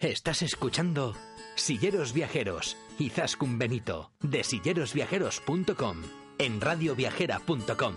Estás 0.00 0.42
escuchando 0.42 1.14
Silleros 1.56 2.14
Viajeros, 2.14 2.76
Izaskun 3.00 3.58
Benito, 3.58 4.12
de 4.22 4.44
sillerosviajeros.com, 4.44 5.96
en 6.38 6.60
radioviajera.com. 6.60 7.94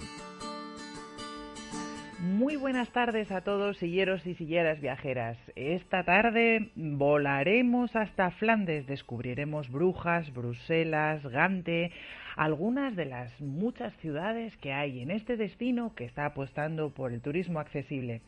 Muy 2.18 2.56
buenas 2.56 2.90
tardes 2.90 3.32
a 3.32 3.42
todos, 3.42 3.78
silleros 3.78 4.26
y 4.26 4.34
silleras 4.34 4.82
viajeras. 4.82 5.38
Esta 5.56 6.04
tarde 6.04 6.72
volaremos 6.76 7.96
hasta 7.96 8.32
Flandes, 8.32 8.88
descubriremos 8.88 9.70
Brujas, 9.70 10.34
Bruselas, 10.34 11.22
Gante, 11.22 11.92
algunas 12.36 12.96
de 12.96 13.06
las 13.06 13.40
muchas 13.40 13.96
ciudades 13.98 14.58
que 14.58 14.74
hay 14.74 15.02
en 15.02 15.12
este 15.12 15.38
destino 15.38 15.94
que 15.94 16.06
está 16.06 16.26
apostando 16.26 16.90
por 16.90 17.14
el 17.14 17.22
turismo 17.22 17.60
accesible. 17.60 18.24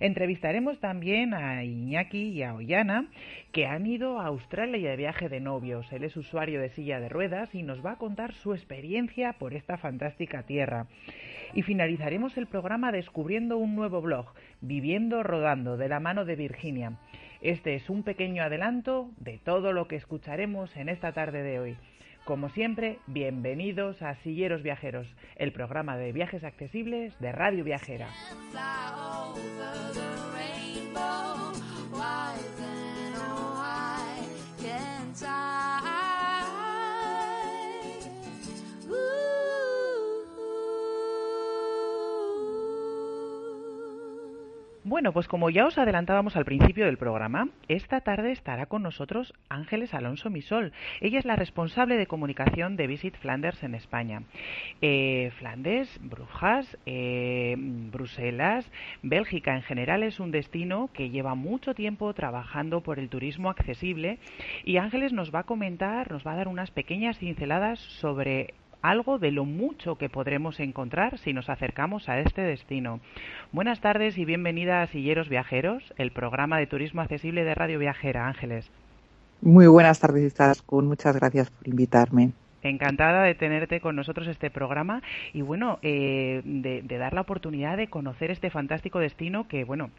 Entrevistaremos 0.00 0.80
también 0.80 1.34
a 1.34 1.62
Iñaki 1.64 2.28
y 2.30 2.42
a 2.42 2.54
Ollana, 2.54 3.08
que 3.52 3.66
han 3.66 3.86
ido 3.86 4.20
a 4.20 4.26
Australia 4.26 4.90
de 4.90 4.96
viaje 4.96 5.28
de 5.28 5.40
novios. 5.40 5.90
Él 5.92 6.04
es 6.04 6.16
usuario 6.16 6.60
de 6.60 6.70
silla 6.70 7.00
de 7.00 7.08
ruedas 7.08 7.54
y 7.54 7.62
nos 7.62 7.84
va 7.84 7.92
a 7.92 7.98
contar 7.98 8.32
su 8.32 8.54
experiencia 8.54 9.34
por 9.34 9.54
esta 9.54 9.78
fantástica 9.78 10.42
tierra. 10.42 10.86
Y 11.54 11.62
finalizaremos 11.62 12.36
el 12.36 12.46
programa 12.46 12.92
descubriendo 12.92 13.56
un 13.56 13.76
nuevo 13.76 14.00
blog, 14.00 14.26
Viviendo 14.60 15.22
Rodando, 15.22 15.76
de 15.76 15.88
la 15.88 16.00
mano 16.00 16.24
de 16.24 16.36
Virginia. 16.36 16.98
Este 17.40 17.74
es 17.74 17.90
un 17.90 18.02
pequeño 18.02 18.42
adelanto 18.42 19.10
de 19.18 19.38
todo 19.38 19.72
lo 19.72 19.86
que 19.86 19.96
escucharemos 19.96 20.74
en 20.76 20.88
esta 20.88 21.12
tarde 21.12 21.42
de 21.42 21.60
hoy. 21.60 21.76
Como 22.24 22.48
siempre, 22.48 23.00
bienvenidos 23.06 24.00
a 24.00 24.14
Silleros 24.22 24.62
Viajeros, 24.62 25.06
el 25.36 25.52
programa 25.52 25.98
de 25.98 26.10
viajes 26.12 26.42
accesibles 26.42 27.12
de 27.20 27.32
Radio 27.32 27.64
Viajera. 27.64 28.08
Bueno, 44.86 45.14
pues 45.14 45.28
como 45.28 45.48
ya 45.48 45.64
os 45.64 45.78
adelantábamos 45.78 46.36
al 46.36 46.44
principio 46.44 46.84
del 46.84 46.98
programa, 46.98 47.48
esta 47.68 48.02
tarde 48.02 48.32
estará 48.32 48.66
con 48.66 48.82
nosotros 48.82 49.32
Ángeles 49.48 49.94
Alonso 49.94 50.28
Misol. 50.28 50.74
Ella 51.00 51.18
es 51.18 51.24
la 51.24 51.36
responsable 51.36 51.96
de 51.96 52.06
comunicación 52.06 52.76
de 52.76 52.86
Visit 52.86 53.16
Flanders 53.16 53.62
en 53.62 53.74
España. 53.74 54.24
Eh, 54.82 55.32
Flandes, 55.38 55.88
Brujas, 56.02 56.76
eh, 56.84 57.54
Bruselas, 57.56 58.70
Bélgica 59.02 59.54
en 59.54 59.62
general 59.62 60.02
es 60.02 60.20
un 60.20 60.30
destino 60.30 60.90
que 60.92 61.08
lleva 61.08 61.34
mucho 61.34 61.72
tiempo 61.74 62.12
trabajando 62.12 62.82
por 62.82 62.98
el 62.98 63.08
turismo 63.08 63.48
accesible 63.48 64.18
y 64.64 64.76
Ángeles 64.76 65.14
nos 65.14 65.34
va 65.34 65.38
a 65.40 65.44
comentar, 65.44 66.12
nos 66.12 66.26
va 66.26 66.32
a 66.32 66.36
dar 66.36 66.48
unas 66.48 66.70
pequeñas 66.70 67.18
cinceladas 67.18 67.78
sobre 67.78 68.52
algo 68.84 69.18
de 69.18 69.30
lo 69.30 69.46
mucho 69.46 69.96
que 69.96 70.10
podremos 70.10 70.60
encontrar 70.60 71.18
si 71.18 71.32
nos 71.32 71.48
acercamos 71.48 72.10
a 72.10 72.20
este 72.20 72.42
destino. 72.42 73.00
Buenas 73.50 73.80
tardes 73.80 74.18
y 74.18 74.26
bienvenida 74.26 74.82
a 74.82 74.86
Silleros 74.88 75.30
Viajeros, 75.30 75.82
el 75.96 76.12
programa 76.12 76.58
de 76.58 76.66
turismo 76.66 77.00
accesible 77.00 77.44
de 77.44 77.54
Radio 77.54 77.78
Viajera. 77.78 78.28
Ángeles. 78.28 78.70
Muy 79.40 79.66
buenas 79.68 80.00
tardes, 80.00 80.34
con 80.66 80.86
Muchas 80.86 81.16
gracias 81.16 81.50
por 81.50 81.66
invitarme. 81.66 82.32
Encantada 82.62 83.22
de 83.22 83.34
tenerte 83.34 83.80
con 83.80 83.96
nosotros 83.96 84.26
este 84.26 84.50
programa 84.50 85.02
y 85.32 85.40
bueno, 85.40 85.78
eh, 85.80 86.42
de, 86.44 86.82
de 86.82 86.98
dar 86.98 87.14
la 87.14 87.22
oportunidad 87.22 87.78
de 87.78 87.88
conocer 87.88 88.30
este 88.30 88.50
fantástico 88.50 88.98
destino 88.98 89.48
que, 89.48 89.64
bueno, 89.64 89.90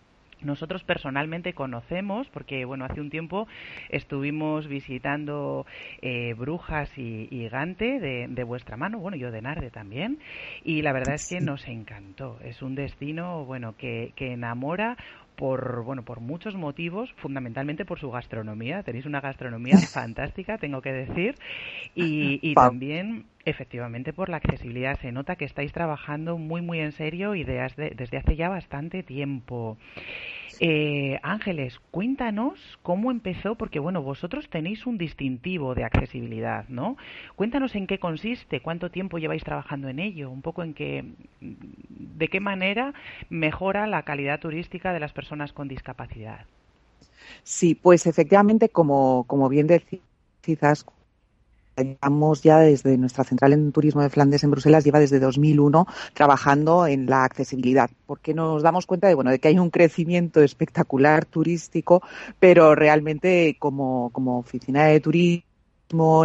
nosotros 0.46 0.84
personalmente 0.84 1.54
conocemos, 1.54 2.28
porque 2.30 2.66
bueno, 2.66 2.86
hace 2.86 3.02
un 3.02 3.10
tiempo 3.10 3.48
estuvimos 3.90 4.68
visitando 4.68 5.66
eh, 6.02 6.34
Brujas 6.36 6.90
y, 6.98 7.48
Gante 7.50 8.00
de, 8.00 8.44
vuestra 8.44 8.76
mano, 8.76 9.00
bueno, 9.00 9.18
yo 9.18 9.32
de 9.32 9.42
Narde 9.42 9.70
también, 9.70 10.20
y 10.64 10.82
la 10.82 10.94
verdad 10.94 11.16
es 11.16 11.30
que 11.30 11.40
nos 11.40 11.68
encantó. 11.68 12.40
Es 12.44 12.62
un 12.62 12.76
destino, 12.76 13.46
bueno, 13.46 13.76
que, 13.78 14.14
que 14.16 14.34
enamora 14.34 14.98
por 15.36 15.84
bueno 15.84 16.04
por 16.04 16.20
muchos 16.20 16.56
motivos 16.56 17.12
fundamentalmente 17.18 17.86
por 17.86 18.00
su 18.00 18.12
gastronomía. 18.12 18.84
Tenéis 18.84 19.06
una 19.06 19.22
gastronomía 19.22 19.78
fantástica 19.94 20.58
tengo 20.58 20.82
que 20.82 20.94
decir. 20.94 21.36
Y, 21.96 22.40
y 22.42 22.56
también 22.56 23.26
efectivamente 23.46 24.14
por 24.14 24.30
la 24.30 24.38
accesibilidad. 24.38 25.00
Se 25.00 25.12
nota 25.12 25.36
que 25.36 25.46
estáis 25.46 25.72
trabajando 25.72 26.38
muy 26.38 26.62
muy 26.62 26.80
en 26.80 26.92
serio 26.92 27.36
y 27.36 27.44
desde 27.44 28.18
hace 28.18 28.36
ya 28.36 28.50
bastante 28.50 29.04
tiempo 29.04 29.78
eh, 30.60 31.20
Ángeles, 31.24 31.80
cuéntanos 31.92 32.60
cómo 32.82 33.12
empezó, 33.12 33.56
porque 33.56 33.80
bueno, 33.80 34.02
vosotros 34.04 34.50
tenéis 34.50 34.86
un 34.86 34.98
distintivo 34.98 35.76
de 35.76 35.84
accesibilidad, 35.84 36.68
¿no? 36.70 36.98
Cuéntanos 37.36 37.76
en 37.76 37.88
qué 37.88 38.00
consiste, 38.00 38.62
cuánto 38.62 38.92
tiempo 38.92 39.18
lleváis 39.20 39.44
trabajando 39.44 39.90
en 39.90 40.00
ello, 40.00 40.30
un 40.32 40.42
poco 40.42 40.64
en 40.64 40.74
qué, 40.74 41.16
de 41.40 42.28
qué 42.30 42.40
manera 42.40 42.94
mejora 43.30 43.88
la 43.88 44.04
calidad 44.04 44.40
turística 44.40 44.94
de 44.94 45.00
las 45.00 45.14
personas 45.14 45.54
con 45.54 45.68
discapacidad. 45.68 46.48
Sí, 47.44 47.76
pues 47.76 48.06
efectivamente, 48.08 48.70
como, 48.70 49.26
como 49.28 49.50
bien 49.50 49.68
decís, 49.68 50.02
Llevamos 51.78 52.42
ya 52.42 52.60
desde 52.60 52.98
nuestra 52.98 53.24
central 53.24 53.54
en 53.54 53.72
turismo 53.72 54.02
de 54.02 54.10
Flandes 54.10 54.44
en 54.44 54.52
Bruselas, 54.52 54.86
lleva 54.86 55.00
desde 55.00 55.20
2001 55.20 55.88
trabajando 56.14 56.88
en 56.88 57.06
la 57.06 57.26
accesibilidad, 57.26 57.90
porque 58.06 58.34
nos 58.34 58.64
damos 58.64 58.86
cuenta 58.86 59.08
de, 59.08 59.16
bueno, 59.16 59.32
de 59.32 59.40
que 59.40 59.50
hay 59.50 59.60
un 59.60 59.70
crecimiento 59.70 60.42
espectacular 60.42 61.26
turístico, 61.26 62.02
pero 62.40 62.76
realmente 62.76 63.58
como, 63.60 64.10
como 64.12 64.40
oficina 64.40 64.86
de 64.86 65.00
turismo 65.02 65.55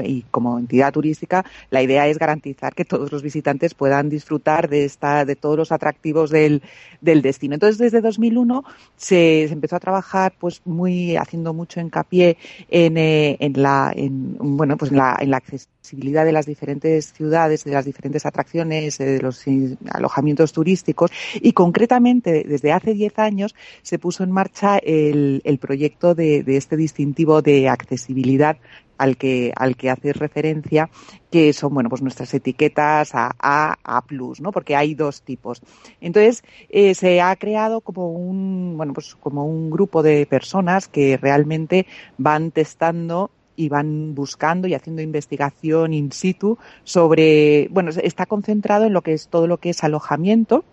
y 0.03 0.25
como 0.31 0.59
entidad 0.59 0.93
turística, 0.93 1.45
la 1.71 1.83
idea 1.83 2.07
es 2.09 2.19
garantizar 2.19 2.75
que 2.75 2.85
todos 2.85 3.13
los 3.13 3.23
visitantes 3.23 3.75
puedan 3.75 4.09
disfrutar 4.09 4.69
de 4.69 4.85
esta, 4.85 5.25
de 5.25 5.37
todos 5.37 5.57
los 5.57 5.73
atractivos 5.73 6.31
del, 6.31 6.63
del 7.01 7.23
destino. 7.23 7.55
Entonces, 7.55 7.79
desde 7.79 8.01
2001 8.01 8.65
se, 8.97 9.45
empezó 9.45 9.77
a 9.77 9.81
trabajar, 9.81 10.35
pues, 10.39 10.63
muy 10.65 11.17
haciendo 11.17 11.55
mucho 11.55 11.81
hincapié 11.81 12.37
en, 12.69 12.97
eh, 12.97 13.37
en 13.41 13.63
la, 13.63 13.93
en, 13.95 14.37
bueno, 14.39 14.77
pues 14.77 14.91
en 14.91 14.99
la 14.99 15.37
accesibilidad 15.37 16.25
de 16.25 16.33
las 16.33 16.47
diferentes 16.47 17.13
ciudades, 17.13 17.65
de 17.65 17.73
las 17.73 17.85
diferentes 17.85 18.27
atracciones, 18.27 19.01
eh, 19.01 19.05
de 19.05 19.21
los 19.21 19.45
alojamientos 19.91 20.53
turísticos 20.53 21.11
y 21.35 21.53
concretamente 21.53 22.45
desde 22.47 22.73
hace 22.73 22.95
10 22.95 23.19
años 23.19 23.55
se 23.83 23.99
puso 23.99 24.23
en 24.23 24.31
marcha 24.31 24.79
el, 24.79 25.41
el 25.45 25.59
proyecto 25.59 26.15
de, 26.15 26.43
de 26.43 26.57
este 26.57 26.77
distintivo 26.77 27.43
de 27.43 27.69
accesibilidad 27.69 28.57
al 29.01 29.17
que, 29.17 29.51
al 29.57 29.77
que 29.77 29.89
haces 29.89 30.15
referencia, 30.15 30.91
que 31.31 31.55
son, 31.55 31.73
bueno, 31.73 31.89
pues 31.89 32.03
nuestras 32.03 32.35
etiquetas 32.35 33.15
A, 33.15 33.35
A, 33.39 33.79
A+, 33.83 34.05
¿no? 34.41 34.53
Porque 34.53 34.77
hay 34.77 34.95
dos 34.95 35.23
tipos. 35.23 35.63
Entonces, 36.03 36.45
eh, 36.69 36.95
se 36.95 37.23
ha 37.23 37.35
creado 37.37 37.81
como 37.81 38.13
un, 38.13 38.75
bueno, 38.77 38.93
pues 38.93 39.15
como 39.15 39.47
un 39.47 39.71
grupo 39.71 40.03
de 40.03 40.27
personas 40.27 40.87
que 40.87 41.17
realmente 41.17 41.87
van 42.19 42.51
testando 42.51 43.31
y 43.57 43.71
van 43.71 44.15
buscando 44.15 44.69
y 44.69 44.75
haciendo 44.75 45.01
investigación 45.01 45.95
in 45.95 46.13
situ 46.13 46.59
sobre, 46.85 47.69
bueno, 47.71 47.91
está 48.03 48.27
concentrado 48.27 48.85
en 48.85 48.93
lo 48.93 49.01
que 49.01 49.15
es 49.15 49.29
todo 49.29 49.47
lo 49.47 49.57
que 49.57 49.71
es 49.71 49.83
alojamiento, 49.83 50.65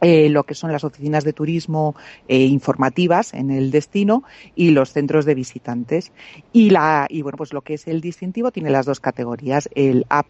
eh, 0.00 0.28
lo 0.28 0.44
que 0.44 0.54
son 0.54 0.72
las 0.72 0.84
oficinas 0.84 1.24
de 1.24 1.32
turismo 1.32 1.94
eh, 2.28 2.44
informativas 2.44 3.34
en 3.34 3.50
el 3.50 3.70
destino 3.70 4.24
y 4.54 4.70
los 4.70 4.92
centros 4.92 5.24
de 5.24 5.34
visitantes. 5.34 6.12
Y, 6.52 6.70
la, 6.70 7.06
y 7.08 7.22
bueno, 7.22 7.36
pues 7.36 7.52
lo 7.52 7.62
que 7.62 7.74
es 7.74 7.86
el 7.86 8.00
distintivo 8.00 8.50
tiene 8.50 8.70
las 8.70 8.86
dos 8.86 9.00
categorías. 9.00 9.68
El 9.74 10.06
A+, 10.08 10.24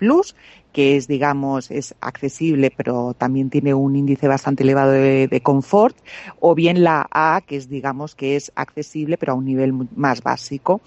que 0.72 0.96
es, 0.96 1.08
digamos, 1.08 1.70
es 1.70 1.94
accesible, 2.00 2.72
pero 2.76 3.14
también 3.14 3.50
tiene 3.50 3.74
un 3.74 3.96
índice 3.96 4.28
bastante 4.28 4.62
elevado 4.62 4.92
de, 4.92 5.28
de 5.28 5.40
confort, 5.40 5.96
o 6.38 6.54
bien 6.54 6.82
la 6.82 7.06
A, 7.10 7.42
que 7.46 7.56
es, 7.56 7.68
digamos, 7.68 8.14
que 8.14 8.36
es 8.36 8.52
accesible, 8.54 9.18
pero 9.18 9.32
a 9.32 9.36
un 9.36 9.44
nivel 9.44 9.72
más 9.94 10.22
básico 10.22 10.80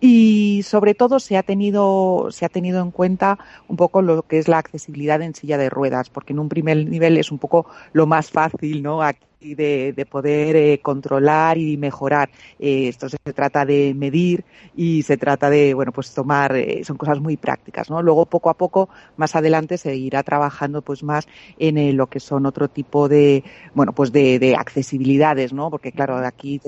y 0.00 0.62
sobre 0.64 0.94
todo 0.94 1.20
se 1.20 1.36
ha 1.36 1.42
tenido 1.42 2.28
se 2.30 2.44
ha 2.46 2.48
tenido 2.48 2.82
en 2.82 2.90
cuenta 2.90 3.38
un 3.68 3.76
poco 3.76 4.02
lo 4.02 4.22
que 4.22 4.38
es 4.38 4.48
la 4.48 4.58
accesibilidad 4.58 5.20
en 5.22 5.34
silla 5.34 5.58
de 5.58 5.70
ruedas 5.70 6.10
porque 6.10 6.32
en 6.32 6.38
un 6.38 6.48
primer 6.48 6.86
nivel 6.88 7.18
es 7.18 7.30
un 7.30 7.38
poco 7.38 7.66
lo 7.92 8.06
más 8.06 8.30
fácil 8.30 8.82
no 8.82 9.02
aquí 9.02 9.29
de, 9.40 10.06
poder 10.10 10.56
eh, 10.56 10.80
controlar 10.82 11.56
y 11.58 11.76
mejorar. 11.76 12.30
Eh, 12.58 12.88
esto 12.88 13.08
se 13.08 13.18
trata 13.32 13.64
de 13.64 13.94
medir 13.94 14.44
y 14.76 15.02
se 15.02 15.16
trata 15.16 15.48
de, 15.48 15.72
bueno, 15.74 15.92
pues 15.92 16.12
tomar, 16.12 16.54
eh, 16.56 16.84
son 16.84 16.96
cosas 16.96 17.20
muy 17.20 17.36
prácticas, 17.36 17.90
¿no? 17.90 18.02
Luego, 18.02 18.26
poco 18.26 18.50
a 18.50 18.54
poco, 18.54 18.88
más 19.16 19.34
adelante 19.36 19.78
se 19.78 19.96
irá 19.96 20.22
trabajando 20.22 20.82
pues 20.82 21.02
más 21.02 21.26
en 21.58 21.96
lo 21.96 22.06
que 22.08 22.20
son 22.20 22.46
otro 22.46 22.68
tipo 22.68 23.08
de, 23.08 23.42
bueno, 23.74 23.92
pues 23.92 24.12
de, 24.12 24.38
de 24.38 24.56
accesibilidades, 24.56 25.52
¿no? 25.52 25.70
Porque 25.70 25.92
claro, 25.92 26.16
aquí 26.18 26.60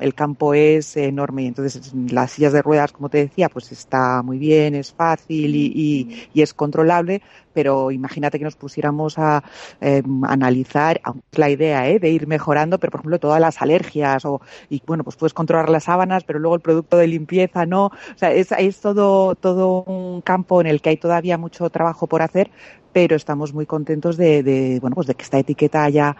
el 0.00 0.14
campo 0.14 0.54
es 0.54 0.96
enorme 0.96 1.44
y 1.44 1.46
entonces 1.46 1.92
las 2.10 2.32
sillas 2.32 2.52
de 2.52 2.62
ruedas, 2.62 2.92
como 2.92 3.08
te 3.08 3.18
decía, 3.18 3.48
pues 3.48 3.70
está 3.70 4.22
muy 4.22 4.38
bien, 4.38 4.74
es 4.74 4.92
fácil 4.92 5.54
y, 5.54 6.28
y 6.32 6.42
es 6.42 6.54
controlable, 6.54 7.22
pero 7.56 7.90
imagínate 7.90 8.36
que 8.38 8.44
nos 8.44 8.54
pusiéramos 8.54 9.18
a 9.18 9.42
eh, 9.80 10.02
analizar, 10.24 11.00
la 11.32 11.48
idea 11.48 11.88
¿eh? 11.88 11.98
de 11.98 12.10
ir 12.10 12.26
mejorando, 12.26 12.78
pero 12.78 12.90
por 12.90 13.00
ejemplo 13.00 13.18
todas 13.18 13.40
las 13.40 13.62
alergias 13.62 14.26
o, 14.26 14.42
y 14.68 14.82
bueno, 14.86 15.04
pues 15.04 15.16
puedes 15.16 15.32
controlar 15.32 15.70
las 15.70 15.84
sábanas, 15.84 16.22
pero 16.24 16.38
luego 16.38 16.54
el 16.54 16.60
producto 16.60 16.98
de 16.98 17.06
limpieza 17.06 17.64
no, 17.64 17.86
o 17.86 18.18
sea, 18.18 18.30
es, 18.30 18.52
es 18.52 18.82
todo, 18.82 19.36
todo 19.36 19.84
un 19.84 20.20
campo 20.20 20.60
en 20.60 20.66
el 20.66 20.82
que 20.82 20.90
hay 20.90 20.96
todavía 20.98 21.38
mucho 21.38 21.70
trabajo 21.70 22.06
por 22.06 22.20
hacer, 22.20 22.50
pero 22.92 23.16
estamos 23.16 23.54
muy 23.54 23.64
contentos 23.64 24.18
de, 24.18 24.42
de, 24.42 24.78
bueno, 24.80 24.94
pues 24.94 25.06
de 25.06 25.14
que 25.14 25.22
esta 25.22 25.38
etiqueta 25.38 25.82
haya 25.82 26.14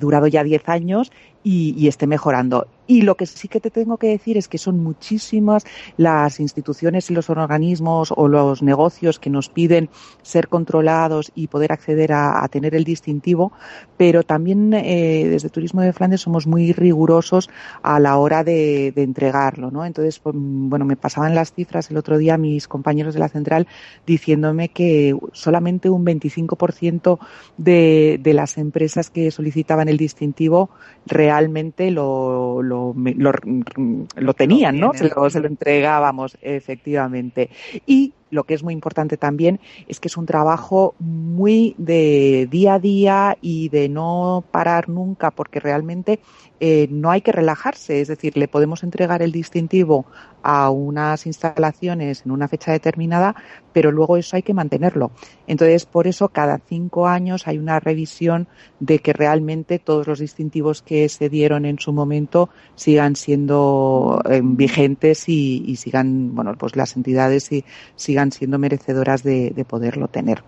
durado 0.00 0.26
ya 0.26 0.44
10 0.44 0.68
años 0.68 1.10
y, 1.42 1.88
esté 1.88 2.06
mejorando. 2.06 2.66
Y 2.86 3.02
lo 3.02 3.14
que 3.14 3.24
sí 3.24 3.46
que 3.46 3.60
te 3.60 3.70
tengo 3.70 3.96
que 3.98 4.08
decir 4.08 4.36
es 4.36 4.48
que 4.48 4.58
son 4.58 4.82
muchísimas 4.82 5.64
las 5.96 6.40
instituciones 6.40 7.08
y 7.08 7.14
los 7.14 7.30
organismos 7.30 8.12
o 8.14 8.26
los 8.26 8.62
negocios 8.62 9.20
que 9.20 9.30
nos 9.30 9.48
piden 9.48 9.90
ser 10.22 10.48
controlados 10.48 11.30
y 11.36 11.46
poder 11.46 11.72
acceder 11.72 12.12
a, 12.12 12.46
tener 12.50 12.74
el 12.74 12.82
distintivo, 12.82 13.52
pero 13.96 14.24
también 14.24 14.74
eh, 14.74 15.28
desde 15.30 15.50
Turismo 15.50 15.82
de 15.82 15.92
Flandes 15.92 16.22
somos 16.22 16.48
muy 16.48 16.72
rigurosos 16.72 17.48
a 17.82 18.00
la 18.00 18.16
hora 18.18 18.42
de, 18.42 18.92
de 18.92 19.02
entregarlo, 19.04 19.70
¿no? 19.70 19.84
Entonces, 19.84 20.18
pues, 20.18 20.34
bueno, 20.36 20.84
me 20.84 20.96
pasaban 20.96 21.34
las 21.34 21.52
cifras 21.52 21.90
el 21.90 21.96
otro 21.96 22.18
día 22.18 22.36
mis 22.38 22.66
compañeros 22.66 23.14
de 23.14 23.20
la 23.20 23.28
central 23.28 23.68
diciéndome 24.04 24.70
que 24.70 25.16
solamente 25.32 25.88
un 25.88 26.04
25% 26.04 27.20
de, 27.56 28.18
de 28.20 28.34
las 28.34 28.58
empresas 28.58 29.10
que 29.10 29.30
solicitan 29.30 29.69
el 29.88 29.96
distintivo 29.96 30.70
realmente 31.06 31.90
lo, 31.90 32.62
lo, 32.62 32.94
lo, 32.96 33.32
lo 34.16 34.34
tenían, 34.34 34.78
¿no? 34.78 34.92
Se 34.94 35.08
lo, 35.08 35.30
se 35.30 35.40
lo 35.40 35.46
entregábamos, 35.46 36.36
efectivamente. 36.42 37.50
Y 37.86 38.14
lo 38.30 38.44
que 38.44 38.54
es 38.54 38.62
muy 38.62 38.74
importante 38.74 39.16
también 39.16 39.60
es 39.88 40.00
que 40.00 40.08
es 40.08 40.16
un 40.16 40.26
trabajo 40.26 40.94
muy 40.98 41.74
de 41.78 42.48
día 42.50 42.74
a 42.74 42.78
día 42.78 43.36
y 43.40 43.68
de 43.68 43.88
no 43.88 44.44
parar 44.50 44.88
nunca, 44.88 45.30
porque 45.30 45.60
realmente 45.60 46.20
eh, 46.60 46.88
no 46.90 47.10
hay 47.10 47.22
que 47.22 47.32
relajarse. 47.32 48.00
Es 48.00 48.08
decir, 48.08 48.36
le 48.36 48.48
podemos 48.48 48.82
entregar 48.82 49.22
el 49.22 49.32
distintivo 49.32 50.06
a 50.42 50.70
unas 50.70 51.26
instalaciones 51.26 52.22
en 52.24 52.32
una 52.32 52.48
fecha 52.48 52.72
determinada, 52.72 53.34
pero 53.72 53.92
luego 53.92 54.16
eso 54.16 54.36
hay 54.36 54.42
que 54.42 54.54
mantenerlo. 54.54 55.10
Entonces, 55.46 55.86
por 55.86 56.06
eso 56.06 56.28
cada 56.28 56.58
cinco 56.58 57.08
años 57.08 57.46
hay 57.46 57.58
una 57.58 57.80
revisión 57.80 58.46
de 58.78 58.98
que 58.98 59.12
realmente 59.12 59.78
todos 59.78 60.06
los 60.06 60.18
distintivos 60.18 60.82
que 60.82 61.08
se 61.08 61.28
dieron 61.28 61.64
en 61.64 61.78
su 61.78 61.92
momento 61.92 62.50
sigan 62.74 63.16
siendo 63.16 64.22
eh, 64.28 64.40
vigentes 64.42 65.28
y, 65.28 65.76
sigan, 65.76 66.34
bueno, 66.34 66.54
pues 66.58 66.76
las 66.76 66.96
entidades 66.96 67.50
y, 67.52 67.64
sigan 67.96 68.19
siendo 68.28 68.58
merecedoras 68.58 69.22
de, 69.22 69.50
de 69.50 69.64
poderlo 69.64 70.08
tener. 70.08 70.42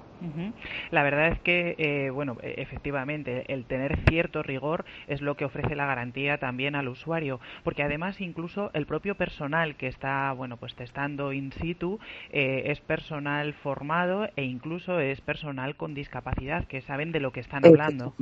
La 0.90 1.02
verdad 1.02 1.28
es 1.28 1.40
que, 1.40 1.74
eh, 1.78 2.10
bueno, 2.10 2.36
e, 2.42 2.54
efectivamente, 2.62 3.44
el 3.52 3.66
tener 3.66 3.98
cierto 4.08 4.42
rigor 4.42 4.84
es 5.08 5.20
lo 5.20 5.36
que 5.36 5.44
ofrece 5.44 5.74
la 5.74 5.86
garantía 5.86 6.38
también 6.38 6.76
al 6.76 6.88
usuario, 6.88 7.40
porque 7.64 7.82
además 7.82 8.20
incluso 8.20 8.70
el 8.74 8.86
propio 8.86 9.16
personal 9.16 9.74
que 9.76 9.88
está, 9.88 10.32
bueno, 10.32 10.56
pues 10.58 10.74
testando 10.76 11.32
in 11.32 11.50
situ 11.52 11.98
eh, 12.30 12.64
es 12.66 12.80
personal 12.80 13.52
formado 13.54 14.28
e 14.36 14.44
incluso 14.44 15.00
es 15.00 15.20
personal 15.20 15.74
con 15.76 15.94
discapacidad 15.94 16.66
que 16.68 16.82
saben 16.82 17.10
de 17.12 17.20
lo 17.20 17.32
que 17.32 17.40
están 17.40 17.64
hablando. 17.64 18.14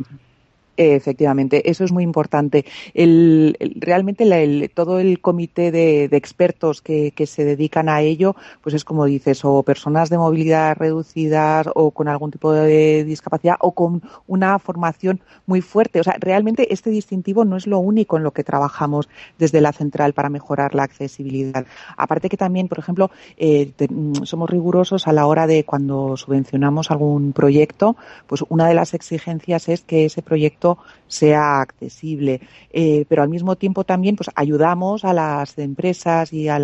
Efectivamente, 0.83 1.69
eso 1.69 1.85
es 1.85 1.93
muy 1.93 2.03
importante. 2.03 2.65
El, 2.95 3.55
realmente 3.77 4.25
la, 4.25 4.39
el, 4.39 4.71
todo 4.73 4.99
el 4.99 5.21
comité 5.21 5.71
de, 5.71 6.05
expertos 6.05 6.81
que, 6.81 7.11
que, 7.11 7.27
se 7.27 7.45
dedican 7.45 7.91
a 7.91 8.01
ello, 8.01 8.35
pues 8.63 8.75
es 8.75 8.83
como 8.83 9.05
dices, 9.05 9.45
o 9.45 9.63
personas 9.63 10.09
de 10.09 10.17
movilidad 10.17 10.75
reducida 10.79 11.65
o 11.75 11.91
con 11.91 12.09
algún 12.09 12.31
tipo 12.31 12.53
de 12.53 13.05
discapacidad 13.05 13.57
o 13.61 13.73
con 13.73 14.01
una 14.27 14.59
formación 14.59 15.21
muy 15.45 15.61
fuerte. 15.61 16.01
O 16.01 16.03
sea, 16.03 16.17
realmente 16.19 16.73
este 16.73 16.89
distintivo 16.89 17.45
no 17.45 17.59
es 17.59 17.67
lo 17.67 17.79
único 17.79 18.17
en 18.17 18.23
lo 18.23 18.31
que 18.31 18.43
trabajamos 18.43 19.07
desde 19.39 19.61
la 19.61 19.73
central 19.75 20.15
para 20.15 20.31
mejorar 20.31 20.75
la 20.75 20.85
accesibilidad. 20.85 21.67
Aparte 21.99 22.31
que 22.31 22.39
también, 22.39 22.69
por 22.69 22.79
ejemplo, 22.79 23.11
eh, 23.37 23.71
te, 23.77 23.87
somos 24.23 24.49
rigurosos 24.49 25.07
a 25.07 25.13
la 25.13 25.27
hora 25.27 25.47
de 25.47 25.65
cuando 25.65 26.17
subvencionamos 26.17 26.91
algún 26.91 27.35
proyecto, 27.35 27.97
pues 28.27 28.43
una 28.49 28.67
de 28.67 28.73
las 28.73 28.95
exigencias 28.95 29.69
es 29.69 29.83
que 29.83 30.07
ese 30.07 30.23
proyecto 30.23 30.70
sea 31.07 31.61
accesible. 31.61 32.41
Eh, 32.73 33.05
pero 33.09 33.23
al 33.23 33.29
mismo 33.29 33.57
tiempo 33.57 33.85
también 33.85 34.17
pues 34.17 34.31
ayudamos 34.35 35.05
a 35.05 35.13
las 35.13 35.59
empresas 35.59 36.33
y 36.33 36.49
a, 36.49 36.59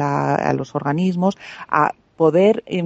los 0.54 0.74
organismos 0.74 1.36
a 1.68 1.92
poder 2.16 2.62
eh, 2.66 2.82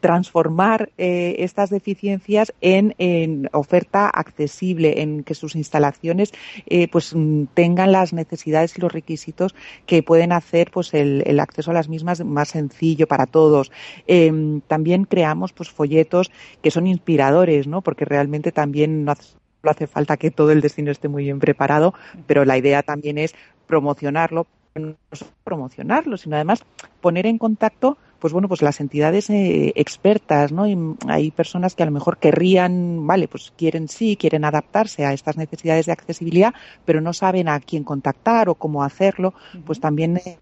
transformar 0.00 0.90
eh, 0.98 1.36
estas 1.38 1.70
deficiencias 1.70 2.52
en, 2.60 3.48
oferta 3.52 4.08
accesible, 4.08 5.02
en 5.02 5.24
que 5.24 5.34
sus 5.34 5.56
instalaciones 5.56 6.32
eh, 6.66 6.88
pues 6.88 7.14
tengan 7.54 7.92
las 7.92 8.12
necesidades 8.12 8.76
y 8.76 8.80
los 8.80 8.92
requisitos 8.92 9.54
que 9.86 10.02
pueden 10.02 10.32
hacer 10.32 10.70
pues 10.70 10.94
el, 10.94 11.40
acceso 11.40 11.70
a 11.70 11.74
las 11.74 11.88
mismas 11.88 12.24
más 12.24 12.48
sencillo 12.48 13.06
para 13.06 13.26
todos. 13.26 13.70
Eh, 14.06 14.60
también 14.66 15.04
creamos 15.04 15.52
pues 15.52 15.70
folletos 15.70 16.30
que 16.62 16.70
son 16.70 16.86
inspiradores, 16.86 17.66
¿no? 17.66 17.82
Porque 17.82 18.04
realmente 18.04 18.52
también 18.52 19.04
no 19.04 19.12
hace 19.12 19.38
falta 19.86 20.16
que 20.16 20.30
todo 20.30 20.52
el 20.52 20.60
destino 20.60 20.90
esté 20.90 21.08
muy 21.08 21.24
bien 21.24 21.38
preparado, 21.38 21.94
pero 22.26 22.44
la 22.44 22.58
idea 22.58 22.82
también 22.82 23.18
es 23.18 23.34
promocionarlo, 23.66 24.46
no 24.74 24.94
solo 25.12 25.30
promocionarlo, 25.44 26.16
sino 26.16 26.36
además 26.36 26.64
poner 27.00 27.26
en 27.26 27.38
contacto 27.38 27.98
pues 28.18 28.32
bueno, 28.32 28.48
pues 28.48 28.62
las 28.62 28.80
entidades 28.80 29.30
eh, 29.30 29.72
expertas, 29.76 30.52
¿no? 30.52 30.66
Y 30.66 30.76
hay 31.06 31.30
personas 31.30 31.74
que 31.74 31.82
a 31.82 31.86
lo 31.86 31.92
mejor 31.92 32.18
querrían, 32.18 33.06
vale, 33.06 33.28
pues 33.28 33.52
quieren 33.56 33.88
sí, 33.88 34.16
quieren 34.16 34.44
adaptarse 34.44 35.04
a 35.04 35.12
estas 35.12 35.36
necesidades 35.36 35.86
de 35.86 35.92
accesibilidad, 35.92 36.54
pero 36.84 37.00
no 37.00 37.12
saben 37.12 37.48
a 37.48 37.60
quién 37.60 37.84
contactar 37.84 38.48
o 38.48 38.54
cómo 38.56 38.82
hacerlo, 38.82 39.34
pues 39.64 39.80
también 39.80 40.16
eh, 40.16 40.38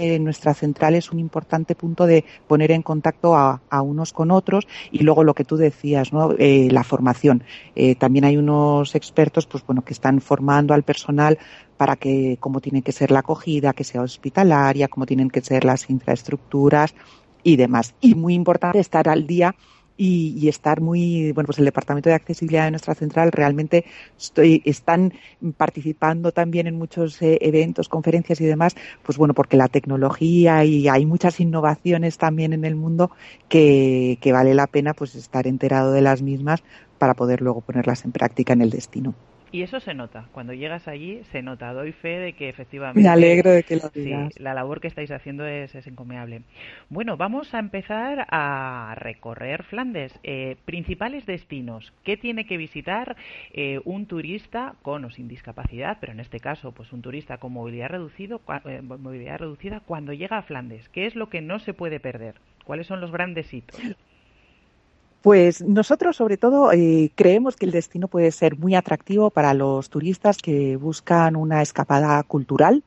eh, 0.00 0.18
nuestra 0.18 0.54
central 0.54 0.94
es 0.94 1.12
un 1.12 1.18
importante 1.18 1.74
punto 1.74 2.06
de 2.06 2.24
poner 2.48 2.70
en 2.70 2.80
contacto 2.80 3.36
a, 3.36 3.60
a 3.68 3.82
unos 3.82 4.14
con 4.14 4.30
otros 4.30 4.66
y 4.90 5.02
luego 5.02 5.24
lo 5.24 5.34
que 5.34 5.44
tú 5.44 5.58
decías, 5.58 6.10
¿no? 6.10 6.32
Eh, 6.38 6.68
la 6.70 6.84
formación. 6.84 7.44
Eh, 7.76 7.96
también 7.96 8.24
hay 8.24 8.38
unos 8.38 8.94
expertos, 8.94 9.46
pues 9.46 9.62
bueno, 9.66 9.82
que 9.82 9.92
están 9.92 10.22
formando 10.22 10.72
al 10.72 10.84
personal 10.84 11.38
para 11.76 11.96
que 11.96 12.38
cómo 12.40 12.62
tiene 12.62 12.80
que 12.80 12.92
ser 12.92 13.10
la 13.10 13.18
acogida, 13.18 13.74
que 13.74 13.84
sea 13.84 14.00
hospitalaria, 14.00 14.88
cómo 14.88 15.04
tienen 15.04 15.28
que 15.28 15.42
ser 15.42 15.66
las 15.66 15.90
infraestructuras 15.90 16.94
y 17.42 17.56
demás. 17.56 17.94
Y 18.00 18.14
muy 18.14 18.32
importante 18.32 18.78
estar 18.78 19.06
al 19.06 19.26
día 19.26 19.54
y, 20.00 20.34
y, 20.38 20.48
estar 20.48 20.80
muy, 20.80 21.30
bueno, 21.32 21.46
pues 21.46 21.58
el 21.58 21.66
Departamento 21.66 22.08
de 22.08 22.14
Accesibilidad 22.14 22.64
de 22.64 22.70
nuestra 22.70 22.94
central 22.94 23.30
realmente 23.32 23.84
estoy, 24.18 24.62
están 24.64 25.12
participando 25.58 26.32
también 26.32 26.66
en 26.66 26.76
muchos 26.76 27.20
eh, 27.20 27.36
eventos, 27.42 27.90
conferencias 27.90 28.40
y 28.40 28.46
demás, 28.46 28.76
pues 29.02 29.18
bueno, 29.18 29.34
porque 29.34 29.58
la 29.58 29.68
tecnología 29.68 30.64
y 30.64 30.88
hay 30.88 31.04
muchas 31.04 31.38
innovaciones 31.38 32.16
también 32.16 32.54
en 32.54 32.64
el 32.64 32.76
mundo 32.76 33.10
que, 33.50 34.16
que 34.22 34.32
vale 34.32 34.54
la 34.54 34.68
pena 34.68 34.94
pues 34.94 35.14
estar 35.14 35.46
enterado 35.46 35.92
de 35.92 36.00
las 36.00 36.22
mismas 36.22 36.62
para 36.96 37.12
poder 37.12 37.42
luego 37.42 37.60
ponerlas 37.60 38.06
en 38.06 38.12
práctica 38.12 38.54
en 38.54 38.62
el 38.62 38.70
destino. 38.70 39.14
Y 39.52 39.62
eso 39.62 39.80
se 39.80 39.94
nota, 39.94 40.28
cuando 40.32 40.52
llegas 40.52 40.86
allí 40.86 41.22
se 41.32 41.42
nota, 41.42 41.72
doy 41.72 41.90
fe 41.90 42.18
de 42.18 42.32
que 42.34 42.48
efectivamente 42.48 43.00
Me 43.00 43.08
alegro 43.08 43.50
de 43.50 43.64
que 43.64 43.76
lo 43.76 43.88
digas. 43.88 44.32
Sí, 44.32 44.42
la 44.42 44.54
labor 44.54 44.80
que 44.80 44.86
estáis 44.86 45.10
haciendo 45.10 45.44
es, 45.44 45.74
es 45.74 45.86
encomiable. 45.88 46.42
Bueno, 46.88 47.16
vamos 47.16 47.52
a 47.52 47.58
empezar 47.58 48.26
a 48.30 48.94
recorrer 48.96 49.64
Flandes. 49.64 50.12
Eh, 50.22 50.56
principales 50.64 51.26
destinos, 51.26 51.92
¿qué 52.04 52.16
tiene 52.16 52.46
que 52.46 52.56
visitar 52.56 53.16
eh, 53.52 53.80
un 53.84 54.06
turista 54.06 54.74
con 54.82 55.04
o 55.04 55.10
sin 55.10 55.26
discapacidad, 55.26 55.98
pero 56.00 56.12
en 56.12 56.20
este 56.20 56.38
caso 56.38 56.70
pues 56.70 56.92
un 56.92 57.02
turista 57.02 57.38
con 57.38 57.52
movilidad, 57.52 57.88
reducido, 57.88 58.40
eh, 58.66 58.82
movilidad 58.82 59.38
reducida 59.38 59.80
cuando 59.80 60.12
llega 60.12 60.38
a 60.38 60.42
Flandes? 60.42 60.88
¿Qué 60.90 61.06
es 61.06 61.16
lo 61.16 61.28
que 61.28 61.40
no 61.40 61.58
se 61.58 61.74
puede 61.74 61.98
perder? 61.98 62.36
¿Cuáles 62.64 62.86
son 62.86 63.00
los 63.00 63.10
grandes 63.10 63.52
hitos? 63.52 63.80
Pues 65.22 65.60
nosotros, 65.60 66.16
sobre 66.16 66.38
todo, 66.38 66.72
eh, 66.72 67.10
creemos 67.14 67.56
que 67.56 67.66
el 67.66 67.72
destino 67.72 68.08
puede 68.08 68.30
ser 68.32 68.58
muy 68.58 68.74
atractivo 68.74 69.30
para 69.30 69.52
los 69.52 69.90
turistas 69.90 70.38
que 70.38 70.76
buscan 70.76 71.36
una 71.36 71.60
escapada 71.60 72.22
cultural 72.22 72.82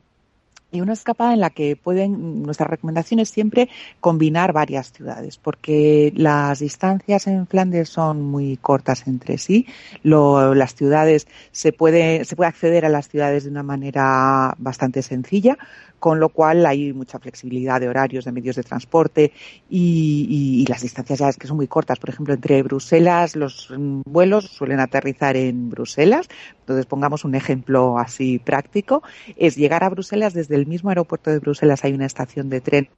y 0.73 0.81
una 0.81 0.93
escapada 0.93 1.33
en 1.33 1.39
la 1.39 1.51
que 1.51 1.75
pueden, 1.75 2.41
nuestra 2.41 2.65
recomendación 2.65 3.19
es 3.19 3.29
siempre 3.29 3.69
combinar 4.01 4.51
varias 4.53 4.91
ciudades, 4.91 5.37
porque 5.37 6.11
las 6.15 6.59
distancias 6.59 7.27
en 7.27 7.45
Flandes 7.45 7.89
son 7.89 8.23
muy 8.23 8.57
cortas 8.57 9.05
entre 9.05 9.37
sí. 9.37 9.67
las 10.01 10.73
ciudades 10.73 11.27
se 11.51 11.71
puede, 11.71 12.25
se 12.25 12.35
puede 12.35 12.49
acceder 12.49 12.85
a 12.85 12.89
las 12.89 13.07
ciudades 13.07 13.43
de 13.43 13.51
una 13.51 13.61
manera 13.61 14.55
bastante 14.57 15.03
sencilla, 15.03 15.59
con 16.03 16.19
lo 16.19 16.27
cual 16.27 16.65
hay 16.65 16.91
mucha 16.91 17.17
flexibilidad 17.17 17.79
de 17.79 17.87
horarios, 17.87 18.25
de 18.25 18.33
medios 18.33 18.57
de 18.57 18.63
transporte 18.63 19.31
y, 19.69 20.65
las 20.67 20.81
distancias 20.81 21.19
ya 21.19 21.29
es 21.29 21.37
que 21.37 21.47
son 21.47 21.55
muy 21.55 21.67
cortas. 21.69 21.97
Por 21.97 22.09
ejemplo, 22.09 22.33
entre 22.33 22.61
Bruselas, 22.61 23.37
los 23.37 23.73
vuelos 23.77 24.49
suelen 24.49 24.81
aterrizar 24.81 25.37
en 25.37 25.69
Bruselas. 25.69 26.27
Entonces, 26.59 26.87
pongamos 26.87 27.23
un 27.23 27.35
ejemplo 27.35 27.97
así 27.97 28.37
práctico. 28.37 29.01
Es 29.37 29.55
llegar 29.55 29.85
a 29.85 29.89
Bruselas 29.89 30.33
desde 30.33 30.55
el 30.55 30.67
mismo 30.67 30.89
aeropuerto 30.89 31.31
de 31.31 31.39
Bruselas 31.39 31.85
hay 31.85 31.93
una 31.93 32.05
estación 32.05 32.49
de 32.49 32.59
tren 32.59 32.89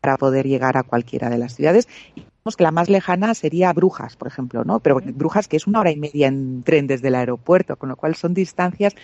para 0.00 0.16
poder 0.16 0.46
llegar 0.46 0.76
a 0.76 0.84
cualquiera 0.84 1.28
de 1.28 1.38
las 1.38 1.56
ciudades. 1.56 1.88
Y 2.14 2.22
que 2.56 2.62
la 2.62 2.70
más 2.70 2.88
lejana 2.88 3.34
sería 3.34 3.72
Brujas, 3.72 4.14
por 4.14 4.28
ejemplo, 4.28 4.62
¿no? 4.62 4.78
Pero 4.78 5.00
Brujas 5.02 5.48
que 5.48 5.56
es 5.56 5.66
una 5.66 5.80
hora 5.80 5.90
y 5.90 5.96
media 5.96 6.28
en 6.28 6.62
tren 6.62 6.86
desde 6.86 7.08
el 7.08 7.16
aeropuerto, 7.16 7.74
con 7.74 7.88
lo 7.88 7.96
cual 7.96 8.14
son 8.14 8.32
distancias 8.32 8.94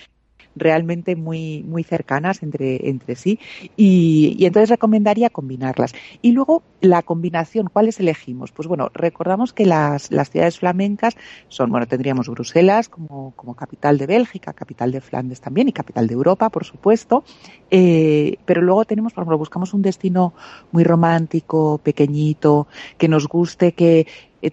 realmente 0.56 1.16
muy, 1.16 1.62
muy 1.62 1.84
cercanas 1.84 2.42
entre, 2.42 2.88
entre 2.88 3.16
sí 3.16 3.38
y, 3.76 4.36
y 4.38 4.46
entonces 4.46 4.70
recomendaría 4.70 5.30
combinarlas. 5.30 5.92
Y 6.22 6.32
luego 6.32 6.62
la 6.80 7.02
combinación, 7.02 7.68
¿cuáles 7.72 8.00
elegimos? 8.00 8.52
Pues 8.52 8.66
bueno, 8.66 8.90
recordamos 8.94 9.52
que 9.52 9.66
las, 9.66 10.10
las 10.10 10.30
ciudades 10.30 10.58
flamencas 10.58 11.16
son, 11.48 11.70
bueno, 11.70 11.86
tendríamos 11.86 12.28
Bruselas 12.28 12.88
como, 12.88 13.32
como 13.36 13.54
capital 13.54 13.98
de 13.98 14.06
Bélgica, 14.06 14.52
capital 14.52 14.92
de 14.92 15.00
Flandes 15.00 15.40
también 15.40 15.68
y 15.68 15.72
capital 15.72 16.06
de 16.06 16.14
Europa, 16.14 16.48
por 16.48 16.64
supuesto, 16.64 17.24
eh, 17.70 18.38
pero 18.44 18.62
luego 18.62 18.84
tenemos, 18.84 19.12
por 19.12 19.22
ejemplo, 19.22 19.38
buscamos 19.38 19.74
un 19.74 19.82
destino 19.82 20.34
muy 20.72 20.84
romántico, 20.84 21.78
pequeñito, 21.78 22.66
que 22.98 23.08
nos 23.08 23.28
guste, 23.28 23.72
que 23.72 24.06
eh, 24.42 24.50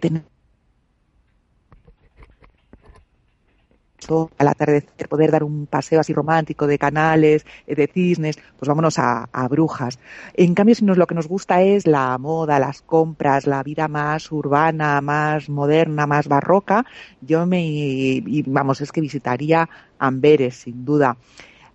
al 4.37 4.47
atardecer 4.47 5.07
poder 5.09 5.31
dar 5.31 5.43
un 5.43 5.65
paseo 5.65 5.99
así 5.99 6.13
romántico 6.13 6.67
de 6.67 6.77
canales, 6.77 7.45
eh, 7.65 7.75
de 7.75 7.87
cisnes, 7.87 8.37
pues 8.57 8.67
vámonos 8.67 8.99
a, 8.99 9.27
Brujas. 9.49 9.99
En 10.33 10.53
cambio, 10.53 10.75
si 10.75 10.85
nos 10.85 10.97
lo 10.97 11.07
que 11.07 11.15
nos 11.15 11.27
gusta 11.27 11.61
es 11.61 11.87
la 11.87 12.17
moda, 12.17 12.59
las 12.59 12.81
compras, 12.81 13.47
la 13.47 13.63
vida 13.63 13.87
más 13.87 14.31
urbana, 14.31 14.99
más 15.01 15.49
moderna, 15.49 16.05
más 16.05 16.27
barroca, 16.27 16.85
yo 17.21 17.45
me, 17.45 18.23
vamos, 18.45 18.81
es 18.81 18.91
que 18.91 19.01
visitaría 19.01 19.69
Amberes, 19.99 20.55
sin 20.57 20.85
duda 20.85 21.17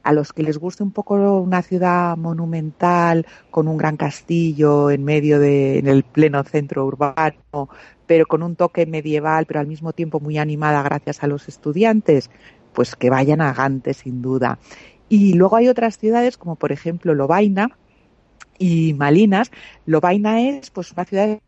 a 0.02 0.12
los 0.12 0.32
que 0.32 0.42
les 0.42 0.58
guste 0.58 0.82
un 0.82 0.90
poco 0.90 1.14
una 1.40 1.62
ciudad 1.62 2.16
monumental 2.16 3.24
con 3.50 3.68
un 3.68 3.76
gran 3.76 3.96
castillo 3.96 4.90
en 4.90 5.04
medio 5.04 5.38
de 5.38 5.78
en 5.78 5.86
el 5.86 6.02
pleno 6.02 6.42
centro 6.42 6.84
urbano 6.84 7.68
pero 8.12 8.26
con 8.26 8.42
un 8.42 8.56
toque 8.56 8.84
medieval, 8.84 9.46
pero 9.46 9.58
al 9.58 9.66
mismo 9.66 9.94
tiempo 9.94 10.20
muy 10.20 10.36
animada 10.36 10.82
gracias 10.82 11.22
a 11.22 11.26
los 11.26 11.48
estudiantes, 11.48 12.28
pues 12.74 12.94
que 12.94 13.08
vayan 13.08 13.40
a 13.40 13.54
Gante 13.54 13.94
sin 13.94 14.20
duda. 14.20 14.58
Y 15.08 15.32
luego 15.32 15.56
hay 15.56 15.68
otras 15.68 15.96
ciudades 15.96 16.36
como 16.36 16.56
por 16.56 16.72
ejemplo 16.72 17.14
Lobaina 17.14 17.78
y 18.58 18.92
Malinas. 18.92 19.50
Lobaina 19.86 20.42
es 20.42 20.68
pues 20.68 20.92
una 20.92 21.06
ciudad 21.06 21.40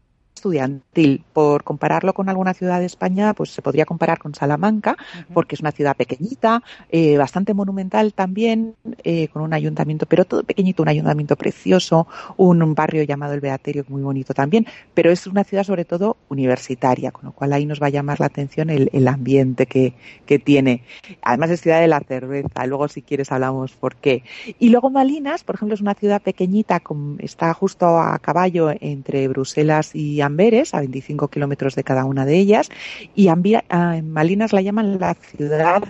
estudiantil. 0.45 1.25
Por 1.33 1.65
compararlo 1.65 2.13
con 2.13 2.29
alguna 2.29 2.53
ciudad 2.53 2.79
de 2.79 2.87
España, 2.87 3.33
pues 3.33 3.51
se 3.51 3.63
podría 3.63 3.87
comparar 3.87 4.19
con 4.19 4.35
Salamanca, 4.35 4.97
porque 5.33 5.55
es 5.55 5.61
una 5.61 5.73
ciudad 5.73 5.97
pequeñita, 5.97 6.63
eh, 6.91 7.17
bastante 7.17 7.55
monumental 7.55 8.13
también, 8.13 8.75
eh, 9.03 9.29
con 9.29 9.43
un 9.43 9.55
ayuntamiento, 9.55 10.07
pero 10.07 10.27
todo 10.27 10.45
pequeñito, 10.45 10.83
un 10.83 10.89
ayuntamiento 10.91 11.37
precioso, 11.37 12.07
un, 12.37 12.75
barrio 12.75 13.05
llamado 13.05 13.35
el 13.35 13.41
Beaterio, 13.41 13.85
muy 13.89 14.03
bonito 14.03 14.35
también, 14.35 14.67
pero 14.95 15.11
es 15.11 15.27
una 15.27 15.45
ciudad 15.45 15.65
sobre 15.65 15.85
todo 15.85 16.17
universitaria, 16.29 17.11
con 17.11 17.27
lo 17.27 17.33
cual 17.33 17.53
ahí 17.53 17.67
nos 17.67 17.81
va 17.81 17.87
a 17.87 17.91
llamar 17.91 18.21
la 18.21 18.27
atención 18.27 18.69
el, 18.71 19.09
ambiente 19.09 19.67
que, 19.67 19.95
que, 20.27 20.39
tiene. 20.39 20.83
Además 21.23 21.51
es 21.51 21.61
ciudad 21.61 21.81
de 21.81 21.89
la 21.89 22.01
cerveza, 22.01 22.67
luego 22.67 22.89
si 22.89 23.03
quieres 23.03 23.31
hablamos 23.33 23.73
por 23.73 23.97
qué. 23.97 24.25
Y 24.59 24.71
luego 24.71 24.91
Malinas, 24.91 25.45
por 25.45 25.55
ejemplo, 25.55 25.75
es 25.75 25.81
una 25.81 25.95
ciudad 25.95 26.21
pequeñita, 26.23 26.83
está 27.19 27.53
justo 27.55 27.99
a 27.99 28.19
caballo 28.19 28.71
entre 28.81 29.29
Bruselas 29.29 29.95
y 29.95 30.21
Amberes, 30.35 30.75
a 30.75 30.81
25 30.81 31.29
kilómetros 31.29 31.77
de 31.77 31.85
cada 31.85 32.05
una 32.05 32.27
de 32.27 32.37
ellas, 32.37 32.69
y 33.15 33.29
en 33.29 34.11
Malinas 34.11 34.53
la 34.53 34.63
llaman 34.63 34.99
la 34.99 35.15
ciudad 35.15 35.85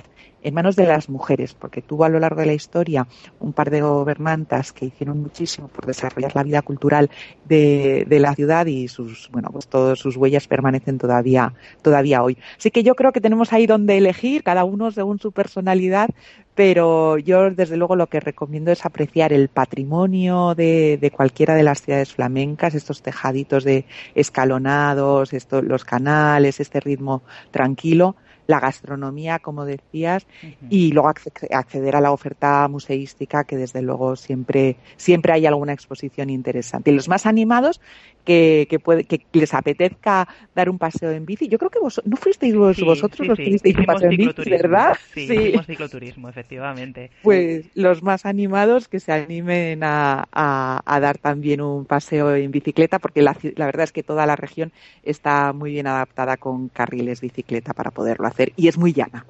en 0.45 0.55
manos 0.55 0.77
de 0.77 0.87
las 0.87 1.09
mujeres, 1.09 1.55
porque 1.55 1.83
tuvo 1.83 2.05
a 2.05 2.09
lo 2.09 2.21
largo 2.21 2.41
de 2.41 2.47
la 2.47 2.53
historia 2.53 3.09
un 3.41 3.53
par 3.53 3.71
de 3.71 3.81
gobernantas 3.81 4.73
que 4.73 4.85
hicieron 4.87 5.21
muchísimo 5.21 5.69
por 5.69 5.87
desarrollar 5.87 6.37
la 6.37 6.43
vida 6.43 6.63
cultural 6.63 7.11
de, 7.47 8.07
la 8.11 8.35
ciudad 8.35 8.67
y 8.67 8.87
sus, 8.89 9.29
bueno, 9.33 9.49
pues 9.51 9.67
todas 9.67 9.99
sus 9.99 10.17
huellas 10.17 10.47
permanecen 10.47 10.99
todavía, 10.99 11.55
todavía 11.83 12.23
hoy. 12.23 12.39
Así 12.57 12.71
que 12.71 12.83
yo 12.83 12.95
creo 12.95 13.13
que 13.13 13.21
tenemos 13.21 13.53
ahí 13.53 13.67
donde 13.67 13.99
elegir, 13.99 14.43
cada 14.45 14.65
uno 14.65 14.91
según 14.91 15.19
su 15.19 15.33
personalidad, 15.33 16.11
pero 16.55 17.19
yo 17.19 17.51
desde 17.51 17.77
luego 17.77 17.97
lo 17.97 18.07
que 18.09 18.21
recomiendo 18.21 18.71
es 18.71 18.85
apreciar 18.85 19.33
el 19.33 19.49
patrimonio 19.49 20.55
de, 20.55 21.13
cualquiera 21.15 21.55
de 21.55 21.65
las 21.65 21.83
ciudades 21.83 22.13
flamencas, 22.13 22.75
estos 22.75 23.03
tejaditos 23.03 23.65
de 23.65 23.87
escalonados, 24.15 25.33
estos, 25.33 25.65
los 25.65 25.85
canales, 25.85 26.61
este 26.61 26.81
ritmo 26.81 27.23
tranquilo, 27.51 28.17
la 28.47 28.61
gastronomía, 28.61 29.39
como 29.39 29.65
decías, 29.65 30.27
y 30.71 30.93
luego 30.93 31.09
acceder 31.09 31.97
a 31.97 32.01
la 32.01 32.13
oferta 32.13 32.67
museística, 32.69 33.45
que 33.45 33.57
desde 33.57 33.83
luego 33.83 34.17
siempre, 34.17 34.77
siempre 34.97 35.33
hay 35.33 35.47
alguna 35.47 35.73
exposición 35.73 36.31
interesante. 36.31 36.91
Y 36.91 36.95
los 36.95 37.09
más 37.09 37.27
animados, 37.27 37.81
que, 38.25 38.67
que, 38.69 38.79
puede, 38.79 39.05
que 39.05 39.21
les 39.33 39.55
apetezca 39.55 40.29
dar 40.55 40.71
un 40.71 40.79
paseo 40.79 41.11
en 41.13 41.27
bici. 41.27 41.49
Yo 41.49 41.59
creo 41.59 41.71
que 41.71 41.79
vos, 41.79 42.01
no 42.05 42.17
fuisteis 42.17 42.55
vosotros 42.55 43.27
los 43.27 43.37
que 43.37 43.45
disteis 43.45 43.77
un 43.77 43.85
paseo 43.85 44.11
en 44.11 44.17
bici, 44.17 44.51
¿verdad? 44.51 44.97
Sí, 45.13 45.23
hicimos 45.23 45.67
cicloturismo, 45.67 46.29
efectivamente. 46.29 47.11
Pues 47.23 47.67
los 47.75 48.03
más 48.03 48.27
animados 48.27 48.89
que 48.89 49.01
se 49.01 49.13
animen 49.13 49.83
a, 49.83 50.27
a, 50.33 51.01
dar 51.01 51.19
también 51.19 51.61
un 51.61 51.85
paseo 51.85 52.35
en 52.35 52.51
bicicleta, 52.51 52.99
porque 52.99 53.23
la, 53.23 53.37
la 53.57 53.67
verdad 53.67 53.85
es 53.85 53.93
que 53.93 54.03
toda 54.03 54.27
la 54.27 54.37
región 54.37 54.73
está 55.03 55.53
muy 55.53 55.73
bien 55.73 55.87
adaptada 55.87 56.37
con 56.37 56.69
carriles 56.69 57.21
bicicleta 57.21 57.73
para 57.73 57.91
poderlo 57.91 58.27
hacer 58.27 58.53
y 58.57 58.69
es 58.69 58.79
muy 58.79 58.93
llana. 58.93 59.25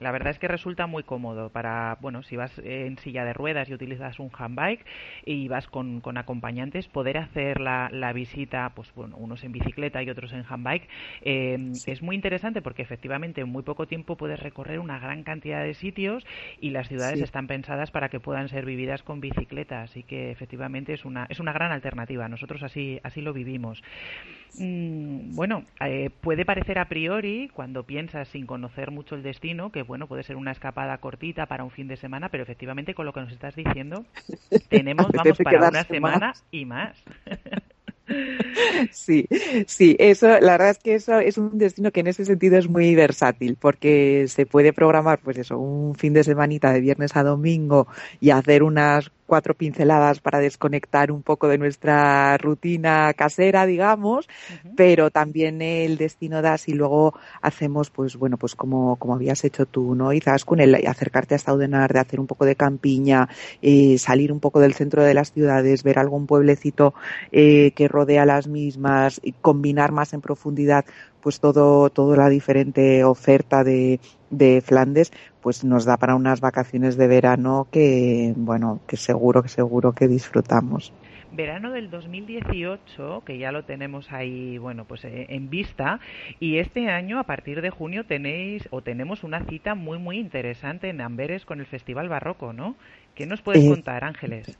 La 0.00 0.10
verdad 0.10 0.30
es 0.30 0.38
que 0.38 0.48
resulta 0.48 0.86
muy 0.86 1.02
cómodo 1.02 1.50
para, 1.50 1.96
bueno, 2.00 2.22
si 2.22 2.36
vas 2.36 2.58
en 2.58 2.98
silla 2.98 3.24
de 3.24 3.32
ruedas 3.32 3.68
y 3.68 3.74
utilizas 3.74 4.18
un 4.18 4.30
handbike 4.36 4.84
y 5.24 5.48
vas 5.48 5.66
con, 5.66 6.00
con 6.00 6.16
acompañantes, 6.18 6.88
poder 6.88 7.18
hacer 7.18 7.60
la, 7.60 7.88
la, 7.92 8.12
visita, 8.12 8.72
pues 8.74 8.92
bueno, 8.94 9.16
unos 9.16 9.44
en 9.44 9.52
bicicleta 9.52 10.02
y 10.02 10.10
otros 10.10 10.32
en 10.32 10.44
handbike, 10.48 10.88
eh, 11.22 11.72
es 11.86 12.02
muy 12.02 12.16
interesante 12.16 12.62
porque 12.62 12.82
efectivamente 12.82 13.40
en 13.40 13.48
muy 13.48 13.62
poco 13.62 13.86
tiempo 13.86 14.16
puedes 14.16 14.40
recorrer 14.40 14.78
una 14.78 14.98
gran 14.98 15.22
cantidad 15.22 15.62
de 15.62 15.74
sitios 15.74 16.26
y 16.60 16.70
las 16.70 16.88
ciudades 16.88 17.20
están 17.20 17.46
pensadas 17.46 17.90
para 17.90 18.08
que 18.08 18.20
puedan 18.20 18.48
ser 18.48 18.64
vividas 18.64 19.02
con 19.02 19.20
bicicleta, 19.20 19.82
así 19.82 20.02
que 20.02 20.30
efectivamente 20.30 20.92
es 20.92 21.04
una, 21.04 21.26
es 21.28 21.40
una 21.40 21.52
gran 21.52 21.72
alternativa. 21.72 22.28
Nosotros 22.28 22.62
así, 22.62 23.00
así 23.02 23.20
lo 23.20 23.32
vivimos. 23.32 23.82
Mm, 24.58 25.34
bueno, 25.34 25.64
eh, 25.84 26.10
puede 26.20 26.44
parecer 26.44 26.78
a 26.78 26.86
priori, 26.86 27.48
cuando 27.52 27.84
piensas 27.84 28.28
sin 28.28 28.46
conocer 28.46 28.90
mucho 28.90 29.14
el 29.14 29.22
destino, 29.22 29.47
que 29.72 29.82
bueno, 29.82 30.06
puede 30.06 30.22
ser 30.22 30.36
una 30.36 30.52
escapada 30.52 30.98
cortita 30.98 31.46
para 31.46 31.64
un 31.64 31.70
fin 31.70 31.88
de 31.88 31.96
semana, 31.96 32.28
pero 32.28 32.42
efectivamente 32.42 32.94
con 32.94 33.06
lo 33.06 33.12
que 33.12 33.20
nos 33.20 33.32
estás 33.32 33.54
diciendo, 33.54 34.04
tenemos, 34.68 35.06
vamos, 35.12 35.38
para 35.38 35.68
una 35.68 35.84
semana 35.84 36.32
y 36.50 36.64
más. 36.64 37.02
Sí, 38.92 39.26
sí, 39.66 39.96
eso, 39.98 40.28
la 40.28 40.52
verdad 40.52 40.70
es 40.70 40.78
que 40.78 40.94
eso 40.94 41.18
es 41.18 41.38
un 41.38 41.58
destino 41.58 41.90
que 41.90 42.00
en 42.00 42.06
ese 42.08 42.24
sentido 42.24 42.56
es 42.58 42.68
muy 42.68 42.94
versátil, 42.94 43.56
porque 43.60 44.26
se 44.28 44.46
puede 44.46 44.72
programar, 44.72 45.20
pues 45.20 45.38
eso, 45.38 45.58
un 45.58 45.94
fin 45.94 46.12
de 46.12 46.24
semanita 46.24 46.72
de 46.72 46.80
viernes 46.80 47.16
a 47.16 47.22
domingo 47.22 47.86
y 48.20 48.30
hacer 48.30 48.62
unas 48.62 49.10
cuatro 49.28 49.54
pinceladas 49.54 50.20
para 50.20 50.38
desconectar 50.38 51.12
un 51.12 51.22
poco 51.22 51.48
de 51.48 51.58
nuestra 51.58 52.38
rutina 52.38 53.12
casera, 53.12 53.66
digamos, 53.66 54.26
pero 54.74 55.10
también 55.10 55.60
el 55.60 55.98
destino 55.98 56.40
da 56.40 56.56
si 56.56 56.72
luego 56.72 57.12
hacemos, 57.42 57.90
pues 57.90 58.16
bueno, 58.16 58.38
pues 58.38 58.54
como, 58.54 58.96
como 58.96 59.14
habías 59.14 59.44
hecho 59.44 59.66
tú, 59.66 59.94
¿no? 59.94 60.10
con 60.46 60.60
el 60.60 60.74
acercarte 60.86 61.34
hasta 61.34 61.50
Audenar, 61.50 61.92
de 61.92 62.00
hacer 62.00 62.20
un 62.20 62.26
poco 62.26 62.46
de 62.46 62.56
campiña, 62.56 63.28
eh, 63.60 63.98
salir 63.98 64.32
un 64.32 64.40
poco 64.40 64.60
del 64.60 64.72
centro 64.72 65.04
de 65.04 65.12
las 65.12 65.32
ciudades, 65.32 65.82
ver 65.82 65.98
algún 65.98 66.26
pueblecito 66.26 66.94
eh, 67.30 67.72
que 67.72 67.86
rodea 67.98 68.24
las 68.24 68.46
mismas, 68.46 69.20
y 69.22 69.32
combinar 69.32 69.92
más 69.92 70.12
en 70.12 70.20
profundidad 70.20 70.84
pues 71.20 71.40
todo, 71.40 71.90
toda 71.90 72.16
la 72.16 72.28
diferente 72.28 73.04
oferta 73.04 73.64
de, 73.64 74.00
de 74.30 74.62
Flandes, 74.64 75.10
pues 75.40 75.64
nos 75.64 75.84
da 75.84 75.96
para 75.96 76.14
unas 76.14 76.40
vacaciones 76.40 76.96
de 76.96 77.08
verano 77.08 77.66
que, 77.70 78.32
bueno, 78.36 78.80
que 78.86 78.96
seguro, 78.96 79.42
que 79.42 79.48
seguro 79.48 79.92
que 79.92 80.08
disfrutamos 80.08 80.92
verano 81.30 81.72
del 81.72 81.90
2018, 81.90 83.22
que 83.24 83.38
ya 83.38 83.52
lo 83.52 83.62
tenemos 83.64 84.10
ahí, 84.12 84.58
bueno, 84.58 84.84
pues 84.86 85.04
eh, 85.04 85.26
en 85.28 85.50
vista, 85.50 86.00
y 86.40 86.58
este 86.58 86.88
año, 86.88 87.18
a 87.18 87.24
partir 87.24 87.60
de 87.60 87.70
junio, 87.70 88.04
tenéis 88.04 88.66
o 88.70 88.82
tenemos 88.82 89.24
una 89.24 89.44
cita 89.44 89.74
muy, 89.74 89.98
muy 89.98 90.18
interesante 90.18 90.88
en 90.88 91.00
Amberes 91.00 91.44
con 91.44 91.60
el 91.60 91.66
Festival 91.66 92.08
Barroco, 92.08 92.52
¿no? 92.52 92.76
¿Qué 93.14 93.26
nos 93.26 93.42
puedes 93.42 93.64
eh, 93.64 93.68
contar, 93.68 94.04
Ángeles? 94.04 94.58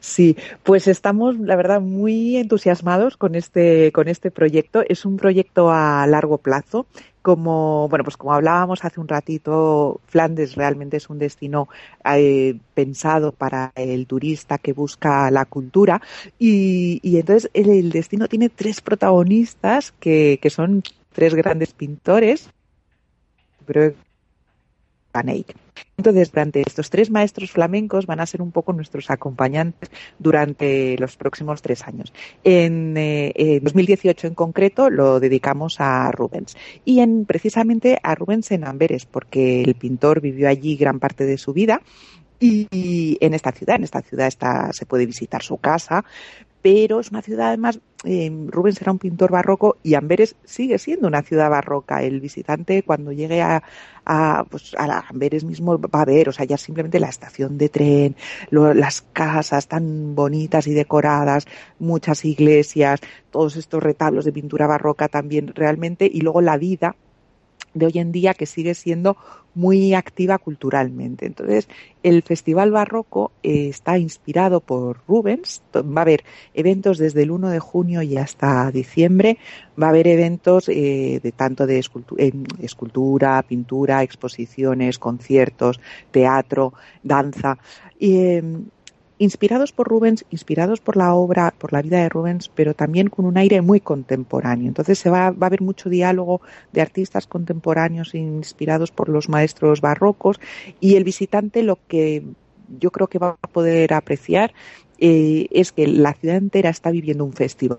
Sí, 0.00 0.36
pues 0.62 0.88
estamos, 0.88 1.38
la 1.38 1.56
verdad, 1.56 1.80
muy 1.80 2.36
entusiasmados 2.36 3.16
con 3.16 3.34
este, 3.34 3.92
con 3.92 4.08
este 4.08 4.30
proyecto. 4.30 4.82
Es 4.88 5.04
un 5.04 5.16
proyecto 5.16 5.70
a 5.70 6.06
largo 6.06 6.38
plazo. 6.38 6.86
Como, 7.22 7.88
bueno, 7.88 8.02
pues 8.02 8.16
como 8.16 8.32
hablábamos 8.32 8.84
hace 8.84 8.98
un 8.98 9.06
ratito, 9.06 10.00
Flandes 10.06 10.56
realmente 10.56 10.96
es 10.96 11.08
un 11.08 11.20
destino 11.20 11.68
eh, 12.04 12.58
pensado 12.74 13.30
para 13.30 13.70
el 13.76 14.08
turista 14.08 14.58
que 14.58 14.72
busca 14.72 15.30
la 15.30 15.44
cultura 15.44 16.02
y, 16.36 17.00
entonces 17.04 17.48
el, 17.54 17.70
el, 17.70 17.90
destino 17.92 18.26
tiene 18.26 18.48
tres 18.48 18.80
protagonistas 18.80 19.92
que, 20.00 20.40
que 20.42 20.50
son 20.50 20.82
tres 21.12 21.36
grandes 21.36 21.72
pintores. 21.74 22.50
Entonces, 25.96 26.32
durante 26.32 26.62
estos 26.66 26.90
tres 26.90 27.10
maestros 27.10 27.50
flamencos 27.50 28.06
van 28.06 28.20
a 28.20 28.26
ser 28.26 28.42
un 28.42 28.50
poco 28.50 28.72
nuestros 28.72 29.10
acompañantes 29.10 29.90
durante 30.18 30.96
los 30.98 31.16
próximos 31.16 31.62
tres 31.62 31.82
años. 31.86 32.12
En, 32.42 32.96
eh, 32.96 33.60
2018 33.62 34.26
en 34.26 34.34
concreto 34.34 34.90
lo 34.90 35.20
dedicamos 35.20 35.76
a 35.78 36.10
Rubens. 36.10 36.56
Y 36.84 37.00
en 37.00 37.24
precisamente 37.24 37.98
a 38.02 38.14
Rubens 38.14 38.50
en 38.50 38.66
Amberes, 38.66 39.06
porque 39.06 39.62
el 39.62 39.74
pintor 39.74 40.20
vivió 40.20 40.48
allí 40.48 40.76
gran 40.76 40.98
parte 40.98 41.24
de 41.24 41.38
su 41.38 41.52
vida 41.52 41.82
y 42.40 43.18
en 43.20 43.34
esta 43.34 43.52
ciudad, 43.52 43.76
en 43.76 43.84
esta 43.84 44.02
ciudad 44.02 44.26
está, 44.26 44.72
se 44.72 44.84
puede 44.84 45.06
visitar 45.06 45.44
su 45.44 45.58
casa, 45.58 46.04
pero 46.62 47.00
es 47.00 47.10
una 47.10 47.22
ciudad 47.22 47.48
además, 47.48 47.80
eh, 48.04 48.30
Rubens 48.48 48.80
era 48.80 48.92
un 48.92 48.98
pintor 48.98 49.32
barroco 49.32 49.76
y 49.82 49.94
Amberes 49.94 50.36
sigue 50.44 50.78
siendo 50.78 51.08
una 51.08 51.22
ciudad 51.22 51.50
barroca. 51.50 52.02
El 52.02 52.20
visitante 52.20 52.84
cuando 52.84 53.12
llegue 53.12 53.42
a, 53.42 53.62
a, 54.04 54.44
pues, 54.48 54.74
a 54.78 55.04
Amberes 55.08 55.44
mismo 55.44 55.78
va 55.78 56.02
a 56.02 56.04
ver, 56.04 56.28
o 56.28 56.32
sea, 56.32 56.44
ya 56.44 56.56
simplemente 56.56 57.00
la 57.00 57.08
estación 57.08 57.58
de 57.58 57.68
tren, 57.68 58.16
lo, 58.50 58.74
las 58.74 59.02
casas 59.12 59.66
tan 59.66 60.14
bonitas 60.14 60.66
y 60.68 60.72
decoradas, 60.72 61.46
muchas 61.80 62.24
iglesias, 62.24 63.00
todos 63.30 63.56
estos 63.56 63.82
retablos 63.82 64.24
de 64.24 64.32
pintura 64.32 64.66
barroca 64.66 65.08
también 65.08 65.48
realmente, 65.54 66.08
y 66.12 66.20
luego 66.20 66.40
la 66.40 66.56
vida 66.56 66.94
de 67.74 67.86
hoy 67.86 67.92
en 67.96 68.12
día 68.12 68.34
que 68.34 68.46
sigue 68.46 68.74
siendo 68.74 69.16
muy 69.54 69.94
activa 69.94 70.38
culturalmente. 70.38 71.26
Entonces, 71.26 71.68
el 72.02 72.22
Festival 72.22 72.70
Barroco 72.70 73.32
eh, 73.42 73.68
está 73.68 73.98
inspirado 73.98 74.60
por 74.60 75.00
Rubens. 75.06 75.62
Va 75.74 76.00
a 76.00 76.02
haber 76.02 76.24
eventos 76.54 76.98
desde 76.98 77.22
el 77.22 77.30
1 77.30 77.50
de 77.50 77.58
junio 77.58 78.02
y 78.02 78.16
hasta 78.16 78.70
diciembre. 78.70 79.38
Va 79.80 79.86
a 79.86 79.90
haber 79.90 80.06
eventos 80.06 80.68
eh, 80.68 81.20
de 81.22 81.32
tanto 81.32 81.66
de 81.66 81.78
escultura, 82.60 83.42
pintura, 83.42 84.02
exposiciones, 84.02 84.98
conciertos, 84.98 85.80
teatro, 86.10 86.72
danza. 87.02 87.58
Em, 88.00 88.64
inspirados 89.22 89.70
por 89.70 89.86
Rubens, 89.86 90.24
inspirados 90.30 90.80
por 90.80 90.96
la 90.96 91.14
obra, 91.14 91.54
por 91.56 91.72
la 91.72 91.80
vida 91.80 91.98
de 91.98 92.08
Rubens, 92.08 92.48
pero 92.48 92.74
también 92.74 93.08
con 93.08 93.24
un 93.24 93.38
aire 93.38 93.60
muy 93.60 93.78
contemporáneo. 93.78 94.66
Entonces 94.66 94.98
se 94.98 95.10
va, 95.10 95.30
va 95.30 95.46
a 95.46 95.48
haber 95.48 95.62
mucho 95.62 95.88
diálogo 95.88 96.40
de 96.72 96.80
artistas 96.80 97.28
contemporáneos 97.28 98.16
inspirados 98.16 98.90
por 98.90 99.08
los 99.08 99.28
maestros 99.28 99.80
barrocos 99.80 100.40
y 100.80 100.96
el 100.96 101.04
visitante 101.04 101.62
lo 101.62 101.78
que 101.86 102.24
yo 102.80 102.90
creo 102.90 103.06
que 103.06 103.18
va 103.18 103.38
a 103.40 103.48
poder 103.48 103.94
apreciar 103.94 104.52
eh, 104.98 105.46
es 105.52 105.70
que 105.70 105.86
la 105.86 106.14
ciudad 106.14 106.36
entera 106.36 106.70
está 106.70 106.90
viviendo 106.90 107.24
un 107.24 107.32
festival 107.32 107.78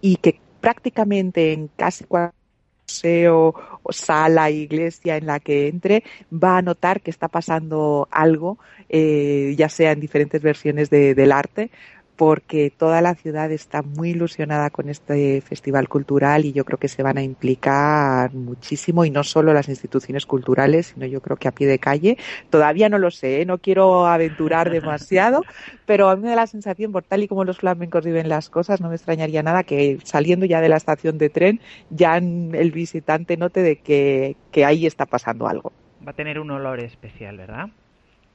y 0.00 0.16
que 0.16 0.38
prácticamente 0.60 1.52
en 1.52 1.68
casi 1.76 2.04
cualquier 2.04 2.43
museo 2.86 3.54
o 3.82 3.92
sala, 3.92 4.50
iglesia 4.50 5.16
en 5.16 5.26
la 5.26 5.40
que 5.40 5.68
entre, 5.68 6.04
va 6.32 6.58
a 6.58 6.62
notar 6.62 7.00
que 7.00 7.10
está 7.10 7.28
pasando 7.28 8.08
algo, 8.10 8.58
eh, 8.88 9.54
ya 9.56 9.68
sea 9.68 9.92
en 9.92 10.00
diferentes 10.00 10.42
versiones 10.42 10.90
de, 10.90 11.14
del 11.14 11.32
arte, 11.32 11.70
porque 12.16 12.70
toda 12.70 13.00
la 13.00 13.14
ciudad 13.14 13.50
está 13.50 13.82
muy 13.82 14.10
ilusionada 14.10 14.70
con 14.70 14.88
este 14.88 15.40
festival 15.40 15.88
cultural 15.88 16.44
y 16.44 16.52
yo 16.52 16.64
creo 16.64 16.78
que 16.78 16.88
se 16.88 17.02
van 17.02 17.18
a 17.18 17.22
implicar 17.22 18.32
muchísimo 18.32 19.04
y 19.04 19.10
no 19.10 19.24
solo 19.24 19.52
las 19.52 19.68
instituciones 19.68 20.26
culturales, 20.26 20.92
sino 20.94 21.06
yo 21.06 21.20
creo 21.20 21.36
que 21.36 21.48
a 21.48 21.52
pie 21.52 21.66
de 21.66 21.78
calle. 21.78 22.16
Todavía 22.50 22.88
no 22.88 22.98
lo 22.98 23.10
sé, 23.10 23.40
¿eh? 23.40 23.46
no 23.46 23.58
quiero 23.58 24.06
aventurar 24.06 24.70
demasiado, 24.70 25.42
pero 25.86 26.08
a 26.08 26.16
mí 26.16 26.22
me 26.22 26.30
da 26.30 26.36
la 26.36 26.46
sensación, 26.46 26.92
por 26.92 27.02
tal 27.02 27.22
y 27.22 27.28
como 27.28 27.44
los 27.44 27.58
flamencos 27.58 28.04
viven 28.04 28.28
las 28.28 28.48
cosas, 28.48 28.80
no 28.80 28.88
me 28.88 28.94
extrañaría 28.94 29.42
nada 29.42 29.64
que 29.64 29.98
saliendo 30.04 30.46
ya 30.46 30.60
de 30.60 30.68
la 30.68 30.76
estación 30.76 31.18
de 31.18 31.30
tren, 31.30 31.60
ya 31.90 32.16
el 32.16 32.70
visitante 32.72 33.36
note 33.36 33.60
de 33.62 33.76
que, 33.76 34.36
que 34.52 34.64
ahí 34.64 34.86
está 34.86 35.06
pasando 35.06 35.48
algo. 35.48 35.72
Va 36.06 36.12
a 36.12 36.14
tener 36.14 36.38
un 36.38 36.50
olor 36.50 36.80
especial, 36.80 37.38
¿verdad? 37.38 37.70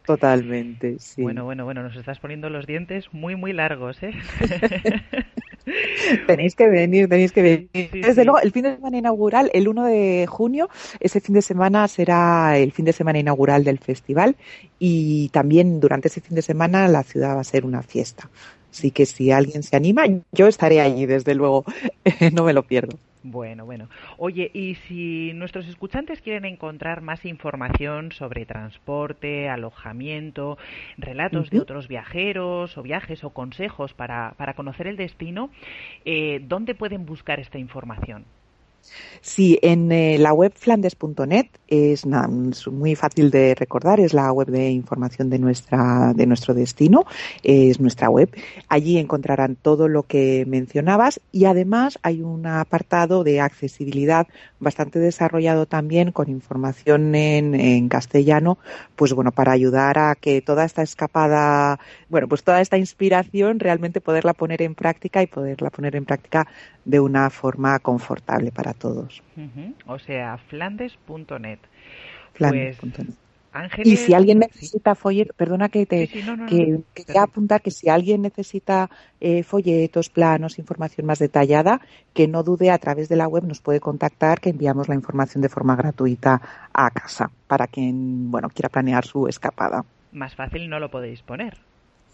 Totalmente, 0.10 0.98
sí. 0.98 1.22
Bueno, 1.22 1.44
bueno, 1.44 1.66
bueno, 1.66 1.84
nos 1.84 1.96
estás 1.96 2.18
poniendo 2.20 2.50
los 2.50 2.66
dientes 2.66 3.14
muy, 3.14 3.36
muy 3.36 3.54
largos, 3.54 4.02
¿eh? 4.02 4.12
tenéis 6.26 6.56
que 6.56 6.68
venir, 6.68 7.08
tenéis 7.08 7.32
que 7.32 7.44
venir. 7.44 7.92
Desde 7.94 8.26
luego, 8.26 8.40
el 8.40 8.52
fin 8.52 8.64
de 8.64 8.74
semana 8.74 8.98
inaugural, 8.98 9.52
el 9.54 9.68
1 9.68 9.86
de 9.86 10.26
junio, 10.28 10.68
ese 11.00 11.22
fin 11.22 11.36
de 11.36 11.44
semana 11.44 11.88
será 11.88 12.58
el 12.58 12.72
fin 12.72 12.86
de 12.86 12.94
semana 12.94 13.20
inaugural 13.20 13.64
del 13.64 13.78
festival 13.78 14.36
y 14.80 15.30
también 15.30 15.80
durante 15.80 16.08
ese 16.08 16.22
fin 16.22 16.34
de 16.34 16.42
semana 16.42 16.88
la 16.88 17.04
ciudad 17.04 17.36
va 17.36 17.42
a 17.42 17.44
ser 17.44 17.64
una 17.64 17.84
fiesta. 17.84 18.32
Así 18.72 18.90
que 18.90 19.06
si 19.06 19.30
alguien 19.30 19.62
se 19.62 19.76
anima, 19.76 20.06
yo 20.32 20.48
estaré 20.48 20.82
allí, 20.82 21.06
desde 21.06 21.36
luego, 21.36 21.66
no 22.34 22.46
me 22.46 22.54
lo 22.54 22.64
pierdo. 22.64 22.98
Bueno, 23.22 23.66
bueno. 23.66 23.90
Oye, 24.18 24.50
y 24.54 24.76
si 24.76 25.34
nuestros 25.34 25.68
escuchantes 25.68 26.22
quieren 26.22 26.46
encontrar 26.46 27.02
más 27.02 27.26
información 27.26 28.14
sobre 28.14 28.46
transporte, 28.46 29.50
alojamiento, 29.50 30.58
relatos 30.98 31.50
de 31.50 31.60
otros 31.60 31.90
viajeros 31.90 32.78
o 32.78 32.82
viajes 32.82 33.26
o 33.26 33.32
consejos 33.32 33.94
para, 33.94 34.36
para 34.38 34.54
conocer 34.54 34.88
el 34.88 34.96
destino, 34.96 35.50
eh, 36.06 36.40
¿dónde 36.44 36.76
pueden 36.76 37.06
buscar 37.06 37.42
esta 37.42 37.60
información? 37.60 38.26
Sí, 39.22 39.60
en 39.62 39.92
eh, 39.92 40.18
la 40.18 40.34
web 40.34 40.54
flandes.net 40.56 41.48
es, 41.68 42.06
muy 42.72 42.96
fácil 42.96 43.32
de 43.32 43.56
recordar, 43.56 44.00
es 44.00 44.14
la 44.14 44.32
web 44.32 44.48
de 44.48 44.70
información 44.70 45.30
de 45.30 45.40
nuestra 45.40 46.14
de 46.16 46.26
nuestro 46.26 46.54
destino, 46.54 47.06
es 47.44 47.80
nuestra 47.80 48.10
web. 48.10 48.30
Allí 48.68 48.98
encontrarán 48.98 49.56
todo 49.56 49.88
lo 49.88 50.04
que 50.04 50.46
mencionabas 50.48 51.20
y 51.32 51.46
además 51.46 52.00
hay 52.02 52.22
un 52.22 52.46
apartado 52.48 53.24
de 53.24 53.42
accesibilidad 53.42 54.28
bastante 54.60 55.00
desarrollado 55.00 55.66
también 55.66 56.12
con 56.12 56.30
información 56.30 57.16
en, 57.16 57.56
en 57.56 57.90
castellano, 57.90 58.58
pues 58.96 59.14
bueno, 59.14 59.32
para 59.32 59.52
ayudar 59.52 60.00
a 60.00 60.16
que 60.16 60.42
toda 60.42 60.66
esta 60.66 60.82
escapada, 60.82 61.80
bueno, 62.10 62.28
pues 62.28 62.44
toda 62.44 62.62
esta 62.62 62.78
inspiración 62.78 63.60
realmente 63.60 64.02
poderla 64.02 64.34
poner 64.34 64.62
en 64.62 64.76
práctica 64.76 65.22
y 65.22 65.28
poderla 65.28 65.70
poner 65.70 65.96
en 65.96 66.06
práctica 66.06 66.48
de 66.90 67.00
una 67.00 67.30
forma 67.30 67.78
confortable 67.80 68.52
para 68.52 68.74
todos. 68.74 69.22
O 69.86 70.00
sea, 70.00 70.38
flandes.net. 70.38 71.60
Flandes.net. 72.34 73.14
Pues, 73.52 73.88
y 73.88 73.98
si 73.98 74.14
alguien 74.14 74.40
necesita 74.40 74.94
folletos, 74.94 75.36
perdona 75.36 75.70
que 75.70 75.88
te 75.88 76.08
que, 76.08 76.84
apuntar 77.18 77.62
que 77.64 77.72
si 77.72 77.90
alguien 77.90 78.22
necesita 78.22 78.92
eh, 79.20 79.42
folletos, 79.42 80.10
planos, 80.10 80.60
información 80.60 81.08
más 81.08 81.18
detallada, 81.18 81.82
que 82.14 82.28
no 82.28 82.44
dude 82.44 82.70
a 82.70 82.78
través 82.78 83.10
de 83.10 83.16
la 83.16 83.28
web 83.28 83.44
nos 83.46 83.60
puede 83.60 83.80
contactar, 83.80 84.40
que 84.40 84.52
enviamos 84.52 84.88
la 84.88 84.94
información 84.94 85.42
de 85.42 85.50
forma 85.50 85.76
gratuita 85.76 86.40
a 86.72 86.92
casa 86.92 87.32
para 87.48 87.66
quien 87.66 88.30
bueno 88.30 88.50
quiera 88.50 88.70
planear 88.70 89.04
su 89.04 89.28
escapada. 89.28 89.84
Más 90.12 90.36
fácil 90.36 90.70
no 90.70 90.80
lo 90.80 90.90
podéis 90.92 91.24
poner. 91.24 91.58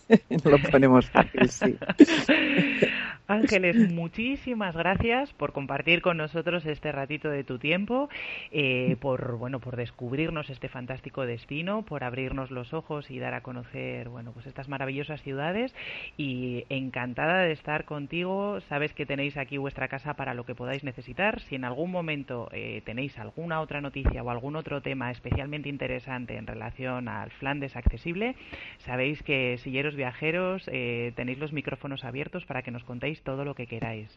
no 0.30 0.52
lo 0.52 0.58
ponemos 0.72 1.10
fácil, 1.10 1.50
sí. 1.50 1.78
Ángeles, 3.28 3.92
muchísimas 3.92 4.76
gracias 4.76 5.34
por 5.34 5.52
compartir 5.52 6.04
con 6.04 6.18
nosotros 6.18 6.64
este 6.68 6.92
ratito 6.92 7.28
de 7.30 7.44
tu 7.44 7.58
tiempo, 7.58 8.08
eh, 8.52 8.98
por 9.00 9.38
bueno, 9.38 9.60
por 9.60 9.78
descubrirnos 9.78 10.52
este 10.52 10.70
fantástico 10.70 11.26
destino, 11.26 11.84
por 11.84 12.04
abrirnos 12.04 12.52
los 12.52 12.72
ojos 12.76 13.10
y 13.10 13.18
dar 13.18 13.34
a 13.34 13.42
conocer 13.42 14.10
bueno, 14.10 14.32
pues 14.32 14.46
estas 14.46 14.70
maravillosas 14.70 15.24
ciudades. 15.24 15.74
Y 16.18 16.66
encantada 16.70 17.40
de 17.40 17.52
estar 17.52 17.86
contigo. 17.86 18.60
Sabes 18.62 18.94
que 18.94 19.08
tenéis 19.08 19.38
aquí 19.38 19.58
vuestra 19.58 19.88
casa 19.88 20.14
para 20.14 20.36
lo 20.36 20.46
que 20.46 20.54
podáis 20.54 20.84
necesitar. 20.84 21.40
Si 21.42 21.56
en 21.56 21.66
algún 21.66 21.90
momento 21.90 22.50
eh, 22.52 22.84
tenéis 22.86 23.18
alguna 23.18 23.60
otra 23.60 23.82
noticia 23.82 24.22
o 24.22 24.30
algún 24.30 24.56
otro 24.56 24.82
tema 24.82 25.10
especialmente 25.10 25.68
interesante 25.68 26.38
en 26.38 26.46
relación 26.46 27.08
al 27.08 27.32
Flandes 27.32 27.76
accesible, 27.76 28.36
sabéis 28.78 29.24
que 29.24 29.58
silleros 29.58 29.96
viajeros 29.96 30.70
eh, 30.72 31.12
tenéis 31.16 31.40
los 31.40 31.54
micrófonos 31.54 32.04
abiertos 32.04 32.46
para 32.46 32.62
que 32.62 32.70
nos 32.70 32.84
contéis 32.84 33.15
todo 33.22 33.46
lo 33.46 33.54
que 33.54 33.68
queráis. 33.68 34.10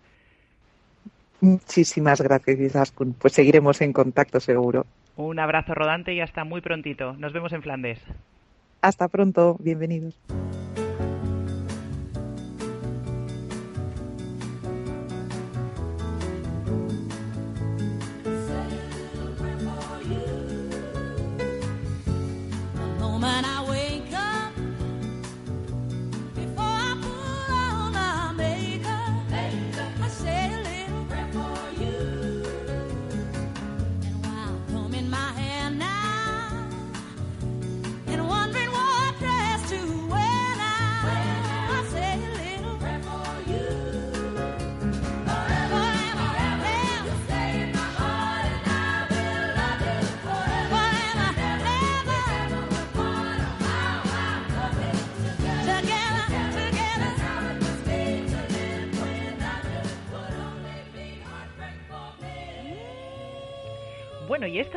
Muchísimas 1.40 2.20
gracias, 2.20 2.58
Izaskun. 2.58 3.14
Pues 3.14 3.32
seguiremos 3.32 3.80
en 3.80 3.92
contacto 3.92 4.40
seguro. 4.40 4.86
Un 5.16 5.38
abrazo 5.38 5.74
rodante 5.74 6.14
y 6.14 6.20
hasta 6.20 6.44
muy 6.44 6.60
prontito. 6.60 7.14
Nos 7.14 7.32
vemos 7.32 7.52
en 7.52 7.62
Flandes. 7.62 8.00
Hasta 8.82 9.08
pronto. 9.08 9.56
Bienvenidos. 9.60 10.14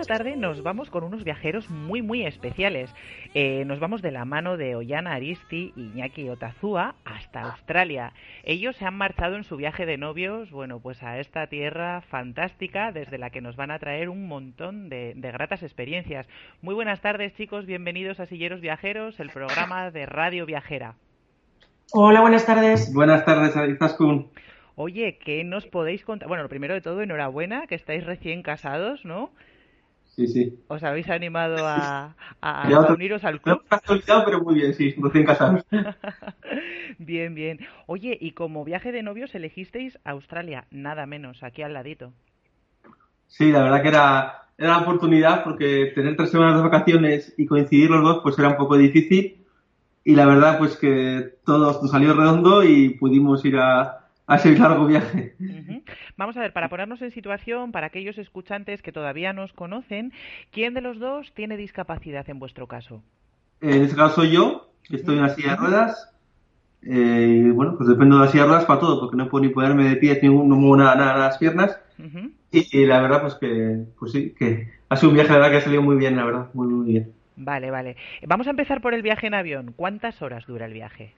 Esta 0.01 0.17
tarde 0.17 0.35
nos 0.35 0.63
vamos 0.63 0.89
con 0.89 1.03
unos 1.03 1.23
viajeros 1.23 1.69
muy, 1.69 2.01
muy 2.01 2.25
especiales. 2.25 2.93
Eh, 3.35 3.65
nos 3.65 3.79
vamos 3.79 4.01
de 4.01 4.09
la 4.09 4.25
mano 4.25 4.57
de 4.57 4.75
Ollana 4.75 5.13
Aristi 5.13 5.73
y 5.75 5.91
Iñaki 5.93 6.27
Otazúa 6.27 6.95
hasta 7.05 7.41
Australia. 7.41 8.11
Ellos 8.43 8.75
se 8.77 8.85
han 8.85 8.95
marchado 8.95 9.35
en 9.35 9.43
su 9.43 9.57
viaje 9.57 9.85
de 9.85 9.97
novios, 9.97 10.49
bueno, 10.49 10.79
pues 10.79 11.03
a 11.03 11.19
esta 11.19 11.45
tierra 11.47 12.01
fantástica 12.01 12.91
desde 12.91 13.19
la 13.19 13.29
que 13.29 13.41
nos 13.41 13.55
van 13.55 13.69
a 13.69 13.77
traer 13.77 14.09
un 14.09 14.27
montón 14.27 14.89
de, 14.89 15.13
de 15.15 15.31
gratas 15.31 15.61
experiencias. 15.61 16.27
Muy 16.63 16.73
buenas 16.73 17.01
tardes, 17.01 17.35
chicos. 17.35 17.67
Bienvenidos 17.67 18.19
a 18.19 18.25
Silleros 18.25 18.59
Viajeros, 18.59 19.19
el 19.19 19.29
programa 19.29 19.91
de 19.91 20.07
Radio 20.07 20.47
Viajera. 20.47 20.95
Hola, 21.93 22.21
buenas 22.21 22.47
tardes. 22.47 22.91
Buenas 22.91 23.23
tardes, 23.23 23.55
Arizaskun. 23.55 24.31
Oye, 24.75 25.19
¿qué 25.23 25.43
nos 25.43 25.67
podéis 25.67 26.03
contar? 26.03 26.27
Bueno, 26.27 26.41
lo 26.41 26.49
primero 26.49 26.73
de 26.73 26.81
todo, 26.81 27.03
enhorabuena, 27.03 27.67
que 27.67 27.75
estáis 27.75 28.03
recién 28.03 28.41
casados, 28.41 29.05
¿no? 29.05 29.29
Sí, 30.21 30.27
sí. 30.27 30.60
¿Os 30.67 30.84
habéis 30.84 31.10
animado 31.10 31.65
a, 31.65 32.15
a, 32.41 32.67
a 32.67 32.93
uniros 32.93 33.23
al 33.23 33.41
club? 33.41 33.63
No 33.71 34.23
pero 34.23 34.41
muy 34.41 34.55
bien, 34.55 34.73
sí, 34.75 34.93
recién 34.99 35.25
casados. 35.25 35.65
bien, 36.99 37.34
bien. 37.34 37.60
Oye, 37.88 38.15
y 38.21 38.34
como 38.34 38.63
viaje 38.63 38.91
de 38.91 39.01
novios 39.01 39.34
elegisteis 39.34 39.97
Australia, 40.03 40.65
nada 40.69 41.07
menos, 41.07 41.41
aquí 41.41 41.63
al 41.63 41.73
ladito. 41.73 42.13
Sí, 43.27 43.51
la 43.51 43.63
verdad 43.63 43.81
que 43.81 43.88
era, 43.88 44.43
era 44.60 44.77
una 44.77 44.81
oportunidad 44.84 45.43
porque 45.43 45.91
tener 45.95 46.15
tres 46.15 46.29
semanas 46.29 46.57
de 46.57 46.69
vacaciones 46.69 47.34
y 47.38 47.47
coincidir 47.47 47.89
los 47.89 48.03
dos 48.03 48.19
pues 48.21 48.38
era 48.38 48.49
un 48.49 48.57
poco 48.57 48.77
difícil 48.77 49.43
y 50.03 50.13
la 50.13 50.27
verdad 50.27 50.60
pues 50.60 50.77
que 50.77 51.36
todo 51.45 51.81
nos 51.81 51.89
salió 51.89 52.13
redondo 52.13 52.63
y 52.63 52.89
pudimos 52.89 53.43
ir 53.43 53.57
a, 53.57 54.05
a 54.27 54.36
ese 54.36 54.55
largo 54.55 54.86
viaje. 54.86 55.36
Vamos 56.21 56.38
a 56.38 56.41
ver, 56.41 56.53
para 56.53 56.69
ponernos 56.69 57.01
en 57.01 57.10
situación, 57.10 57.71
para 57.71 57.88
aquellos 57.88 58.19
escuchantes 58.19 58.84
que 58.84 58.91
todavía 58.91 59.34
nos 59.34 59.53
conocen, 59.53 60.13
¿quién 60.51 60.75
de 60.75 60.81
los 60.81 60.99
dos 60.99 61.34
tiene 61.34 61.57
discapacidad 61.57 62.29
en 62.29 62.38
vuestro 62.38 62.67
caso? 62.67 63.01
En 63.60 63.81
este 63.81 63.95
caso 63.95 64.23
yo, 64.23 64.69
que 64.88 64.97
estoy 64.97 65.15
en 65.15 65.23
la 65.23 65.29
silla 65.29 65.49
de 65.49 65.55
ruedas. 65.55 66.13
Eh, 66.84 67.45
y 67.47 67.49
bueno, 67.49 67.75
pues 67.75 67.89
dependo 67.89 68.19
de 68.19 68.25
la 68.25 68.31
silla 68.31 68.43
de 68.43 68.49
ruedas 68.49 68.65
para 68.65 68.79
todo, 68.79 68.99
porque 68.99 69.17
no 69.17 69.29
puedo 69.29 69.45
ni 69.45 69.51
ponerme 69.51 69.89
de 69.89 69.95
pie, 69.95 70.19
no 70.21 70.43
muevo 70.43 70.77
nada, 70.77 70.93
nada, 70.93 71.17
las 71.17 71.39
piernas. 71.39 71.75
y, 72.51 72.86
la 72.86 73.01
verdad, 73.01 73.21
pues 73.21 73.34
que, 73.34 73.86
pues 73.97 74.12
sí, 74.12 74.36
que 74.38 74.69
ha 74.89 74.97
sido 74.97 75.10
un 75.10 75.15
viaje, 75.15 75.29
la 75.29 75.38
verdad, 75.38 75.49
que 75.49 75.57
ha 75.57 75.62
salido 75.62 75.81
muy 75.81 75.95
bien, 75.95 76.17
la 76.17 76.25
verdad, 76.25 76.49
muy, 76.53 76.67
muy 76.67 76.86
bien. 76.86 77.12
Vale, 77.36 77.71
vale. 77.71 77.95
Vamos 78.27 78.45
a 78.45 78.51
empezar 78.51 78.79
por 78.79 78.93
el 78.93 79.01
viaje 79.01 79.25
en 79.25 79.34
avión. 79.34 79.73
¿Cuántas 79.75 80.21
horas 80.21 80.45
dura 80.45 80.67
el 80.67 80.73
viaje? 80.73 81.15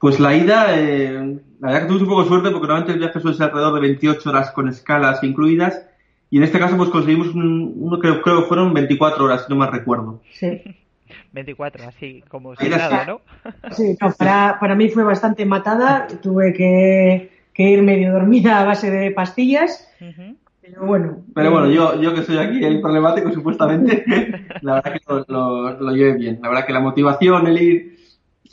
Pues 0.00 0.18
la 0.18 0.34
ida, 0.34 0.78
eh, 0.78 1.38
la 1.60 1.68
verdad 1.68 1.80
que 1.82 1.86
tuvimos 1.88 2.02
un 2.02 2.08
poco 2.08 2.22
de 2.22 2.28
suerte 2.28 2.50
porque 2.50 2.66
normalmente 2.66 2.92
el 2.94 2.98
viaje 3.00 3.20
suele 3.20 3.36
ser 3.36 3.48
alrededor 3.48 3.74
de 3.74 3.80
28 3.80 4.30
horas 4.30 4.50
con 4.50 4.66
escalas 4.66 5.22
incluidas 5.22 5.86
y 6.30 6.38
en 6.38 6.44
este 6.44 6.58
caso 6.58 6.78
pues 6.78 6.88
conseguimos 6.88 7.28
un, 7.34 7.74
uno 7.76 8.00
que 8.00 8.08
creo 8.22 8.40
que 8.40 8.48
fueron 8.48 8.72
24 8.72 9.22
horas, 9.22 9.44
si 9.44 9.52
no 9.52 9.58
mal 9.58 9.70
recuerdo. 9.70 10.22
Sí. 10.32 10.62
24, 11.32 11.88
así 11.88 12.24
como 12.28 12.56
si 12.56 12.68
nada, 12.70 13.04
¿no? 13.04 13.20
Sí, 13.72 13.94
no, 14.00 14.10
para, 14.12 14.56
para 14.58 14.74
mí 14.74 14.88
fue 14.88 15.04
bastante 15.04 15.44
matada, 15.44 16.06
tuve 16.22 16.54
que, 16.54 17.30
que, 17.52 17.62
ir 17.62 17.82
medio 17.82 18.12
dormida 18.12 18.60
a 18.60 18.64
base 18.64 18.90
de 18.90 19.10
pastillas, 19.10 19.86
pero 20.62 20.86
bueno. 20.86 21.18
Pero 21.34 21.50
bueno, 21.50 21.70
yo, 21.70 22.00
yo 22.00 22.14
que 22.14 22.22
soy 22.22 22.38
aquí 22.38 22.64
el 22.64 22.80
problemático 22.80 23.32
supuestamente, 23.32 24.04
la 24.62 24.74
verdad 24.74 24.92
que 24.94 25.00
lo, 25.06 25.24
lo, 25.28 25.80
lo 25.80 25.92
llevé 25.92 26.14
bien, 26.14 26.38
la 26.40 26.48
verdad 26.48 26.66
que 26.66 26.72
la 26.72 26.80
motivación, 26.80 27.46
el 27.48 27.60
ir 27.60 27.99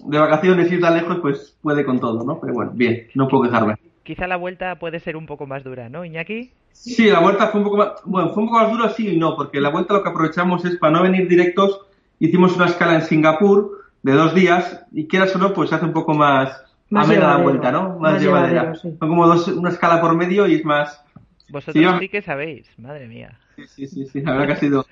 de 0.05 0.19
vacaciones 0.19 0.71
ir 0.71 0.81
tan 0.81 0.95
lejos, 0.95 1.19
pues 1.21 1.57
puede 1.61 1.85
con 1.85 1.99
todo, 1.99 2.23
¿no? 2.23 2.39
Pero 2.39 2.53
bueno, 2.53 2.71
bien, 2.73 3.07
no 3.15 3.27
puedo 3.27 3.43
quejarme. 3.43 3.75
Quizá 4.03 4.27
la 4.27 4.37
vuelta 4.37 4.79
puede 4.79 4.99
ser 4.99 5.17
un 5.17 5.25
poco 5.25 5.45
más 5.45 5.63
dura, 5.63 5.89
¿no, 5.89 6.05
Iñaki? 6.05 6.51
Sí, 6.71 7.09
la 7.09 7.19
vuelta 7.19 7.47
fue 7.47 7.59
un 7.59 7.65
poco 7.65 7.77
más, 7.77 7.89
bueno, 8.05 8.29
fue 8.29 8.43
un 8.43 8.49
poco 8.49 8.61
más 8.61 8.71
dura, 8.71 8.89
sí 8.89 9.09
y 9.09 9.17
no, 9.17 9.35
porque 9.35 9.59
la 9.59 9.69
vuelta 9.69 9.95
lo 9.95 10.03
que 10.03 10.09
aprovechamos 10.09 10.63
es 10.63 10.77
para 10.77 10.93
no 10.93 11.03
venir 11.03 11.27
directos, 11.27 11.81
hicimos 12.19 12.55
una 12.55 12.67
escala 12.67 12.95
en 12.95 13.01
Singapur 13.01 13.89
de 14.03 14.13
dos 14.13 14.33
días 14.33 14.85
y 14.93 15.07
quieras 15.07 15.35
o 15.35 15.39
no, 15.39 15.53
pues 15.53 15.69
se 15.69 15.75
hace 15.75 15.85
un 15.85 15.93
poco 15.93 16.13
más, 16.13 16.63
más 16.89 17.05
amena 17.05 17.37
la 17.37 17.43
vuelta, 17.43 17.71
¿no? 17.71 17.97
Más, 17.99 18.13
más 18.13 18.21
llevadera. 18.21 18.75
Sí. 18.75 18.81
Son 18.81 18.97
como 18.97 19.27
dos, 19.27 19.47
una 19.49 19.69
escala 19.69 19.99
por 19.99 20.15
medio 20.15 20.47
y 20.47 20.55
es 20.55 20.65
más... 20.65 21.03
Vosotros 21.49 21.83
sí, 21.83 21.99
sí 21.99 22.09
que 22.09 22.21
sabéis, 22.21 22.67
madre 22.77 23.07
mía. 23.07 23.37
Sí, 23.55 23.67
sí, 23.67 23.87
sí, 23.87 24.05
sí, 24.05 24.21
la 24.21 24.33
verdad 24.33 24.47
que 24.47 24.53
ha 24.53 24.57
sido 24.57 24.85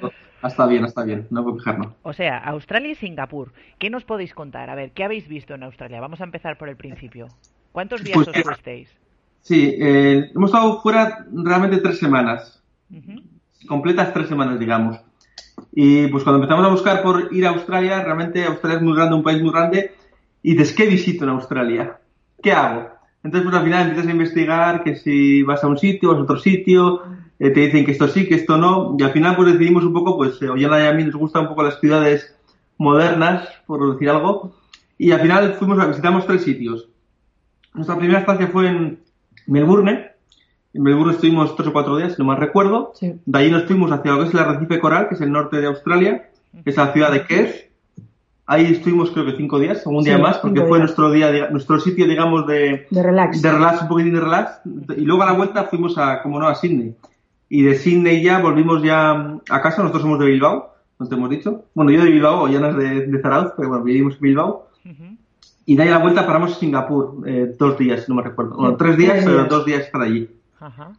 Está 0.48 0.66
bien, 0.68 0.86
está 0.86 1.04
bien, 1.04 1.28
no 1.30 1.44
puedo 1.44 1.58
quejarnos. 1.58 1.94
O 2.04 2.14
sea, 2.14 2.38
Australia 2.38 2.92
y 2.92 2.96
Singapur. 2.96 3.52
¿Qué 3.80 3.90
nos 3.90 4.04
podéis 4.04 4.34
contar? 4.34 4.70
A 4.70 4.76
ver, 4.76 4.92
¿qué 4.92 5.04
habéis 5.04 5.28
visto 5.28 5.54
en 5.54 5.64
Australia? 5.64 6.00
Vamos 6.02 6.22
a 6.22 6.26
empezar 6.26 6.58
por 6.58 6.70
el 6.70 6.76
principio. 6.76 7.28
¿Cuántos 7.72 8.04
días 8.04 8.16
pues, 8.16 8.28
os 8.28 8.42
fuisteis? 8.42 8.90
Sí, 9.42 9.76
eh, 9.80 10.32
hemos 10.36 10.50
estado 10.50 10.82
fuera 10.82 11.26
realmente 11.32 11.78
tres 11.78 12.00
semanas. 12.00 12.64
Uh 12.90 12.96
-huh. 12.96 13.24
Completas 13.68 14.14
tres 14.14 14.28
semanas, 14.28 14.60
digamos. 14.60 14.98
Y 15.72 16.08
pues 16.08 16.24
cuando 16.24 16.42
empezamos 16.42 16.66
a 16.66 16.72
buscar 16.72 17.04
por 17.04 17.34
ir 17.34 17.46
a 17.46 17.50
Australia, 17.50 18.02
realmente 18.04 18.44
Australia 18.46 18.78
es 18.78 18.84
muy 18.84 18.96
grande, 18.96 19.16
un 19.16 19.24
país 19.24 19.42
muy 19.42 19.52
grande. 19.52 19.92
Y 20.42 20.52
dices, 20.52 20.74
¿qué 20.74 20.86
visito 20.86 21.24
en 21.24 21.32
Australia? 21.32 21.98
¿Qué 22.42 22.52
hago? 22.52 22.90
Entonces, 23.24 23.50
pues 23.50 23.56
al 23.58 23.66
final 23.66 23.82
empiezas 23.82 24.08
a 24.08 24.12
investigar 24.12 24.84
que 24.84 24.96
si 24.96 25.42
vas 25.44 25.64
a 25.64 25.68
un 25.68 25.78
sitio, 25.78 26.10
vas 26.10 26.20
a 26.20 26.24
otro 26.24 26.38
sitio, 26.38 27.02
eh, 27.40 27.50
te 27.50 27.60
dicen 27.62 27.86
que 27.86 27.92
esto 27.92 28.08
sí, 28.08 28.28
que 28.28 28.36
esto 28.36 28.58
no, 28.58 28.96
y 28.98 29.04
al 29.04 29.12
final 29.12 29.36
pues 29.36 29.52
decidimos 29.54 29.84
un 29.84 29.94
poco, 29.94 30.18
pues 30.18 30.42
eh, 30.42 30.50
Ollana 30.50 30.84
y 30.84 30.88
a 30.88 30.94
mí 30.94 31.04
nos 31.04 31.16
gustan 31.16 31.44
un 31.44 31.48
poco 31.50 31.64
las 31.64 31.80
ciudades 31.80 32.36
modernas, 32.78 33.48
por 33.66 33.94
decir 33.94 34.10
algo, 34.10 34.54
y 34.98 35.12
al 35.12 35.22
final 35.22 35.54
fuimos 35.54 35.80
a 35.80 35.86
visitamos 35.88 36.26
tres 36.26 36.44
sitios. 36.44 36.88
Nuestra 37.74 37.98
primera 37.98 38.20
estancia 38.20 38.48
fue 38.48 38.68
en 38.68 39.00
Melbourne, 39.48 40.12
en 40.74 40.84
Melbourne 40.84 41.14
estuvimos 41.14 41.56
tres 41.56 41.68
o 41.70 41.74
cuatro 41.74 41.98
días, 41.98 42.14
si 42.16 42.22
no 42.22 42.26
mal 42.28 42.38
recuerdo, 42.38 42.92
sí. 42.96 43.14
de 43.26 43.40
ahí 43.40 43.52
nos 43.52 43.64
fuimos 43.66 43.92
hacia 43.92 44.12
lo 44.12 44.22
que 44.22 44.28
es 44.28 44.34
el 44.34 44.40
arrecife 44.40 44.80
coral, 44.80 45.08
que 45.10 45.16
es 45.16 45.22
el 45.22 45.32
norte 45.32 45.58
de 45.58 45.68
Australia, 45.68 46.30
que 46.64 46.70
es 46.70 46.78
la 46.78 46.94
ciudad 46.94 47.12
de 47.12 47.26
Cairns, 47.26 47.56
Ahí 48.48 48.66
estuvimos 48.66 49.10
creo 49.10 49.26
que 49.26 49.36
cinco 49.38 49.58
días, 49.58 49.82
un 49.88 50.04
día 50.04 50.18
Sí, 50.18 50.22
más, 50.22 50.38
porque 50.38 50.60
fue 50.60 50.78
días. 50.78 50.80
nuestro 50.82 51.10
día, 51.10 51.50
nuestro 51.50 51.80
sitio, 51.80 52.06
digamos, 52.08 52.46
de, 52.46 52.86
De 52.92 53.02
relax. 53.02 53.42
de 53.42 53.52
relax, 53.52 53.82
un 53.82 53.88
poquitín 53.88 54.14
de 54.14 54.20
relax. 54.20 54.60
Y 54.96 55.02
luego 55.02 55.24
a 55.24 55.26
la 55.26 55.32
vuelta 55.32 55.64
fuimos 55.64 55.98
a, 55.98 56.22
como 56.22 56.40
no, 56.40 56.48
a 56.48 56.54
Sydney. 56.54 56.94
Y 57.50 57.64
de 57.64 57.76
Sydney 57.76 58.22
ya 58.22 58.40
volvimos 58.40 58.82
ya 58.82 59.38
a 59.50 59.62
casa, 59.62 59.82
nosotros 59.82 60.02
somos 60.02 60.20
de 60.20 60.26
Bilbao, 60.26 60.74
no 61.00 61.08
te 61.08 61.16
hemos 61.16 61.30
dicho. 61.30 61.66
Bueno, 61.74 61.92
yo 61.92 62.04
de 62.04 62.12
Bilbao, 62.12 62.48
ya 62.48 62.60
no 62.60 62.70
es 62.70 62.78
de, 62.78 63.08
de 63.08 63.22
Zarauz, 63.22 63.54
pero 63.56 63.70
bueno, 63.70 63.84
vivimos 63.84 64.16
en 64.16 64.22
Bilbao. 64.22 64.70
Ujú. 64.84 65.18
Y 65.68 65.76
de 65.76 65.84
ahí 65.84 65.90
a 65.90 65.94
la 65.94 65.98
vuelta 66.00 66.26
paramos 66.26 66.52
en 66.52 66.60
Singapur, 66.60 67.28
eh, 67.28 67.56
dos 67.58 67.78
días, 67.78 68.06
si 68.06 68.12
no 68.12 68.16
me 68.16 68.24
recuerdo. 68.24 68.56
Bueno, 68.56 68.76
tres 68.78 68.98
días, 68.98 69.24
pero 69.24 69.46
dos 69.46 69.66
días 69.66 69.82
estar 69.82 70.02
allí. 70.02 70.30
Ajá. 70.60 70.94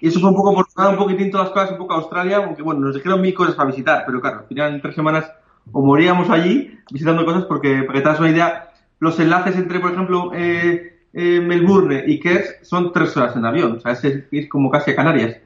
Y 0.00 0.08
eso 0.08 0.20
fue 0.20 0.30
un 0.30 0.36
poco 0.36 0.54
por 0.54 0.90
un 0.90 0.96
poquitín 0.96 1.30
todas 1.30 1.46
las 1.46 1.54
cosas, 1.54 1.72
un 1.72 1.78
poco 1.78 1.94
a 1.94 1.96
Australia, 1.96 2.36
aunque 2.36 2.62
bueno, 2.62 2.80
nos 2.80 2.94
dijeron 2.94 3.20
mil 3.20 3.34
cosas 3.34 3.54
para 3.54 3.70
visitar, 3.70 4.04
pero 4.06 4.20
claro, 4.20 4.40
al 4.40 4.46
final 4.46 4.74
en 4.74 4.80
tres 4.80 4.94
semanas 4.94 5.30
o 5.72 5.84
moríamos 5.84 6.30
allí 6.30 6.78
visitando 6.90 7.24
cosas 7.24 7.44
porque, 7.44 7.82
para 7.82 7.94
que 7.94 8.00
te 8.00 8.08
das 8.08 8.20
una 8.20 8.30
idea, 8.30 8.70
los 9.00 9.18
enlaces 9.18 9.56
entre, 9.56 9.80
por 9.80 9.92
ejemplo, 9.92 10.30
eh, 10.34 10.97
eh, 11.18 11.40
Melbourne 11.40 12.04
y 12.06 12.20
Cairns 12.20 12.56
son 12.62 12.92
tres 12.92 13.16
horas 13.16 13.34
en 13.34 13.44
avión, 13.44 13.72
o 13.72 13.80
sea, 13.80 13.92
es, 13.92 14.04
es 14.30 14.48
como 14.48 14.70
casi 14.70 14.92
a 14.92 14.96
Canarias. 14.96 15.36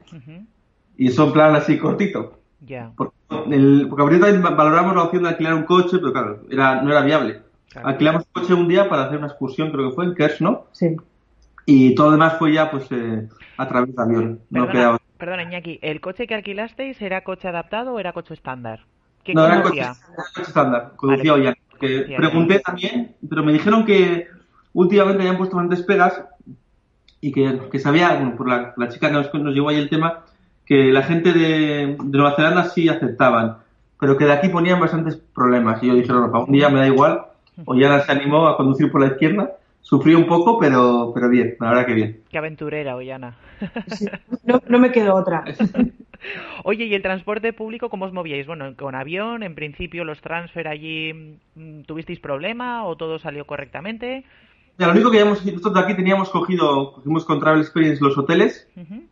Y 0.95 1.09
son 1.09 1.33
plan 1.33 1.55
así 1.55 1.79
cortito. 1.79 2.39
Ya. 2.61 2.91
Porque, 2.95 3.15
el, 3.49 3.87
porque 3.89 4.03
ahorita 4.03 4.49
valoramos 4.51 4.95
la 4.95 5.03
opción 5.03 5.23
de 5.23 5.29
alquilar 5.29 5.55
un 5.55 5.63
coche, 5.63 5.97
pero 5.97 6.13
claro, 6.13 6.43
era, 6.51 6.81
no 6.83 6.91
era 6.91 7.01
viable. 7.01 7.41
Claro. 7.69 7.87
Alquilamos 7.87 8.23
un 8.23 8.41
coche 8.41 8.53
un 8.53 8.67
día 8.67 8.87
para 8.87 9.05
hacer 9.05 9.17
una 9.17 9.27
excursión, 9.27 9.71
creo 9.71 9.89
que 9.89 9.95
fue 9.95 10.05
en 10.05 10.13
Cairns, 10.13 10.41
¿no? 10.41 10.67
Sí. 10.73 10.95
Y 11.65 11.95
todo 11.95 12.07
lo 12.07 12.11
demás 12.13 12.37
fue 12.37 12.53
ya 12.53 12.69
pues 12.69 12.85
eh, 12.91 13.27
a 13.57 13.67
través 13.67 13.95
de 13.95 14.01
avión. 14.01 14.39
No 14.51 14.65
Perdona, 14.67 14.71
quedaba 14.71 14.99
perdona, 15.17 15.43
Iñaki, 15.43 15.79
¿el 15.81 16.01
coche 16.01 16.27
que 16.27 16.35
alquilasteis 16.35 17.01
era 17.01 17.23
coche 17.23 17.47
adaptado 17.47 17.93
o 17.93 17.99
era 17.99 18.13
coche 18.13 18.33
estándar? 18.33 18.85
¿Qué 19.23 19.33
No, 19.33 19.45
era 19.45 19.63
coche, 19.63 19.79
era 19.79 19.95
coche 20.35 20.41
estándar, 20.41 20.93
conducía 20.97 21.31
Vale. 21.31 21.55
Que 21.79 21.87
Conducía 21.95 22.17
pregunté 22.17 22.59
también, 22.59 23.15
pero 23.27 23.43
me 23.43 23.53
dijeron 23.53 23.85
que 23.85 24.27
últimamente 24.73 25.21
habían 25.21 25.37
puesto 25.37 25.55
bastantes 25.55 25.85
pegas 25.85 26.23
y 27.21 27.31
que, 27.31 27.59
que 27.71 27.79
sabía, 27.79 28.15
bueno, 28.15 28.35
por 28.35 28.49
la, 28.49 28.73
la 28.75 28.89
chica 28.89 29.07
que 29.07 29.13
nos, 29.13 29.33
nos 29.33 29.53
llevó 29.53 29.69
ahí 29.69 29.77
el 29.77 29.89
tema, 29.89 30.25
que 30.65 30.91
la 30.91 31.03
gente 31.03 31.31
de, 31.31 31.97
de 31.97 32.17
Nueva 32.17 32.35
Zelanda 32.35 32.65
sí 32.65 32.89
aceptaban, 32.89 33.57
pero 33.99 34.17
que 34.17 34.25
de 34.25 34.33
aquí 34.33 34.49
ponían 34.49 34.79
bastantes 34.79 35.15
problemas. 35.33 35.81
Y 35.81 35.87
yo 35.87 35.95
dije, 35.95 36.11
no, 36.11 36.29
para 36.31 36.43
un 36.43 36.51
día 36.51 36.69
me 36.69 36.79
da 36.79 36.87
igual. 36.87 37.25
Ollana 37.65 38.01
se 38.01 38.11
animó 38.11 38.47
a 38.47 38.57
conducir 38.57 38.91
por 38.91 39.01
la 39.01 39.07
izquierda, 39.07 39.51
sufrió 39.81 40.17
un 40.17 40.25
poco, 40.25 40.59
pero, 40.59 41.11
pero 41.13 41.29
bien, 41.29 41.55
la 41.59 41.69
verdad 41.69 41.85
que 41.85 41.93
bien. 41.93 42.21
Qué 42.29 42.37
aventurera, 42.37 42.95
Ollana. 42.95 43.37
Sí. 43.87 44.07
No, 44.43 44.61
no 44.67 44.79
me 44.79 44.91
quedó 44.91 45.15
otra. 45.15 45.45
Oye, 46.63 46.85
¿y 46.85 46.93
el 46.93 47.01
transporte 47.01 47.53
público 47.53 47.89
cómo 47.89 48.05
os 48.05 48.13
movíais? 48.13 48.47
Bueno, 48.47 48.75
con 48.75 48.95
avión, 48.95 49.43
en 49.43 49.55
principio 49.55 50.03
los 50.03 50.21
transfer 50.21 50.67
allí, 50.67 51.37
mm, 51.55 51.81
¿tuvisteis 51.83 52.19
problema 52.19 52.85
o 52.85 52.95
todo 52.95 53.19
salió 53.19 53.45
correctamente? 53.45 54.25
Ya, 54.77 54.87
lo 54.87 54.93
único 54.93 55.11
que 55.11 55.19
habíamos, 55.19 55.45
nosotros 55.45 55.73
de 55.73 55.79
aquí 55.79 55.95
teníamos 55.95 56.29
cogido, 56.29 56.93
cogimos 56.93 57.25
con 57.25 57.39
Travel 57.39 57.61
Experience 57.61 58.03
los 58.03 58.17
hoteles 58.17 58.67
Ujú. 58.75 59.03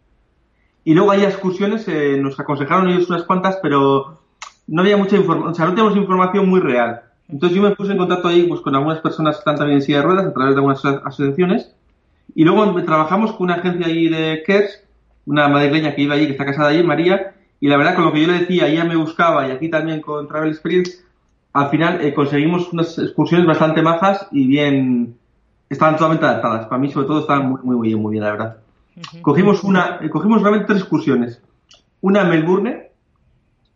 Y 0.83 0.95
luego 0.95 1.11
hay 1.11 1.23
excursiones, 1.23 1.87
eh, 1.87 2.17
nos 2.19 2.39
aconsejaron 2.39 2.89
ellos 2.89 3.07
unas 3.09 3.23
cuantas, 3.23 3.59
pero 3.61 4.19
no 4.67 4.81
había 4.81 4.97
mucha 4.97 5.15
información, 5.15 5.51
o 5.51 5.55
sea, 5.55 5.65
no 5.67 5.75
tenemos 5.75 5.95
información 5.95 6.49
muy 6.49 6.59
real. 6.59 7.01
Entonces 7.29 7.55
yo 7.55 7.61
me 7.61 7.75
puse 7.75 7.91
en 7.91 7.99
contacto 7.99 8.27
ahí 8.27 8.43
pues, 8.47 8.61
con 8.61 8.75
algunas 8.75 8.99
personas 8.99 9.35
que 9.35 9.39
están 9.39 9.57
también 9.57 9.77
en 9.77 9.83
silla 9.83 9.97
de 9.99 10.03
ruedas 10.05 10.25
a 10.25 10.33
través 10.33 10.55
de 10.55 10.59
algunas 10.59 10.83
aso- 10.83 11.01
asociaciones. 11.05 11.71
Y 12.33 12.43
luego 12.45 12.73
trabajamos 12.83 13.33
con 13.33 13.43
una 13.45 13.55
agencia 13.55 13.85
allí 13.85 14.09
de 14.09 14.41
Kers, 14.45 14.83
una 15.27 15.47
madrileña 15.47 15.93
que 15.93 16.01
iba 16.01 16.15
allí, 16.15 16.25
que 16.25 16.31
está 16.31 16.45
casada 16.45 16.69
allí, 16.69 16.81
María, 16.83 17.35
y 17.59 17.67
la 17.67 17.77
verdad 17.77 17.93
con 17.95 18.05
lo 18.05 18.11
que 18.11 18.21
yo 18.21 18.27
le 18.27 18.39
decía, 18.39 18.67
ella 18.67 18.83
me 18.83 18.95
buscaba 18.95 19.47
y 19.47 19.51
aquí 19.51 19.69
también 19.69 20.01
con 20.01 20.27
Travel 20.27 20.49
Experience, 20.49 21.03
al 21.53 21.69
final 21.69 22.01
eh, 22.01 22.13
conseguimos 22.15 22.73
unas 22.73 22.97
excursiones 22.97 23.45
bastante 23.45 23.83
majas 23.83 24.27
y 24.31 24.47
bien, 24.47 25.15
estaban 25.73 25.95
totalmente 25.95 26.25
adaptadas. 26.25 26.67
Para 26.67 26.79
mí 26.79 26.91
sobre 26.91 27.07
todo 27.07 27.21
estaban 27.21 27.49
muy, 27.49 27.61
muy, 27.63 27.75
muy 27.75 27.87
bien, 27.87 28.01
muy 28.01 28.11
bien, 28.11 28.23
la 28.23 28.31
verdad. 28.31 28.57
Cogimos 29.21 29.63
una, 29.63 29.99
eh, 30.01 30.09
cogimos 30.09 30.41
realmente 30.41 30.67
tres 30.67 30.81
excursiones. 30.81 31.41
Una 32.01 32.21
en 32.21 32.29
Melbourne, 32.29 32.91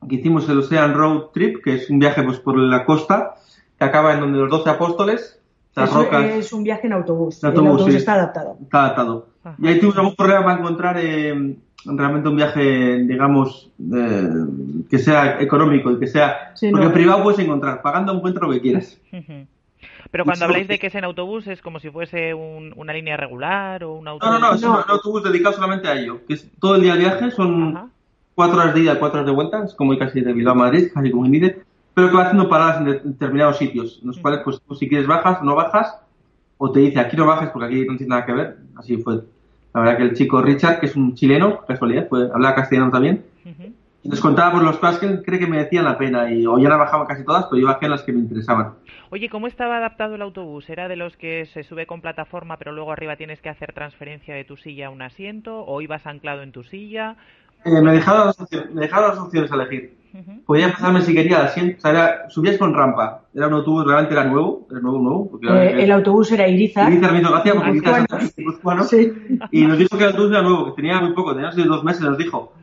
que 0.07 0.15
hicimos 0.15 0.47
el 0.49 0.59
Ocean 0.59 0.93
Road 0.93 1.31
Trip, 1.33 1.63
que 1.63 1.75
es 1.75 1.89
un 1.89 1.99
viaje 1.99 2.21
pues 2.23 2.39
por 2.39 2.57
la 2.57 2.85
costa, 2.85 3.35
que 3.77 3.85
acaba 3.85 4.13
en 4.13 4.19
donde 4.19 4.39
los 4.39 4.49
doce 4.49 4.69
apóstoles, 4.69 5.39
las 5.75 5.89
Eso 5.89 6.03
rocas. 6.03 6.25
Es 6.25 6.53
un 6.53 6.63
viaje 6.63 6.87
en 6.87 6.93
autobús. 6.93 7.43
En 7.43 7.49
autobús, 7.49 7.65
el 7.65 7.71
autobús 7.71 7.91
sí. 7.93 7.97
está 7.97 8.13
adaptado. 8.13 8.57
Está 8.61 8.85
adaptado. 8.85 9.27
Y 9.59 9.67
ahí 9.67 9.79
tuvimos 9.79 10.05
un 10.05 10.15
problema 10.15 10.43
para 10.43 10.59
encontrar 10.59 10.97
eh, 10.99 11.55
realmente 11.85 12.29
un 12.29 12.35
viaje, 12.35 12.97
digamos, 13.03 13.69
eh, 13.79 14.29
que 14.89 14.97
sea 14.97 15.41
económico 15.41 15.91
y 15.91 15.99
que 15.99 16.07
sea... 16.07 16.51
Sí, 16.55 16.71
porque 16.71 16.87
no. 16.87 16.93
privado 16.93 17.23
puedes 17.23 17.39
encontrar, 17.39 17.81
pagando 17.81 18.13
encuentras 18.13 18.47
lo 18.47 18.53
que 18.53 18.61
quieras. 18.61 18.99
Pero 20.15 20.23
cuando 20.23 20.45
habláis 20.45 20.69
de 20.69 20.79
que 20.79 20.87
es 20.87 20.95
en 20.95 21.03
autobús, 21.03 21.45
¿es 21.47 21.61
como 21.61 21.77
si 21.81 21.89
fuese 21.89 22.33
un- 22.33 22.71
una 22.77 22.93
línea 22.93 23.17
regular 23.17 23.83
o 23.83 23.95
un 23.95 24.05
No, 24.05 24.11
autobús? 24.11 24.39
no, 24.39 24.39
no, 24.47 24.55
es 24.55 24.61
No. 24.61 24.71
un 24.77 24.83
autobús 24.87 25.21
dedicado 25.25 25.55
solamente 25.55 25.89
a 25.89 25.99
ello. 25.99 26.21
Que 26.25 26.35
es 26.35 26.49
todo 26.57 26.75
el 26.75 26.83
día 26.83 26.93
de 26.93 26.99
viaje, 26.99 27.31
son 27.31 27.75
Ajá. 27.75 27.87
cuatro 28.33 28.59
horas 28.61 28.73
de 28.73 28.79
ida, 28.79 28.97
cuatro 28.97 29.19
horas 29.19 29.27
de 29.29 29.35
vuelta, 29.35 29.65
es 29.65 29.73
como 29.73 29.91
ir 29.91 29.99
casi 29.99 30.21
de 30.21 30.31
Bilbao 30.31 30.53
a 30.53 30.57
Madrid, 30.57 30.87
casi 30.93 31.11
como 31.11 31.25
dice, 31.25 31.63
pero 31.93 32.09
que 32.09 32.15
va 32.15 32.23
haciendo 32.23 32.47
paradas 32.47 32.77
en 32.77 32.85
de- 32.85 32.99
determinados 33.03 33.57
sitios, 33.57 33.99
en 34.01 34.07
los 34.07 34.17
cuales, 34.19 34.39
pues, 34.45 34.61
tú 34.65 34.73
si 34.75 34.87
quieres 34.87 35.05
bajas 35.05 35.41
no 35.43 35.53
bajas, 35.53 35.97
o 36.59 36.71
te 36.71 36.79
dice 36.79 36.97
aquí 37.01 37.17
no 37.17 37.25
bajes 37.25 37.49
porque 37.49 37.65
aquí 37.67 37.85
no 37.85 37.97
tiene 37.97 38.11
nada 38.11 38.25
que 38.25 38.31
ver. 38.31 38.57
Así 38.77 38.95
fue. 38.95 39.15
La 39.73 39.81
verdad 39.81 39.97
que 39.97 40.03
el 40.03 40.13
chico 40.15 40.41
Richard, 40.41 40.79
que 40.79 40.85
es 40.85 40.95
un 40.95 41.13
chileno, 41.15 41.59
casualidad, 41.67 42.07
pues, 42.07 42.31
hablaba 42.31 42.55
castellano 42.55 42.89
también, 42.89 43.25
Ujú. 43.43 43.63
y 43.63 43.73
nos 44.05 44.19
contaba 44.21 44.51
por 44.53 44.63
los 44.63 44.77
cosas 44.77 44.99
que 44.99 45.21
cree 45.23 45.39
que 45.39 45.47
merecían 45.47 45.85
la 45.85 45.97
pena, 45.97 46.31
y 46.31 46.45
o 46.45 46.57
ya 46.57 46.69
la 46.69 46.77
bajaban 46.77 47.07
casi 47.07 47.23
todas, 47.25 47.45
pero 47.45 47.61
yo 47.61 47.67
bajé 47.67 47.85
en 47.85 47.91
las 47.91 48.03
que 48.03 48.13
me 48.13 48.19
interesaban. 48.19 48.73
Oye, 49.09 49.29
¿cómo 49.29 49.47
estaba 49.47 49.77
adaptado 49.77 50.15
el 50.15 50.21
autobús? 50.21 50.69
¿Era 50.69 50.87
de 50.87 50.95
los 50.95 51.15
que 51.17 51.45
se 51.47 51.63
sube 51.63 51.85
con 51.85 52.01
plataforma 52.01 52.57
pero 52.57 52.71
luego 52.71 52.91
arriba 52.91 53.15
tienes 53.15 53.41
que 53.41 53.49
hacer 53.49 53.73
transferencia 53.73 54.33
de 54.35 54.43
tu 54.43 54.57
silla 54.57 54.87
a 54.87 54.89
un 54.89 55.01
asiento? 55.01 55.63
¿O 55.65 55.81
ibas 55.81 56.05
anclado 56.07 56.41
en 56.43 56.51
tu 56.51 56.63
silla? 56.63 57.15
Eh, 57.63 57.81
me, 57.81 57.93
dejaron 57.93 58.27
las 58.27 58.39
opciones, 58.39 58.71
me 58.73 58.81
dejaron 58.81 59.09
las 59.09 59.19
opciones 59.19 59.51
a 59.51 59.55
elegir. 59.55 59.95
Podía 60.45 60.71
pasarme 60.71 61.01
si 61.01 61.13
quería 61.13 61.39
al 61.39 61.45
asiento, 61.47 61.77
o 61.77 61.81
sea, 61.81 61.91
era- 61.91 62.29
subías 62.29 62.57
con 62.57 62.73
rampa, 62.73 63.23
era 63.33 63.47
un 63.47 63.53
autobús, 63.55 63.85
realmente 63.85 64.13
era 64.13 64.23
nuevo, 64.23 64.65
era 64.71 64.79
nuevo, 64.79 64.99
nuevo, 64.99 65.29
porque 65.29 65.47
Eh, 65.49 65.83
el 65.83 65.91
autobús 65.91 66.31
era 66.31 66.47
Irizar. 66.47 66.89
Me 66.89 66.95
hizo 67.19 67.31
gracia 67.31 67.53
porque 67.53 67.71
guipuzcoano, 68.37 68.83
Sí. 68.85 69.11
y 69.51 69.65
nos 69.65 69.77
dijo 69.77 69.97
que 69.97 70.05
el 70.05 70.11
autobús 70.11 70.31
era 70.31 70.41
nuevo, 70.41 70.65
que 70.73 70.81
tenía 70.81 71.01
muy 71.01 71.13
poco, 71.13 71.35
tenía 71.35 71.49
dos 71.51 71.83
meses, 71.83 72.01
nos 72.01 72.17
dijo. 72.17 72.53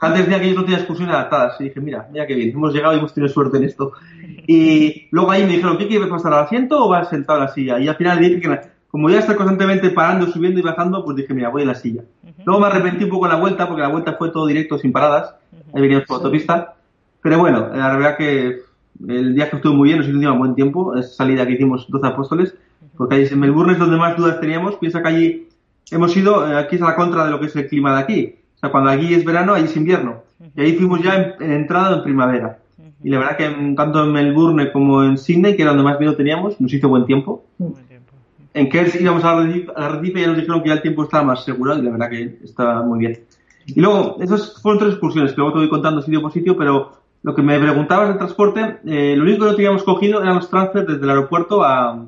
Antes 0.00 0.26
decía 0.26 0.38
que 0.38 0.46
ellos 0.46 0.56
no 0.56 0.64
tenían 0.64 0.80
excursiones 0.80 1.14
adaptadas. 1.14 1.60
Y 1.60 1.64
dije, 1.64 1.80
mira, 1.80 2.08
mira 2.12 2.26
qué 2.26 2.34
bien, 2.34 2.50
hemos 2.50 2.72
llegado 2.72 2.94
y 2.94 2.98
hemos 2.98 3.14
tenido 3.14 3.32
suerte 3.32 3.58
en 3.58 3.64
esto. 3.64 3.92
Y 4.48 5.08
luego 5.10 5.32
ahí 5.32 5.42
me 5.42 5.54
dijeron, 5.54 5.76
¿qué 5.76 5.88
quieres 5.88 6.06
pasar 6.06 6.32
al 6.32 6.44
asiento 6.44 6.84
o 6.84 6.88
vas 6.88 7.08
sentado 7.08 7.40
en 7.40 7.46
la 7.46 7.52
silla? 7.52 7.80
Y 7.80 7.88
al 7.88 7.96
final 7.96 8.20
dije 8.20 8.40
que, 8.40 8.60
como 8.86 9.10
ya 9.10 9.18
estoy 9.18 9.34
constantemente 9.34 9.90
parando, 9.90 10.28
subiendo 10.28 10.60
y 10.60 10.62
bajando, 10.62 11.04
pues 11.04 11.16
dije, 11.16 11.34
mira, 11.34 11.48
voy 11.48 11.62
en 11.62 11.68
la 11.68 11.74
silla. 11.74 12.02
Luego 12.44 12.60
me 12.60 12.68
arrepentí 12.68 13.02
un 13.02 13.10
poco 13.10 13.26
en 13.26 13.32
la 13.32 13.38
vuelta, 13.40 13.66
porque 13.66 13.82
la 13.82 13.88
vuelta 13.88 14.12
fue 14.12 14.30
todo 14.30 14.46
directo, 14.46 14.78
sin 14.78 14.92
paradas. 14.92 15.34
Ahí 15.74 15.82
veníamos 15.82 16.06
por 16.06 16.18
autopista. 16.18 16.76
Pero 17.22 17.40
bueno, 17.40 17.70
la 17.74 17.96
verdad 17.96 18.16
que 18.16 18.60
el 19.08 19.34
viaje 19.34 19.56
estuvo 19.56 19.74
muy 19.74 19.88
bien, 19.88 19.98
nos 19.98 20.08
hicimos 20.08 20.38
buen 20.38 20.54
tiempo. 20.54 20.94
Esa 20.94 21.08
salida 21.08 21.44
que 21.44 21.54
hicimos 21.54 21.86
12 21.88 22.06
apóstoles, 22.06 22.54
porque 22.96 23.16
ahí 23.16 23.28
en 23.28 23.40
Melbourne 23.40 23.72
es 23.72 23.78
donde 23.78 23.96
más 23.96 24.16
dudas 24.16 24.40
teníamos. 24.40 24.76
Piensa 24.76 25.02
que 25.02 25.08
allí 25.08 25.48
hemos 25.90 26.16
ido, 26.16 26.48
eh, 26.48 26.56
aquí 26.56 26.76
es 26.76 26.82
a 26.82 26.86
la 26.86 26.94
contra 26.94 27.24
de 27.24 27.30
lo 27.30 27.40
que 27.40 27.46
es 27.46 27.56
el 27.56 27.68
clima 27.68 27.96
de 27.96 28.02
aquí. 28.02 28.36
Sea, 28.66 28.72
cuando 28.72 28.90
aquí 28.90 29.14
es 29.14 29.24
verano, 29.24 29.54
allí 29.54 29.66
es 29.66 29.76
invierno. 29.76 30.22
Y 30.54 30.60
ahí 30.60 30.72
fuimos 30.74 31.02
ya 31.02 31.14
en, 31.16 31.34
en 31.42 31.52
entrada 31.52 31.96
en 31.96 32.02
primavera. 32.02 32.58
Y 33.02 33.10
la 33.10 33.18
verdad 33.18 33.36
que 33.36 33.74
tanto 33.76 34.04
en 34.04 34.12
Melbourne 34.12 34.72
como 34.72 35.04
en 35.04 35.16
Sydney, 35.18 35.54
que 35.54 35.62
era 35.62 35.70
donde 35.70 35.84
más 35.84 36.00
miedo 36.00 36.16
teníamos, 36.16 36.60
nos 36.60 36.72
hizo 36.72 36.88
buen 36.88 37.06
tiempo. 37.06 37.44
Buen 37.58 37.74
tiempo. 37.86 38.12
En 38.54 38.68
Cairns 38.68 39.00
íbamos 39.00 39.22
a 39.22 39.34
la 39.34 39.42
Recife, 39.42 39.72
a 39.76 39.80
la 39.80 39.88
Recife 39.90 40.18
y 40.18 40.22
ya 40.22 40.28
nos 40.28 40.36
dijeron 40.36 40.62
que 40.62 40.68
ya 40.68 40.74
el 40.74 40.82
tiempo 40.82 41.04
estaba 41.04 41.22
más 41.24 41.44
seguro 41.44 41.76
y 41.76 41.82
la 41.82 41.90
verdad 41.90 42.10
que 42.10 42.38
está 42.42 42.82
muy 42.82 42.98
bien. 43.00 43.20
Y 43.66 43.80
luego, 43.80 44.16
esas 44.20 44.60
fueron 44.62 44.78
tres 44.78 44.92
excursiones 44.92 45.32
que 45.32 45.36
luego 45.36 45.52
te 45.52 45.58
voy 45.58 45.68
contando 45.68 46.00
sitio 46.00 46.22
por 46.22 46.32
sitio, 46.32 46.56
pero 46.56 46.92
lo 47.22 47.34
que 47.34 47.42
me 47.42 47.58
preguntabas 47.58 48.08
del 48.08 48.18
transporte, 48.18 48.78
eh, 48.86 49.14
lo 49.16 49.24
único 49.24 49.44
que 49.44 49.50
no 49.50 49.56
teníamos 49.56 49.82
cogido 49.82 50.22
eran 50.22 50.36
los 50.36 50.48
transfers 50.48 50.86
desde 50.86 51.02
el 51.02 51.10
aeropuerto 51.10 51.62
a, 51.62 52.02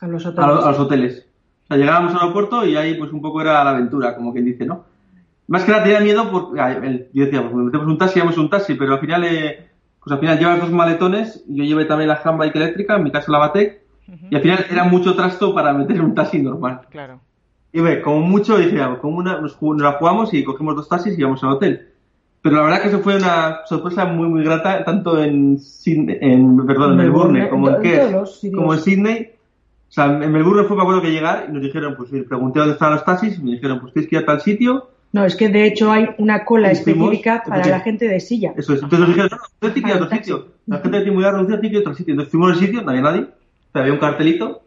A 0.00 0.06
los 0.06 0.26
hoteles. 0.26 0.48
a 0.48 0.70
los 0.70 0.78
hoteles. 0.78 1.26
O 1.64 1.66
sea, 1.68 1.76
llegábamos 1.76 2.14
al 2.14 2.20
aeropuerto 2.20 2.66
y 2.66 2.76
ahí 2.76 2.94
pues 2.94 3.12
un 3.12 3.20
poco 3.22 3.40
era 3.40 3.62
la 3.62 3.70
aventura, 3.70 4.16
como 4.16 4.32
quien 4.32 4.46
dice, 4.46 4.64
¿no? 4.64 4.84
Más 5.48 5.64
que 5.64 5.72
nada 5.72 5.82
tenía 5.82 6.00
miedo 6.00 6.30
porque 6.30 7.08
yo 7.12 7.24
decía, 7.24 7.42
pues 7.42 7.54
metemos 7.54 7.86
un 7.86 7.98
taxi, 7.98 8.20
vamos 8.20 8.38
un 8.38 8.50
taxi, 8.50 8.74
pero 8.74 8.94
al 8.94 9.00
final, 9.00 9.24
eh, 9.24 9.66
pues 10.02 10.12
al 10.12 10.20
final 10.20 10.38
llevas 10.38 10.60
dos 10.60 10.70
maletones, 10.70 11.42
yo 11.48 11.64
llevé 11.64 11.84
también 11.86 12.08
la 12.08 12.20
handbike 12.22 12.54
eléctrica, 12.56 12.96
en 12.96 13.02
mi 13.04 13.10
caso 13.10 13.32
la 13.32 13.38
Batec, 13.38 13.80
y 14.30 14.36
al 14.36 14.42
final 14.42 14.64
era 14.70 14.84
mucho 14.84 15.14
trasto 15.14 15.54
para 15.54 15.72
meter 15.72 16.00
un 16.00 16.14
taxi 16.14 16.38
normal. 16.40 16.82
Claro. 16.90 17.20
Y 17.72 17.80
ve, 17.80 18.00
como 18.00 18.20
mucho 18.20 18.56
dije, 18.56 18.80
ah, 18.80 18.96
como 19.00 19.18
una, 19.18 19.40
nos, 19.40 19.60
nos 19.60 19.82
la 19.82 19.92
jugamos 19.92 20.32
y 20.32 20.44
cogimos 20.44 20.76
dos 20.76 20.88
taxis 20.88 21.16
y 21.16 21.20
íbamos 21.20 21.42
al 21.44 21.50
hotel. 21.52 21.88
Pero 22.40 22.56
la 22.56 22.62
verdad 22.62 22.82
que 22.82 22.88
eso 22.88 23.00
fue 23.00 23.16
una 23.16 23.58
sorpresa 23.66 24.04
muy 24.06 24.28
muy 24.28 24.44
grata, 24.44 24.84
tanto 24.84 25.22
en, 25.22 25.58
Sydney- 25.58 26.18
en 26.20 26.64
perdón, 26.66 26.92
en 26.92 26.96
Melbourne, 26.98 27.32
Melbourne, 27.40 27.50
como 27.50 27.68
en 27.70 28.26
sitios. 28.26 28.54
como 28.54 28.74
en 28.74 28.80
Sydney. 28.80 29.30
O 29.88 29.92
sea, 29.92 30.04
en 30.06 30.32
Melbourne 30.32 30.64
fue, 30.64 30.76
me 30.76 30.82
acuerdo 30.82 31.02
que 31.02 31.10
llegar 31.10 31.46
y 31.48 31.52
nos 31.52 31.62
dijeron, 31.62 31.94
pues 31.96 32.10
pregunté 32.10 32.60
dónde 32.60 32.74
estaban 32.74 32.94
los 32.94 33.04
taxis 33.04 33.38
y 33.38 33.42
me 33.42 33.52
dijeron, 33.52 33.80
pues 33.80 33.92
tienes 33.92 34.08
que 34.08 34.16
ir 34.16 34.22
a 34.22 34.26
tal 34.26 34.40
sitio. 34.40 34.90
No, 35.12 35.24
es 35.24 35.36
que 35.36 35.48
de 35.48 35.66
hecho 35.66 35.90
hay 35.90 36.08
una 36.18 36.44
cola 36.44 36.68
Y 36.68 36.72
específica 36.72 37.42
para 37.46 37.66
la 37.66 37.80
gente 37.80 38.06
de 38.08 38.20
silla. 38.20 38.52
Eso 38.56 38.74
es. 38.74 38.82
Entonces 38.82 38.98
nos 39.00 39.08
dijeron, 39.08 39.30
no, 39.62 39.72
tiene 39.72 39.88
que 39.88 39.88
ir 39.88 39.92
a 39.94 39.96
otro 39.96 40.08
Taxi. 40.08 40.24
sitio. 40.24 40.48
La 40.66 40.78
gente 40.80 40.98
tiene 40.98 41.12
muy 41.12 41.24
a 41.24 41.30
reducir 41.32 41.54
sitio 41.60 41.78
y 41.78 41.80
otro 41.80 41.94
sitio. 41.94 42.12
Entonces 42.12 42.30
fuimos 42.30 42.52
al 42.52 42.58
sitio, 42.58 42.82
no 42.82 42.90
había 42.90 43.02
nadie. 43.02 43.26
Había 43.72 43.92
un 43.94 43.98
cartelito. 43.98 44.62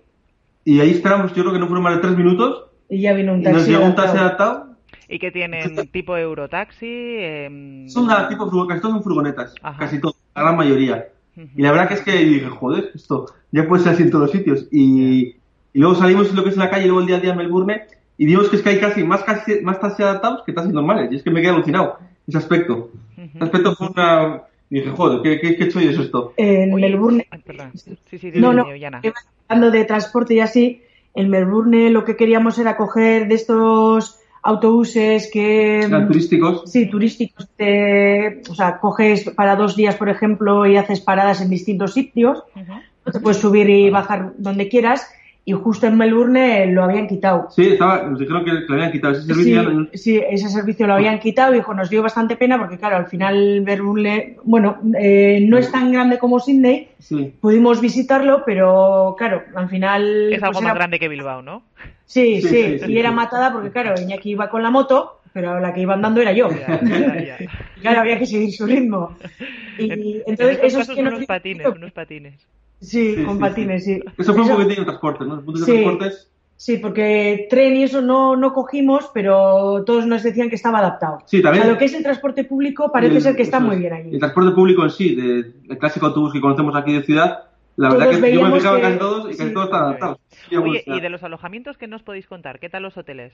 Y 0.66 0.80
ahí 0.80 0.92
esperamos, 0.92 1.34
yo 1.34 1.42
creo 1.44 1.54
que 1.54 1.60
no 1.60 1.68
fueron 1.68 1.84
más 1.84 1.96
de 1.96 2.02
tres 2.02 2.18
minutos. 2.18 2.66
Y 2.90 3.02
ya 3.02 3.14
vino 3.14 3.34
un 3.34 3.42
Y 3.42 3.44
nos 3.44 3.54
taxi. 3.54 3.72
llegó 3.72 3.86
un 3.86 3.96
taxi 3.96 4.18
adaptado. 4.18 4.68
¿Y 5.08 5.20
que 5.20 5.30
tienen 5.32 5.88
tipo 5.92 6.16
Eurotaxi? 6.18 6.86
em, 6.88 7.88
Son 7.90 8.08
tipo 8.30 8.68
casi 8.68 8.82
todos 8.82 8.94
son 8.94 9.04
furgonetas, 9.04 9.54
Ajá. 9.62 9.78
casi 9.78 10.00
todos, 10.00 10.16
la 10.36 10.42
gran 10.44 10.58
mayoría. 10.58 11.08
Y 11.56 11.62
la 11.62 11.72
verdad 11.72 11.88
que 11.88 11.94
es 11.96 12.02
que 12.02 12.12
dije, 12.18 12.48
joder, 12.48 12.92
esto 12.94 13.26
ya 13.52 13.68
puede 13.68 13.84
ser 13.84 13.94
así 13.94 14.04
en 14.04 14.12
todos 14.12 14.24
los 14.24 14.32
sitios. 14.32 14.68
Y, 14.72 15.36
y 15.74 15.80
luego 15.80 15.96
salimos 15.96 16.34
lo 16.34 16.44
que 16.44 16.50
es 16.50 16.58
la 16.58 16.70
calle, 16.70 16.86
luego 16.86 17.02
el 17.02 17.08
día 17.08 17.18
a 17.18 17.20
día 17.20 17.32
en 17.32 17.38
Melbourne, 17.38 17.82
y 18.22 18.26
vimos 18.28 18.50
que 18.50 18.58
es 18.58 18.62
que 18.62 18.70
hay 18.70 18.80
casi 18.80 19.04
más, 19.04 19.24
casi, 19.24 19.62
más 19.62 19.80
taxis 19.80 20.06
adaptados 20.06 20.44
que 20.46 20.54
taxis 20.54 20.74
normales. 20.74 21.12
Y 21.12 21.16
es 21.16 21.24
que 21.24 21.32
me 21.32 21.42
quedé 21.42 21.50
alucinado, 21.52 21.98
ese 22.28 22.38
aspecto. 22.38 22.92
Ese 23.18 23.44
aspecto 23.44 23.76
fue 23.76 23.88
una... 23.88 24.44
Y 24.70 24.76
dije, 24.76 24.92
joder, 24.92 25.22
¿qué, 25.24 25.40
qué, 25.42 25.58
qué 25.58 25.68
chollo 25.70 25.90
es 25.90 25.98
esto? 25.98 26.34
En 26.38 26.72
Oye, 26.72 26.82
Melbourne. 26.90 27.26
ay, 27.32 27.40
perdón. 27.44 27.72
Sí, 27.76 28.18
sí, 28.20 28.32
No, 28.36 28.54
no. 28.54 28.76
Yana. 28.76 29.02
Hablando 29.48 29.72
de 29.72 29.84
transporte 29.86 30.36
y 30.36 30.40
así, 30.40 30.84
en 31.16 31.30
Melbourne 31.30 31.90
lo 31.90 32.06
que 32.06 32.16
queríamos 32.16 32.60
era 32.60 32.78
coger 32.78 33.28
de 33.28 33.36
estos 33.36 34.20
autobuses 34.44 35.30
que. 35.34 35.80
Eran 35.80 36.08
turísticos. 36.08 36.72
Sí, 36.72 36.90
turísticos. 36.90 37.50
te- 37.58 38.42
o 38.50 38.56
sea, 38.56 38.80
coges 38.80 39.30
para 39.36 39.56
dos 39.56 39.76
días, 39.76 39.96
por 39.96 40.10
ejemplo, 40.10 40.66
y 40.66 40.78
haces 40.78 41.02
paradas 41.02 41.42
en 41.42 41.50
distintos 41.50 41.94
sitios. 41.94 42.44
Ujú. 42.56 43.12
Te 43.12 43.20
puedes 43.20 43.40
subir 43.40 43.70
y 43.70 43.90
bajar 43.90 44.34
donde 44.38 44.70
quieras. 44.70 45.06
Y 45.44 45.54
justo 45.54 45.88
en 45.88 45.98
Melbourne 45.98 46.68
lo 46.68 46.84
habían 46.84 47.08
quitado. 47.08 47.48
Sí, 47.50 47.64
estaba, 47.70 48.04
nos 48.04 48.20
dijeron 48.20 48.46
que, 48.46 48.52
le 48.52 48.66
habían 48.76 48.92
quitado 48.92 49.14
ese 49.14 49.24
Sí, 49.24 49.28
servicio. 49.34 49.62
ya 49.92 49.98
sí, 49.98 50.22
ese 50.30 50.50
servicio 50.50 50.86
lo 50.86 50.94
habían 50.94 51.18
quitado 51.20 51.56
y 51.56 51.58
hijo, 51.58 51.74
nos 51.74 51.90
dio 51.90 52.04
bastante 52.04 52.36
pena 52.36 52.60
porque, 52.60 52.78
claro, 52.78 52.98
al 52.98 53.08
final 53.08 53.62
Melbourne, 53.62 54.38
bueno, 54.44 54.78
eh, 55.00 55.44
no 55.48 55.58
es 55.58 55.72
tan 55.72 55.92
grande 55.92 56.20
como 56.20 56.40
Sydney, 56.40 56.90
Sí. 57.00 57.34
pudimos 57.42 57.82
visitarlo, 57.82 58.44
pero 58.46 59.16
claro, 59.18 59.42
al 59.56 59.68
final. 59.68 60.32
Es 60.32 60.44
algo 60.44 60.54
pues 60.54 60.64
más 60.64 60.72
era- 60.72 60.76
grande 60.76 61.00
que 61.00 61.08
Bilbao, 61.08 61.42
¿no? 61.42 61.64
Sí, 62.06 62.40
Sí, 62.42 62.48
sí, 62.48 62.48
sí, 62.48 62.80
sí, 62.86 62.92
y 62.92 62.98
era 63.00 63.10
sí. 63.10 63.16
matada 63.16 63.52
porque, 63.52 63.72
claro, 63.72 64.00
Iñaki 64.00 64.30
iba 64.32 64.48
con 64.50 64.62
la 64.62 64.70
moto, 64.70 65.22
pero 65.34 65.60
la 65.60 65.74
que 65.74 65.82
iba 65.82 65.96
andando 65.96 66.22
era 66.22 66.34
yo. 66.34 66.50
Ya, 66.52 66.80
ya, 66.84 67.24
ya. 67.24 67.38
Y 67.78 67.82
claro, 67.82 68.02
había 68.02 68.20
que 68.20 68.28
seguir 68.28 68.52
su 68.52 68.68
ritmo. 68.68 69.18
Y 69.80 69.90
En- 69.90 70.02
entonces, 70.28 70.60
en 70.60 70.66
estos 70.66 70.82
eso 70.84 70.92
es 70.94 70.98
nos 71.04 71.14
unos 71.16 71.26
patines, 71.26 71.66
unos 71.68 71.92
patines. 71.94 72.48
Sí, 72.82 73.16
Sí, 73.16 73.24
con 73.24 73.36
sí, 73.36 73.40
patines, 73.42 73.84
sí. 73.86 74.00
Eso 74.18 74.34
fue 74.34 74.42
un 74.44 74.50
Eso- 74.50 74.58
poquitín 74.58 74.80
de 74.80 74.86
transporte, 74.86 75.24
¿no? 75.26 75.36
El 75.36 75.42
punto 75.46 75.60
de 75.60 75.66
Sí. 75.66 75.72
transportes. 75.72 76.28
Sí, 76.58 76.78
porque 76.78 77.48
tren 77.50 77.76
y 77.76 77.84
eso 77.84 78.02
no, 78.02 78.36
no 78.36 78.54
cogimos, 78.54 79.10
pero 79.14 79.84
todos 79.84 80.06
nos 80.06 80.22
decían 80.22 80.50
que 80.50 80.56
estaba 80.56 80.78
adaptado. 80.80 81.20
Sí, 81.26 81.42
también. 81.42 81.62
O 81.62 81.66
sea, 81.66 81.74
lo 81.74 81.80
que 81.80 81.86
es 81.86 81.94
el 81.96 82.04
transporte 82.04 82.44
público 82.44 82.92
parece 82.92 83.16
El- 83.16 83.22
ser 83.22 83.36
que 83.36 83.42
está 83.44 83.60
muy 83.60 83.78
bien 83.78 83.94
allí. 83.94 84.10
El 84.14 84.20
transporte 84.20 84.52
público 84.52 84.84
en 84.84 84.90
sí, 84.92 85.16
de- 85.16 85.54
el 85.70 85.78
clásico 85.80 86.06
autobús 86.08 86.34
que 86.34 86.42
conocemos 86.42 86.76
aquí 86.76 86.94
de 86.94 87.02
ciudad, 87.04 87.46
la 87.78 87.90
Todos 87.90 88.00
verdad 88.00 88.10
que 88.12 88.16
yo 88.18 88.22
me 88.22 88.28
veíamos 88.28 88.60
fijaba 88.60 88.76
que- 88.78 88.82
casi 88.84 88.98
todos 89.00 89.26
y 89.26 89.38
casi 89.38 89.48
sí. 89.50 89.54
todos 89.54 89.66
están 89.66 89.84
adaptados. 89.84 90.18
Sí, 90.50 90.56
Oye, 90.58 90.84
¿y 90.86 91.00
de 91.00 91.10
los 91.10 91.24
alojamientos 91.24 91.78
qué 91.80 91.88
nos 91.88 92.04
podéis 92.04 92.28
contar? 92.28 92.60
¿Qué 92.60 92.70
tal 92.70 92.84
los 92.84 92.96
hoteles? 92.98 93.34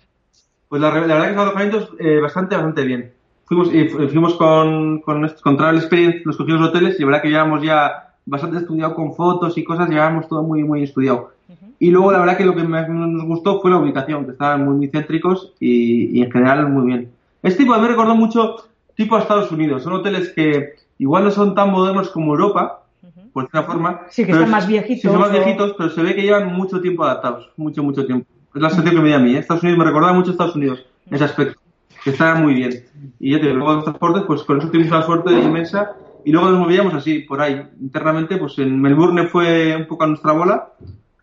Pues 0.70 0.82
la, 0.82 0.90
la 0.90 1.00
verdad 1.02 1.28
que 1.30 1.36
los 1.36 1.44
alojamientos 1.44 1.92
eh, 2.00 2.20
bastante, 2.22 2.56
bastante 2.56 2.84
bien. 2.86 3.12
Fuimos, 3.46 3.74
y 3.74 3.90
fu- 3.90 4.08
fuimos 4.08 4.36
con, 4.36 5.00
con, 5.02 5.28
con 5.42 5.58
Travel 5.58 5.78
Experience, 5.78 6.22
nos 6.26 6.38
cogimos 6.38 6.62
los 6.62 6.70
hoteles 6.70 6.96
y 6.98 7.02
la 7.02 7.08
verdad 7.08 7.22
que 7.24 7.30
llevábamos 7.30 7.62
ya 7.64 8.07
bastante 8.28 8.58
estudiado 8.58 8.94
con 8.94 9.16
fotos 9.16 9.58
y 9.58 9.64
cosas, 9.64 9.90
llevábamos 9.90 10.28
todo 10.28 10.44
muy, 10.44 10.64
muy 10.64 10.84
estudiado. 10.84 11.32
Y 11.80 11.92
luego 11.92 12.12
la 12.12 12.20
verdad 12.20 12.38
que 12.38 12.46
lo 12.46 12.56
que 12.56 12.64
más 12.64 12.88
nos 12.90 13.26
gustó 13.26 13.62
fue 13.62 13.72
la 13.72 13.78
ubicación, 13.78 14.26
que 14.26 14.32
estaban 14.32 14.66
muy, 14.66 14.76
muy 14.76 14.88
céntricos 14.90 15.54
y, 15.60 16.20
y 16.20 16.24
en 16.24 16.32
general 16.32 16.70
muy 16.70 16.86
bien. 16.86 17.12
Este 17.42 17.60
tipo 17.60 17.74
a 17.74 17.78
mí 17.78 17.84
me 17.84 17.90
recordó 17.90 18.16
mucho 18.16 18.56
tipo 18.96 19.16
a 19.16 19.20
Estados 19.20 19.52
Unidos. 19.52 19.84
Son 19.84 19.94
hoteles 19.94 20.30
que 20.30 20.76
igual 20.98 21.24
no 21.24 21.32
son 21.32 21.56
tan 21.56 21.72
modernos 21.72 22.10
como 22.10 22.34
Europa, 22.34 22.84
por 23.32 23.46
esta 23.46 23.64
forma. 23.64 24.02
Sí, 24.10 24.26
que 24.26 24.32
están 24.32 24.50
más 24.50 24.68
viejitos. 24.68 25.02
Sí, 25.02 25.08
son 25.08 25.20
más 25.20 25.32
viejitos, 25.32 25.76
pero 25.78 25.92
se 25.92 26.02
ve 26.02 26.16
que 26.16 26.24
llevan 26.24 26.52
mucho 26.54 26.82
tiempo 26.82 27.04
adaptados. 27.04 27.52
Mucho, 27.56 27.84
mucho 27.84 28.04
tiempo. 28.06 28.28
Es 28.56 28.62
la 28.62 28.70
sensación 28.70 28.96
que 28.96 29.02
me 29.02 29.12
da 29.12 29.18
a 29.18 29.20
mí. 29.20 29.36
¿eh? 29.36 29.38
Estados 29.38 29.62
Unidos 29.62 29.78
me 29.78 29.86
recordaba 29.86 30.14
mucho 30.14 30.30
a 30.30 30.34
Estados 30.34 30.56
Unidos 30.56 30.84
en 31.06 31.16
ese 31.16 31.26
aspecto. 31.26 31.60
Que 32.04 32.10
estaba 32.10 32.34
muy 32.36 32.56
bien. 32.56 32.86
Y 33.20 33.32
ya 33.32 33.40
te 33.40 33.46
digo, 33.46 33.58
luego 33.58 33.74
los 33.76 33.84
transportes, 33.84 34.24
pues 34.26 34.42
con 34.42 34.58
eso 34.58 34.70
tuvimos 34.70 34.92
una 34.92 35.04
suerte 35.04 35.32
inmensa. 35.34 35.96
Y 36.28 36.32
luego 36.34 36.50
nos 36.50 36.60
movíamos 36.60 36.94
así, 36.94 37.20
por 37.20 37.40
ahí. 37.40 37.66
Internamente, 37.80 38.36
pues 38.36 38.60
en 38.60 38.82
Melbourne 38.82 39.30
fue 39.30 39.74
un 39.78 39.88
poco 39.88 40.04
a 40.04 40.08
nuestra 40.08 40.34
bola. 40.34 40.74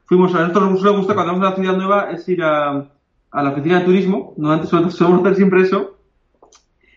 Fuimos 0.07 0.35
a 0.35 0.41
nosotros 0.41 0.83
nos 0.83 0.97
gusta 0.97 1.13
cuando 1.13 1.35
vamos 1.35 1.47
a 1.47 1.51
la 1.51 1.57
ciudad 1.57 1.77
nueva 1.77 2.11
es 2.11 2.27
ir 2.27 2.43
a, 2.43 2.87
a 3.31 3.43
la 3.43 3.51
oficina 3.51 3.81
de 3.81 3.85
turismo. 3.85 4.33
Normalmente 4.39 4.71
solemos 4.71 4.99
hacer 5.21 5.37
siempre 5.37 5.61
eso 5.61 5.99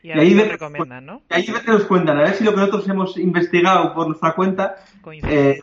y, 0.02 0.12
ahí, 0.12 0.34
nos 0.34 0.48
recomiendan, 0.48 1.06
¿no? 1.06 1.22
Y 1.30 1.34
ahí 1.34 1.46
nos 1.67 1.84
cuentan, 1.84 2.17
a 2.17 2.22
ver 2.22 2.36
si 2.36 2.46
lo 2.46 2.52
que 2.52 2.58
nosotros 2.62 2.88
hemos 2.88 3.17
investigado 3.17 3.93
por 3.93 4.08
nuestra 4.08 4.34
cuenta, 4.36 4.78
eh, 5.24 5.60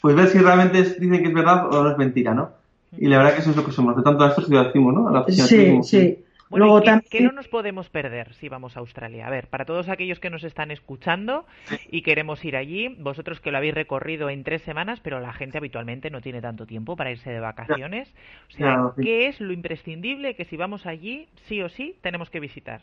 pues 0.00 0.16
ver 0.16 0.28
si 0.28 0.38
realmente 0.38 0.82
dicen 0.82 1.22
que 1.22 1.28
es 1.28 1.34
verdad 1.34 1.66
o 1.66 1.82
no 1.82 1.90
es 1.90 1.98
mentira, 1.98 2.32
¿no? 2.32 2.52
Y 2.96 3.06
la 3.06 3.18
verdad 3.18 3.34
que 3.34 3.40
eso 3.40 3.50
es 3.50 3.56
lo 3.56 3.66
que 3.66 3.72
somos, 3.72 3.94
de 3.98 4.02
tanto 4.02 4.24
a 4.24 4.28
esto 4.28 4.46
que 4.46 4.56
decimos, 4.56 4.94
¿no? 4.94 5.08
A 5.08 5.12
la 5.12 5.24
sí, 5.28 5.78
sí. 5.82 6.24
Bueno, 6.50 6.80
¿qué, 6.82 7.00
¿qué, 7.08 7.20
no 7.20 7.30
nos 7.30 7.46
podemos 7.46 7.88
perder 7.90 8.34
si 8.34 8.48
vamos 8.48 8.76
a 8.76 8.80
Australia? 8.80 9.28
A 9.28 9.30
ver, 9.30 9.46
para 9.46 9.64
todos 9.64 9.88
aquellos 9.88 10.18
que 10.18 10.30
nos 10.30 10.42
están 10.42 10.72
escuchando 10.72 11.46
y 11.90 12.02
queremos 12.02 12.44
ir 12.44 12.56
allí, 12.56 12.88
vosotros 12.98 13.40
que 13.40 13.52
lo 13.52 13.58
habéis 13.58 13.74
recorrido 13.74 14.28
en 14.28 14.42
tres 14.42 14.62
semanas, 14.62 14.98
pero 15.00 15.20
la 15.20 15.32
gente 15.32 15.58
habitualmente 15.58 16.10
no 16.10 16.20
tiene 16.20 16.42
tanto 16.42 16.66
tiempo 16.66 16.96
para 16.96 17.12
irse 17.12 17.30
de 17.30 17.38
vacaciones. 17.38 18.12
O 18.48 18.56
sea, 18.56 18.92
¿qué 19.00 19.28
es 19.28 19.40
lo 19.40 19.52
imprescindible 19.52 20.34
que 20.34 20.44
si 20.44 20.56
vamos 20.56 20.86
allí, 20.86 21.28
sí 21.46 21.62
o 21.62 21.68
sí, 21.68 21.96
tenemos 22.02 22.30
que 22.30 22.40
visitar? 22.40 22.80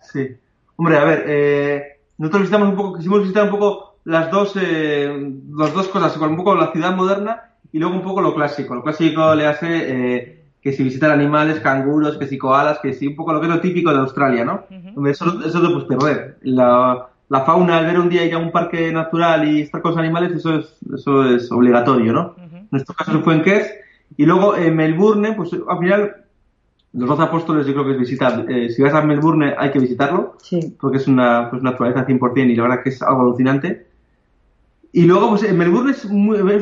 Sí. 0.00 0.36
Hombre, 0.76 0.96
a 0.96 1.04
ver, 1.04 1.24
eh, 1.26 2.00
nosotros 2.16 2.42
visitamos 2.42 2.70
un 2.70 2.76
poco, 2.76 2.96
quisimos 2.96 3.20
visitar 3.20 3.44
un 3.44 3.50
poco 3.50 3.98
las 4.04 4.30
dos, 4.30 4.56
eh, 4.58 5.30
las 5.54 5.74
dos 5.74 5.88
cosas, 5.88 6.16
un 6.16 6.36
poco 6.36 6.54
la 6.54 6.72
ciudad 6.72 6.96
moderna 6.96 7.50
y 7.70 7.78
luego 7.78 7.94
un 7.94 8.02
poco 8.02 8.22
lo 8.22 8.34
clásico. 8.34 8.74
Lo 8.74 8.82
clásico 8.82 9.34
le 9.34 9.46
hace 9.46 9.66
eh, 9.68 10.39
que 10.62 10.72
si 10.72 10.82
visitar 10.82 11.10
animales, 11.10 11.60
canguros, 11.60 12.18
que 12.18 12.26
si 12.26 12.36
koalas, 12.36 12.78
que 12.80 12.92
si 12.92 13.06
un 13.06 13.16
poco 13.16 13.32
lo 13.32 13.40
que 13.40 13.46
es 13.46 13.52
lo 13.52 13.60
típico 13.60 13.92
de 13.92 13.98
Australia, 13.98 14.44
¿no? 14.44 14.64
Eso, 15.08 15.40
eso 15.44 15.60
te 15.60 15.68
puedes 15.68 15.84
perder. 15.84 16.38
La, 16.42 17.08
la 17.28 17.40
fauna, 17.42 17.78
al 17.78 17.86
ver 17.86 17.98
un 17.98 18.08
día 18.08 18.24
ir 18.24 18.34
a 18.34 18.38
un 18.38 18.52
parque 18.52 18.92
natural 18.92 19.48
y 19.48 19.62
estar 19.62 19.80
con 19.80 19.92
los 19.92 19.98
animales, 19.98 20.32
eso 20.32 20.56
es, 20.58 20.76
eso 20.94 21.24
es 21.24 21.50
obligatorio, 21.50 22.12
¿no? 22.12 22.34
En 22.38 22.68
nuestro 22.70 22.94
caso 22.94 23.20
fue 23.20 23.34
en 23.34 23.42
Kers. 23.42 23.70
Y 24.16 24.26
luego 24.26 24.56
en 24.56 24.74
Melbourne, 24.74 25.32
pues 25.34 25.50
al 25.52 25.78
final 25.78 26.16
los 26.92 27.08
dos 27.08 27.20
apóstoles 27.20 27.66
yo 27.66 27.72
creo 27.72 27.86
que 27.86 27.92
es 27.92 27.98
visitar. 27.98 28.44
Eh, 28.48 28.70
si 28.70 28.82
vas 28.82 28.94
a 28.94 29.02
Melbourne 29.02 29.54
hay 29.56 29.70
que 29.70 29.78
visitarlo, 29.78 30.36
sí. 30.42 30.76
porque 30.80 30.98
es 30.98 31.06
una 31.06 31.48
pues, 31.50 31.62
naturaleza 31.62 32.06
100% 32.06 32.50
y 32.50 32.56
la 32.56 32.62
verdad 32.64 32.82
que 32.82 32.90
es 32.90 33.00
algo 33.00 33.22
alucinante. 33.22 33.86
Y 34.92 35.02
luego, 35.02 35.30
pues 35.30 35.52
Melbourne 35.52 35.92
es, 35.92 36.04
es 36.04 36.10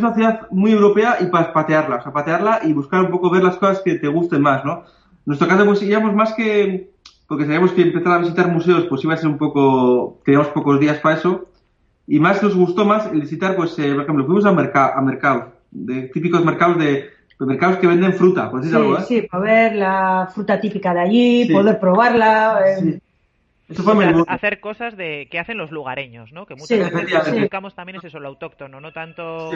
una 0.01 0.15
ciudad 0.15 0.49
muy 0.51 0.73
europea 0.73 1.17
y 1.21 1.27
para 1.27 1.53
patearla, 1.53 1.97
o 1.97 2.03
sea, 2.03 2.13
patearla 2.13 2.61
y 2.63 2.73
buscar 2.75 3.03
un 3.03 3.11
poco 3.11 3.31
ver 3.31 3.43
las 3.43 3.57
cosas 3.57 3.81
que 3.83 3.95
te 3.95 4.09
gusten 4.09 4.43
más, 4.43 4.65
¿no? 4.65 4.83
En 4.83 5.23
nuestro 5.25 5.49
caso, 5.49 5.65
pues 5.65 5.83
íbamos 5.83 6.15
más 6.15 6.35
que, 6.35 6.91
porque 7.27 7.45
sabíamos 7.45 7.73
que 7.73 7.83
empezar 7.83 8.13
a 8.13 8.19
visitar 8.19 8.53
museos, 8.53 8.87
pues 8.89 9.03
iba 9.05 9.15
a 9.15 9.17
ser 9.17 9.29
un 9.29 9.39
poco, 9.39 10.21
teníamos 10.25 10.49
pocos 10.49 10.79
días 10.79 10.99
para 10.99 11.17
eso, 11.17 11.49
y 12.07 12.21
más 12.21 12.43
nos 12.43 12.55
gustó 12.55 12.85
más 12.85 13.07
el 13.07 13.21
visitar, 13.21 13.57
pues, 13.57 13.79
eh, 13.79 13.95
por 13.95 14.03
ejemplo, 14.03 14.27
fuimos 14.27 14.45
a, 14.45 14.53
mercado 14.53 14.93
a 14.95 15.01
mercados, 15.01 15.45
de 15.71 16.03
típicos 16.09 16.45
mercados 16.45 16.79
de, 16.79 17.11
mercados 17.41 17.79
que 17.79 17.87
venden 17.87 18.13
fruta, 18.13 18.51
por 18.51 18.63
sí, 18.63 18.75
algo, 18.75 18.99
¿eh? 18.99 19.03
Sí, 19.07 19.23
para 19.23 19.43
ver 19.43 19.75
la 19.77 20.29
fruta 20.35 20.61
típica 20.61 20.93
de 20.93 21.01
allí, 21.01 21.53
poder 21.53 21.79
probarla. 21.79 22.61
Eh. 22.67 23.01
Eso 23.69 23.83
fue 23.83 24.25
hacer 24.29 24.61
cosas 24.61 24.97
de 24.97 25.29
que 25.31 25.39
hacen 25.39 25.59
los 25.59 25.71
lugareños, 25.71 26.33
¿no? 26.33 26.47
Que 26.47 26.55
muchas 26.55 26.93
veces 26.93 27.41
buscamos 27.41 27.75
también 27.75 27.97
es 27.97 28.05
eso, 28.05 28.19
lo 28.19 28.29
autóctono, 28.29 28.81
no 28.81 28.93
tanto 28.93 29.51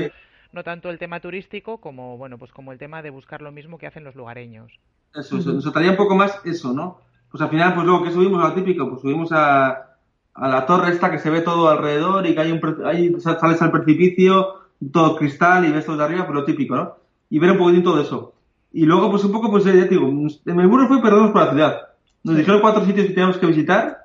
no 0.53 0.63
tanto 0.63 0.91
el 0.91 0.99
tema 0.99 1.21
turístico 1.21 1.79
como 1.79 2.19
bueno, 2.19 2.37
pues 2.37 2.53
como 2.53 2.73
el 2.73 2.79
tema 2.79 3.01
de 3.01 3.11
buscar 3.11 3.41
lo 3.41 3.53
mismo 3.53 3.79
que 3.79 3.87
hacen 3.87 4.05
los 4.05 4.15
lugareños. 4.15 4.71
Eso, 5.15 5.39
eso 5.39 5.53
nos 5.53 5.73
traía 5.73 5.93
un 5.93 5.97
poco 5.97 6.15
más 6.15 6.41
eso, 6.45 6.73
¿no? 6.73 7.01
Pues 7.31 7.43
al 7.43 7.49
final, 7.49 7.75
pues 7.75 7.87
luego 7.87 8.05
que 8.05 8.11
subimos 8.11 8.45
a 8.45 8.49
lo 8.49 8.55
típico, 8.55 8.89
pues 8.91 9.01
subimos 9.01 9.33
a, 9.33 9.97
a 10.35 10.49
la 10.49 10.67
torre 10.67 10.93
esta 10.93 11.11
que 11.11 11.19
se 11.19 11.31
ve 11.31 11.41
todo 11.41 11.71
alrededor 11.71 12.27
y 12.27 12.35
que 12.35 12.41
hay 12.41 12.53
un 12.53 12.61
ahí 12.85 13.15
sales 13.21 13.63
al 13.63 13.71
precipicio, 13.71 14.61
todo 14.93 15.17
cristal 15.17 15.65
y 15.65 15.73
ves 15.73 15.87
todo 15.87 15.97
de 15.97 16.05
arriba, 16.05 16.27
pues 16.27 16.35
lo 16.35 16.45
típico, 16.45 16.77
¿no? 16.77 17.03
y 17.33 17.39
ver 17.39 17.53
un 17.53 17.59
poquitín 17.59 17.83
todo 17.83 17.99
eso. 17.99 18.35
Y 18.75 18.85
luego, 18.85 19.11
pues 19.11 19.25
un 19.25 19.33
poco, 19.33 19.51
pues 19.51 19.65
ya 19.65 19.73
te 19.73 19.89
digo, 19.89 20.07
en 20.07 20.29
Melbourne 20.55 20.87
fue 20.87 21.01
perdernos 21.01 21.31
por 21.31 21.43
la 21.43 21.51
ciudad. 21.51 21.81
Nos 22.25 22.37
dijeron 22.37 22.61
cuatro 22.61 22.85
sitios 22.85 23.07
que 23.07 23.13
teníamos 23.13 23.39
que 23.39 23.47
visitar, 23.47 24.05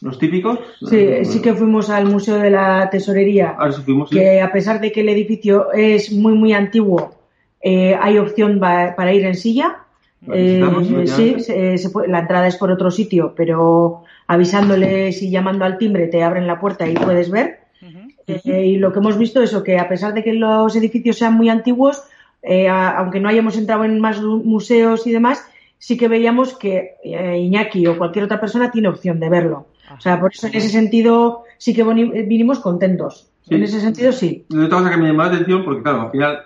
los 0.00 0.18
típicos. 0.18 0.58
Sí, 0.88 1.24
sí 1.24 1.42
que 1.42 1.54
fuimos 1.54 1.90
al 1.90 2.06
Museo 2.06 2.36
de 2.36 2.50
la 2.50 2.88
Tesorería. 2.90 3.56
A 3.58 3.68
eso 3.68 3.82
fuimos, 3.82 4.10
Que 4.10 4.40
a 4.40 4.52
pesar 4.52 4.80
de 4.80 4.92
que 4.92 5.00
el 5.00 5.08
edificio 5.08 5.72
es 5.72 6.12
muy, 6.12 6.34
muy 6.34 6.52
antiguo, 6.52 7.14
eh, 7.60 7.96
hay 8.00 8.18
opción 8.18 8.60
para 8.60 9.12
ir 9.12 9.24
en 9.24 9.34
silla. 9.34 9.78
Eh, 10.32 10.64
sí, 11.06 11.36
la 12.08 12.20
entrada 12.20 12.46
es 12.48 12.56
por 12.56 12.70
otro 12.70 12.90
sitio, 12.90 13.34
pero 13.36 14.04
avisándoles 14.26 15.22
y 15.22 15.30
llamando 15.30 15.64
al 15.64 15.78
timbre 15.78 16.08
te 16.08 16.22
abren 16.22 16.46
la 16.46 16.60
puerta 16.60 16.88
y 16.88 16.94
puedes 16.94 17.30
ver. 17.30 17.60
Eh, 18.26 18.66
y 18.66 18.76
lo 18.76 18.92
que 18.92 18.98
hemos 18.98 19.16
visto 19.16 19.42
es 19.42 19.56
que 19.64 19.78
a 19.78 19.88
pesar 19.88 20.12
de 20.12 20.22
que 20.22 20.34
los 20.34 20.76
edificios 20.76 21.16
sean 21.16 21.34
muy 21.34 21.48
antiguos, 21.48 22.02
eh, 22.42 22.68
aunque 22.68 23.20
no 23.20 23.28
hayamos 23.28 23.56
entrado 23.56 23.84
en 23.84 24.00
más 24.00 24.20
museos 24.20 25.06
y 25.06 25.12
demás, 25.12 25.44
sí 25.78 25.96
que 25.96 26.08
veíamos 26.08 26.56
que 26.56 26.96
eh, 27.04 27.38
Iñaki 27.38 27.86
o 27.86 27.96
cualquier 27.96 28.24
otra 28.24 28.40
persona 28.40 28.70
tiene 28.70 28.88
opción 28.88 29.20
de 29.20 29.28
verlo. 29.28 29.68
O 29.96 30.00
sea, 30.00 30.20
por 30.20 30.32
eso 30.32 30.46
en 30.46 30.54
ese 30.54 30.68
sentido 30.68 31.44
sí 31.56 31.74
que 31.74 31.82
vinimos 31.82 32.60
contentos. 32.60 33.30
En 33.48 33.62
ese 33.62 33.80
sentido 33.80 34.12
sí. 34.12 34.44
Y 34.50 34.58
otra 34.58 34.78
cosa 34.78 34.90
que 34.90 34.96
me 34.98 35.06
llamó 35.06 35.22
la 35.22 35.28
atención, 35.28 35.64
porque 35.64 35.82
claro, 35.82 36.02
al 36.02 36.10
final 36.10 36.42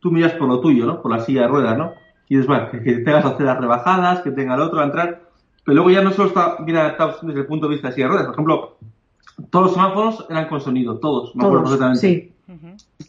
tú 0.00 0.10
miras 0.10 0.32
por 0.32 0.48
lo 0.48 0.60
tuyo, 0.60 0.86
¿no? 0.86 1.02
Por 1.02 1.14
la 1.14 1.20
silla 1.20 1.42
de 1.42 1.48
ruedas, 1.48 1.76
¿no? 1.76 1.92
Y 2.28 2.38
es 2.38 2.46
bueno, 2.46 2.70
que, 2.70 2.78
tengas 2.78 3.24
aceras 3.26 3.60
rebajadas, 3.60 4.22
que 4.22 4.30
tenga 4.30 4.54
el 4.54 4.62
otro 4.62 4.80
a 4.80 4.84
entrar. 4.84 5.22
Pero 5.64 5.74
luego 5.74 5.90
ya 5.90 6.00
no 6.00 6.12
solo 6.12 6.28
está 6.28 6.56
bien 6.64 6.78
adaptado 6.78 7.18
desde 7.22 7.40
el 7.40 7.46
punto 7.46 7.66
de 7.66 7.74
vista 7.74 7.88
de 7.88 7.94
silla 7.94 8.06
de 8.06 8.12
ruedas. 8.12 8.26
Por 8.26 8.34
ejemplo, 8.34 8.76
todos 9.50 9.66
los 9.66 9.74
semáforos 9.74 10.26
eran 10.30 10.48
con 10.48 10.60
sonido, 10.60 10.98
todos, 10.98 11.36
me 11.36 11.44
acuerdo 11.44 11.64
perfectamente. 11.64 12.00
Sí 12.00 12.32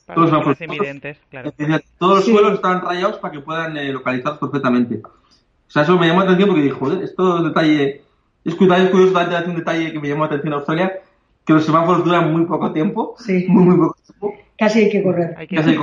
todos, 0.05 0.31
los, 0.31 0.61
evidentes, 0.61 1.17
claro. 1.29 1.51
todos 1.97 2.17
los 2.17 2.25
suelos 2.25 2.53
están 2.53 2.81
rayados 2.81 3.17
para 3.17 3.33
que 3.33 3.39
puedan 3.39 3.77
eh, 3.77 3.91
localizarlos 3.91 4.39
perfectamente. 4.39 5.01
O 5.71 5.73
sea, 5.73 5.83
eso 5.83 5.97
me 5.97 6.05
llamó 6.05 6.19
la 6.19 6.25
atención 6.25 6.49
porque 6.49 6.63
dije, 6.63 6.75
joder, 6.75 7.01
esto 7.01 7.37
es 7.37 7.43
detalle. 7.45 8.01
Es 8.43 8.55
curioso, 8.55 8.81
es 8.81 8.89
curioso 8.89 9.19
un 9.47 9.55
detalle 9.55 9.93
que 9.93 9.99
me 10.01 10.09
llamó 10.09 10.23
la 10.23 10.25
atención 10.25 10.51
en 10.51 10.59
Australia, 10.59 10.99
que 11.45 11.53
los 11.53 11.63
semáforos 11.63 12.03
duran 12.03 12.29
muy 12.33 12.45
poco 12.45 12.73
tiempo. 12.73 13.15
Sí. 13.19 13.45
Muy, 13.47 13.63
muy 13.63 13.77
poco 13.77 13.95
tiempo. 14.05 14.33
Casi 14.57 14.79
hay 14.79 14.89
que 14.89 15.01
correr. 15.01 15.33
Hay 15.37 15.47
que 15.47 15.55
Casi 15.55 15.79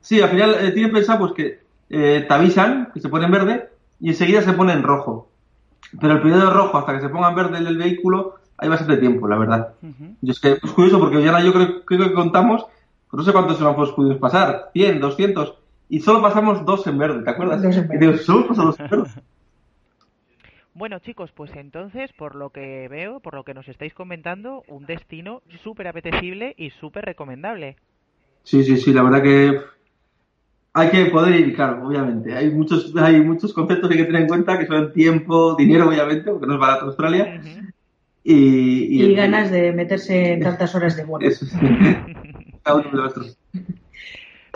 Sí, 0.00 0.20
al 0.20 0.30
final 0.30 0.56
eh, 0.60 0.72
tienen 0.72 0.90
pensado 0.90 1.20
pues 1.20 1.32
que 1.34 1.60
eh, 1.88 2.24
te 2.26 2.34
avisan 2.34 2.90
que 2.92 2.98
se 2.98 3.08
pone 3.08 3.26
en 3.26 3.30
verde 3.30 3.68
y 4.00 4.08
enseguida 4.08 4.42
se 4.42 4.54
pone 4.54 4.72
en 4.72 4.82
rojo. 4.82 5.28
Pero 6.00 6.14
el 6.14 6.20
periodo 6.20 6.46
de 6.46 6.52
rojo 6.52 6.76
hasta 6.76 6.94
que 6.94 7.00
se 7.00 7.08
ponga 7.08 7.28
en 7.28 7.36
verde 7.36 7.58
el 7.58 7.78
vehículo 7.78 8.34
hay 8.58 8.68
bastante 8.68 8.96
tiempo, 8.96 9.28
la 9.28 9.38
verdad. 9.38 9.74
Y 10.20 10.32
es 10.32 10.40
que 10.40 10.58
es 10.60 10.70
curioso 10.72 10.98
porque 10.98 11.22
ya 11.22 11.40
yo 11.40 11.52
creo, 11.52 11.84
creo 11.84 12.08
que 12.08 12.12
contamos 12.12 12.66
no 13.12 13.22
sé 13.22 13.32
cuántos 13.32 13.56
semáforos 13.56 13.92
pudimos 13.92 14.18
pasar, 14.18 14.70
100, 14.74 15.00
200, 15.00 15.54
y 15.88 16.00
solo 16.00 16.22
pasamos 16.22 16.64
dos 16.64 16.86
en 16.86 16.98
verde, 16.98 17.22
¿te 17.22 17.30
acuerdas? 17.30 17.62
Dos 17.62 17.76
en 17.76 17.88
verde. 17.88 18.18
solo 18.18 18.48
pasamos 18.48 18.78
en 18.80 18.88
verde. 18.88 19.10
Bueno 20.74 20.98
chicos, 20.98 21.30
pues 21.34 21.50
entonces, 21.56 22.12
por 22.12 22.34
lo 22.34 22.50
que 22.50 22.86
veo, 22.90 23.20
por 23.20 23.32
lo 23.32 23.44
que 23.44 23.54
nos 23.54 23.66
estáis 23.66 23.94
comentando, 23.94 24.62
un 24.68 24.84
destino 24.84 25.40
súper 25.64 25.88
apetecible 25.88 26.54
y 26.58 26.68
súper 26.68 27.06
recomendable. 27.06 27.76
Sí, 28.42 28.62
sí, 28.62 28.76
sí, 28.76 28.92
la 28.92 29.02
verdad 29.02 29.22
que 29.22 29.58
hay 30.74 30.90
que 30.90 31.06
poder 31.06 31.40
ir, 31.40 31.54
claro, 31.54 31.88
obviamente. 31.88 32.36
Hay 32.36 32.50
muchos, 32.50 32.94
hay 32.94 33.22
muchos 33.22 33.54
conceptos 33.54 33.88
que 33.88 33.94
hay 33.94 34.02
que 34.02 34.06
tener 34.06 34.20
en 34.20 34.28
cuenta, 34.28 34.58
que 34.58 34.66
son 34.66 34.92
tiempo, 34.92 35.54
dinero, 35.54 35.88
obviamente, 35.88 36.30
porque 36.30 36.46
no 36.46 36.52
es 36.52 36.60
barato 36.60 36.84
Australia. 36.84 37.40
y, 38.22 39.02
y, 39.02 39.14
ganas 39.14 39.50
de 39.50 39.72
meterse 39.72 40.34
en 40.34 40.40
tantas 40.40 40.74
horas 40.74 40.94
de 40.94 41.04
vuelo. 41.04 41.26
Eso 41.26 41.46
sí. 41.46 41.56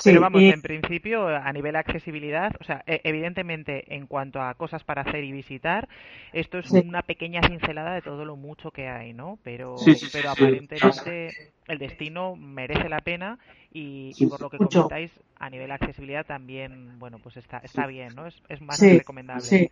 Pero 0.05 0.21
vamos, 0.21 0.43
en 0.43 0.63
principio, 0.63 1.29
a 1.29 1.53
nivel 1.53 1.73
de 1.73 1.79
accesibilidad, 1.79 2.53
o 2.61 2.65
sea, 2.65 2.83
e, 2.87 3.01
evidentemente, 3.05 3.95
en 3.95 4.07
cuanto 4.07 4.41
a 4.41 4.55
cosas 4.55 4.85
para 4.85 5.03
hacer 5.03 5.25
y 5.25 5.33
visitar, 5.33 5.89
esto 6.33 6.59
es 6.59 6.71
una 6.71 7.03
pequeña 7.03 7.41
cincelada 7.47 7.95
de 7.95 8.03
todo 8.03 8.25
lo 8.25 8.37
mucho 8.37 8.71
que 8.71 8.89
hay, 8.89 9.13
¿no? 9.13 9.39
Pero, 9.43 9.77
pero 10.13 10.31
aparentemente 10.31 11.31
el 11.67 11.79
destino 11.79 12.37
merece 12.37 12.89
la 12.89 13.01
pena 13.01 13.39
y, 13.73 14.27
por 14.27 14.41
lo 14.41 14.51
que 14.51 14.59
comentáis, 14.59 15.11
a 15.39 15.49
nivel 15.51 15.69
de 15.69 15.75
accesibilidad 15.75 16.27
también, 16.27 16.99
bueno, 16.99 17.19
pues 17.19 17.37
está, 17.37 17.59
está 17.59 17.87
bien, 17.87 18.15
¿no? 18.15 18.27
Es, 18.27 18.43
es 18.49 18.61
más 18.61 18.81
recomendable. 18.81 19.43
Sí, 19.43 19.71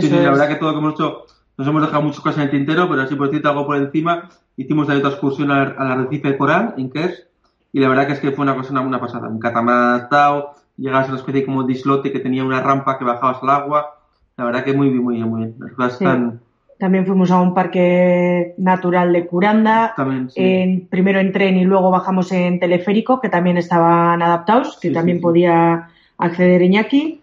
sí, 0.00 0.10
la 0.10 0.30
verdad 0.30 0.48
que 0.48 0.56
todo 0.56 0.70
lo 0.70 0.74
que 0.74 0.78
hemos 0.80 0.94
hecho, 0.94 1.26
nos 1.56 1.68
hemos 1.68 1.82
dejado 1.82 2.02
muchas 2.02 2.20
cosas 2.20 2.38
en 2.38 2.44
el 2.44 2.50
tintero, 2.50 2.88
pero 2.88 3.02
así 3.02 3.14
por 3.14 3.28
decirte 3.28 3.48
algo 3.48 3.66
por 3.66 3.76
encima, 3.76 4.28
hicimos 4.56 4.88
ahí 4.88 4.98
otra 4.98 5.10
excursión 5.10 5.50
al, 5.50 5.74
arrecife 5.78 6.28
de 6.28 6.36
coral 6.36 6.74
en 6.76 6.90
Kers 6.90 7.28
y 7.74 7.80
la 7.80 7.88
verdad 7.88 8.06
que 8.06 8.12
es 8.12 8.20
que 8.20 8.30
fue 8.30 8.44
una 8.44 8.54
cosa, 8.54 8.80
una, 8.80 9.00
pasada. 9.00 9.28
Un 9.28 9.40
catamarán 9.40 9.96
adaptado, 9.96 10.54
llegabas 10.76 11.08
a 11.08 11.10
una 11.10 11.18
especie 11.18 11.44
como 11.44 11.64
de 11.64 11.72
islote 11.72 12.12
que 12.12 12.20
tenía 12.20 12.44
una 12.44 12.60
rampa 12.60 12.96
que 12.96 13.04
bajabas 13.04 13.42
al 13.42 13.50
agua. 13.50 13.98
La 14.36 14.44
verdad 14.44 14.62
que 14.62 14.72
muy 14.74 14.90
bien, 14.90 15.02
muy 15.02 15.16
bien, 15.16 15.28
muy 15.28 15.40
bien. 15.40 15.56
Las 15.58 15.72
cosas 15.72 15.92
están, 15.94 16.40
También 16.78 17.04
fuimos 17.04 17.32
a 17.32 17.40
un 17.40 17.52
parque 17.52 18.54
natural 18.58 19.12
de 19.12 19.26
Curanda. 19.26 19.92
en, 20.36 20.86
primero 20.86 21.18
en 21.18 21.32
tren 21.32 21.56
y 21.56 21.64
luego 21.64 21.90
bajamos 21.90 22.30
en 22.30 22.60
teleférico, 22.60 23.20
que 23.20 23.28
también 23.28 23.56
estaban 23.56 24.22
adaptados, 24.22 24.78
que 24.80 24.92
también 24.92 25.20
podía 25.20 25.88
acceder 26.16 26.62
Iñaki. 26.62 27.22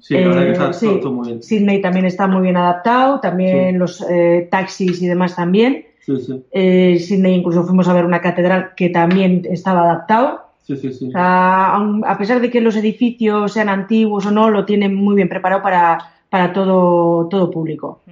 Sí, 0.00 0.14
la 0.14 0.28
verdad 0.28 0.44
que 0.44 0.70
está 0.70 0.98
todo 0.98 1.12
muy 1.12 1.28
bien. 1.28 1.42
Sydney 1.42 1.82
también 1.82 2.06
está 2.06 2.26
muy 2.26 2.40
bien 2.40 2.56
adaptado, 2.56 3.20
también 3.20 3.78
los 3.78 4.02
eh, 4.08 4.48
taxis 4.50 5.02
y 5.02 5.06
demás 5.06 5.36
también. 5.36 5.89
Sí, 6.00 6.16
sí. 6.18 6.44
Eh, 6.50 6.98
Sydney 6.98 7.34
incluso 7.34 7.64
fuimos 7.64 7.88
a 7.88 7.92
ver 7.92 8.04
una 8.04 8.20
catedral 8.20 8.74
que 8.74 8.88
también 8.88 9.42
estaba 9.50 9.82
adaptado. 9.82 10.50
Sí, 10.62 10.76
sí, 10.76 10.92
sí. 10.92 11.10
a, 11.14 12.16
pesar 12.18 12.40
de 12.40 12.50
que 12.50 12.60
los 12.60 12.76
edificios 12.76 13.52
sean 13.52 13.68
antiguos 13.68 14.26
o 14.26 14.30
no, 14.30 14.50
lo 14.50 14.64
tienen 14.64 14.94
muy 14.94 15.16
bien 15.16 15.28
preparado 15.28 15.62
para, 15.62 15.98
para 16.28 16.52
todo, 16.52 17.28
todo 17.28 17.50
público. 17.50 18.02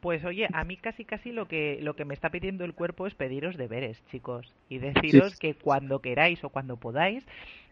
Pues 0.00 0.24
oye, 0.24 0.48
a 0.52 0.64
mí 0.64 0.76
casi 0.76 1.04
casi 1.06 1.32
lo 1.32 1.48
que 1.48 1.78
lo 1.80 1.96
que 1.96 2.04
me 2.04 2.12
está 2.12 2.28
pidiendo 2.28 2.64
el 2.66 2.74
cuerpo 2.74 3.06
es 3.06 3.14
pediros 3.14 3.56
deberes, 3.56 4.02
chicos, 4.10 4.52
y 4.68 4.78
deciros 4.78 5.36
que 5.36 5.54
cuando 5.54 6.00
queráis 6.00 6.44
o 6.44 6.50
cuando 6.50 6.76
podáis 6.76 7.24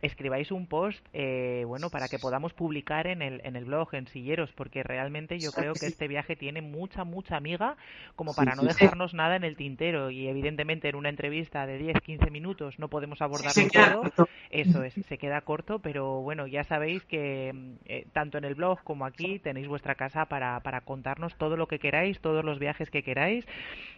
escribáis 0.02 0.50
un 0.50 0.66
post, 0.66 1.04
eh, 1.12 1.64
bueno, 1.66 1.88
para 1.88 2.08
que 2.08 2.18
podamos 2.18 2.52
publicar 2.52 3.06
en 3.06 3.22
el, 3.22 3.40
en 3.44 3.56
el 3.56 3.64
blog, 3.64 3.94
en 3.94 4.08
Silleros, 4.08 4.52
porque 4.52 4.82
realmente 4.82 5.38
yo 5.38 5.52
creo 5.52 5.74
que 5.74 5.86
este 5.86 6.08
viaje 6.08 6.36
tiene 6.36 6.60
mucha, 6.60 7.04
mucha 7.04 7.36
amiga 7.36 7.76
como 8.16 8.34
para 8.34 8.54
no 8.56 8.62
dejarnos 8.62 9.14
nada 9.14 9.36
en 9.36 9.44
el 9.44 9.56
tintero. 9.56 10.10
Y 10.10 10.26
evidentemente 10.26 10.88
en 10.88 10.96
una 10.96 11.08
entrevista 11.08 11.66
de 11.66 11.78
10, 11.78 12.00
15 12.00 12.30
minutos 12.30 12.78
no 12.78 12.88
podemos 12.88 13.22
abordarlo 13.22 14.10
todo. 14.16 14.28
Eso 14.50 14.82
es, 14.82 14.94
se 15.06 15.18
queda 15.18 15.40
corto, 15.40 15.78
pero 15.78 16.20
bueno, 16.20 16.46
ya 16.46 16.64
sabéis 16.64 17.04
que 17.04 17.54
eh, 17.86 18.06
tanto 18.12 18.38
en 18.38 18.44
el 18.44 18.54
blog 18.54 18.82
como 18.82 19.06
aquí 19.06 19.38
tenéis 19.38 19.68
vuestra 19.68 19.94
casa 19.94 20.26
para, 20.26 20.60
para 20.60 20.82
contarnos 20.82 21.34
todo 21.36 21.56
lo 21.56 21.68
que 21.68 21.78
queráis, 21.78 22.20
todos 22.20 22.44
los 22.44 22.58
viajes 22.58 22.90
que 22.90 23.02
queráis 23.02 23.46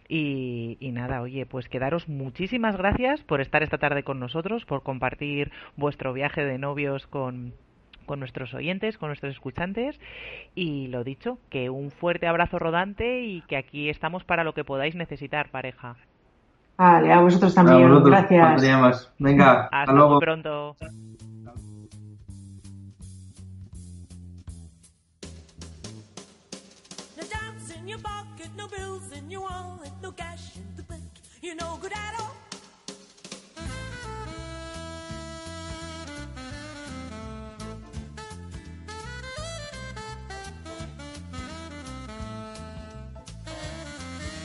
y, 0.09 0.77
y, 0.81 0.93
nada, 0.93 1.23
oye, 1.23 1.47
pues 1.47 1.69
quedaros 1.69 2.09
muchísimas 2.09 2.77
gracias 2.77 3.23
por 3.23 3.41
estar 3.41 3.63
esta 3.63 3.79
tarde 3.79 4.03
con 4.03 4.21
nosotros, 4.21 4.65
por 4.65 4.83
compartir 4.83 5.51
vuestro 5.77 6.13
viaje 6.13 6.45
de 6.45 6.59
novios 6.59 7.07
con, 7.07 7.55
con 8.05 8.19
nuestros 8.21 8.55
oyentes, 8.55 8.99
con 8.99 9.09
nuestros 9.09 9.33
escuchantes 9.33 9.99
y 10.55 10.89
lo 10.89 11.05
dicho, 11.05 11.39
que 11.51 11.71
un 11.71 11.91
fuerte 11.91 12.27
abrazo 12.27 12.59
rodante 12.59 13.23
y 13.23 13.43
que 13.43 13.57
aquí 13.57 13.89
estamos 13.89 14.25
para 14.25 14.45
lo 14.45 14.53
que 14.53 14.65
podáis 14.65 14.95
necesitar, 14.95 15.51
pareja. 15.51 15.97
Vale, 16.77 17.13
a 17.13 17.21
vosotros 17.21 17.55
también. 17.55 18.03
gracias. 18.03 19.13
Venga, 19.19 19.69
hasta, 19.73 19.93
luego. 19.93 20.19
pronto. 20.19 20.77
No 28.57 28.69
bills 28.69 29.13
in 29.13 29.31
your 29.31 29.43
wallet, 29.43 29.91
no 30.03 30.13
cash 30.13 30.57
in 30.57 30.77
the 30.77 30.83
bank. 30.85 31.03
You're 31.43 31.57
no 31.57 31.77
good 31.81 31.93
at 31.93 32.15
all. 32.21 32.35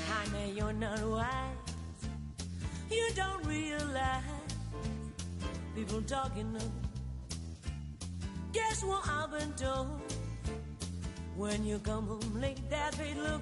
Honey, 0.08 0.54
you're 0.56 0.74
not 0.74 1.02
wise. 1.04 1.30
You 2.92 3.10
don't 3.16 3.46
realize 3.46 4.24
people 5.76 6.02
talking. 6.02 6.58
Guess 8.52 8.84
what 8.84 9.08
I've 9.08 9.32
been 9.32 9.52
doing? 9.52 10.09
Home 11.40 12.42
late, 12.42 12.60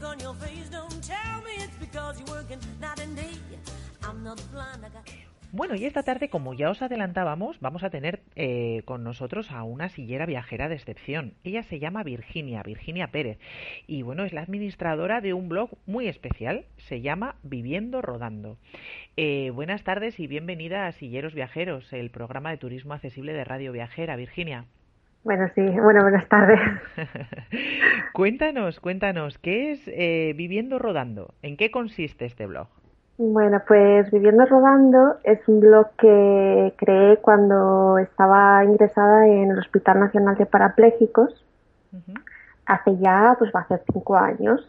on 0.04 0.20
your 0.20 0.36
face. 0.36 0.70
Don't 0.70 1.02
tell 1.02 1.42
me 1.44 1.64
it's 1.64 1.76
because. 1.80 2.22
I'm 4.04 4.24
not. 4.24 4.40
Bueno, 5.52 5.74
y 5.76 5.86
esta 5.86 6.04
tarde, 6.04 6.30
como 6.30 6.54
ya 6.54 6.70
os 6.70 6.84
adelantábamos, 6.84 7.60
vamos 7.60 7.84
a 7.84 7.90
tener 7.90 8.22
eh, 8.36 8.84
con 8.86 9.04
nosotros 9.04 9.50
a 9.50 9.64
una 9.64 9.90
sillera 9.90 10.28
viajera 10.28 10.70
de 10.70 10.76
excepción. 10.76 11.34
Ella 11.44 11.64
se 11.64 11.80
llama 11.80 12.04
Virginia, 12.04 12.62
Virginia 12.62 13.08
Pérez. 13.08 13.40
Y 13.88 14.04
bueno, 14.04 14.26
es 14.26 14.34
la 14.34 14.42
administradora 14.42 15.20
de 15.20 15.34
un 15.34 15.50
blog 15.50 15.72
muy 15.88 16.08
especial, 16.08 16.66
se 16.78 17.02
llama 17.02 17.38
Viviendo 17.42 18.04
Rodando. 18.04 18.60
Eh, 19.16 19.50
buenas 19.52 19.84
tardes 19.84 20.20
y 20.20 20.28
bienvenida 20.28 20.86
a 20.86 20.92
Silleros 20.92 21.34
Viajeros, 21.34 21.92
el 21.92 22.12
programa 22.12 22.52
de 22.52 22.58
turismo 22.58 22.94
accesible 22.94 23.34
de 23.34 23.44
Radio 23.44 23.72
Viajera. 23.72 24.16
Virginia. 24.16 24.68
Bueno, 25.24 25.50
sí, 25.56 25.62
bueno, 25.62 26.02
buenas 26.02 26.28
tardes. 26.30 26.60
cuéntanos, 28.14 28.80
cuéntanos, 28.80 29.38
¿qué 29.38 29.72
es 29.72 29.82
eh, 29.88 30.34
Viviendo 30.36 30.80
Rodando? 30.80 31.34
¿En 31.42 31.58
qué 31.58 31.70
consiste 31.70 32.26
este 32.26 32.46
blog? 32.46 32.68
Bueno, 33.18 33.62
pues 33.68 34.10
Viviendo 34.12 34.46
Rodando 34.46 35.18
es 35.24 35.40
un 35.48 35.60
blog 35.60 35.88
que 35.98 36.74
creé 36.78 37.18
cuando 37.18 37.98
estaba 37.98 38.64
ingresada 38.64 39.28
en 39.28 39.52
el 39.52 39.60
Hospital 39.60 40.00
Nacional 40.00 40.38
de 40.38 40.46
Parapléjicos, 40.46 41.44
hace 42.68 42.98
ya, 42.98 43.36
pues 43.40 43.52
va 43.56 43.62
a 43.62 43.68
ser 43.68 43.82
cinco 43.92 44.16
años. 44.16 44.62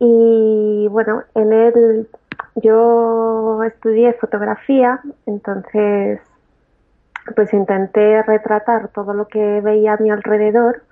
Y 0.00 0.88
bueno, 0.90 1.22
en 1.34 1.52
él 1.52 2.08
yo 2.56 3.62
estudié 3.64 4.12
fotografía, 4.14 5.00
entonces 5.26 6.20
pues 7.34 7.52
intenté 7.52 8.22
retratar 8.22 8.88
todo 8.88 9.14
lo 9.14 9.28
que 9.28 9.60
veía 9.60 9.94
a 9.94 9.96
mi 9.98 10.10
alrededor 10.10 10.82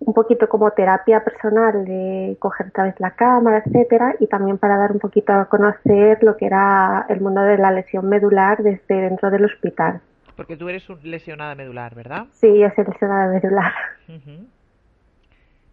un 0.00 0.14
poquito 0.14 0.48
como 0.48 0.70
terapia 0.70 1.24
personal 1.24 1.84
de 1.84 2.36
coger 2.38 2.68
otra 2.68 2.84
vez 2.84 2.94
la 2.98 3.10
cámara, 3.12 3.62
etcétera, 3.64 4.14
y 4.20 4.26
también 4.28 4.58
para 4.58 4.76
dar 4.76 4.92
un 4.92 5.00
poquito 5.00 5.32
a 5.32 5.46
conocer 5.46 6.22
lo 6.22 6.36
que 6.36 6.46
era 6.46 7.06
el 7.08 7.20
mundo 7.20 7.42
de 7.42 7.58
la 7.58 7.72
lesión 7.72 8.08
medular 8.08 8.62
desde 8.62 8.94
dentro 8.94 9.30
del 9.30 9.44
hospital. 9.44 10.00
Porque 10.36 10.56
tú 10.56 10.68
eres 10.68 10.88
lesionada 11.02 11.54
medular, 11.56 11.94
¿verdad? 11.96 12.26
Sí, 12.32 12.58
yo 12.58 12.68
soy 12.76 12.84
lesionada 12.84 13.32
medular. 13.32 13.72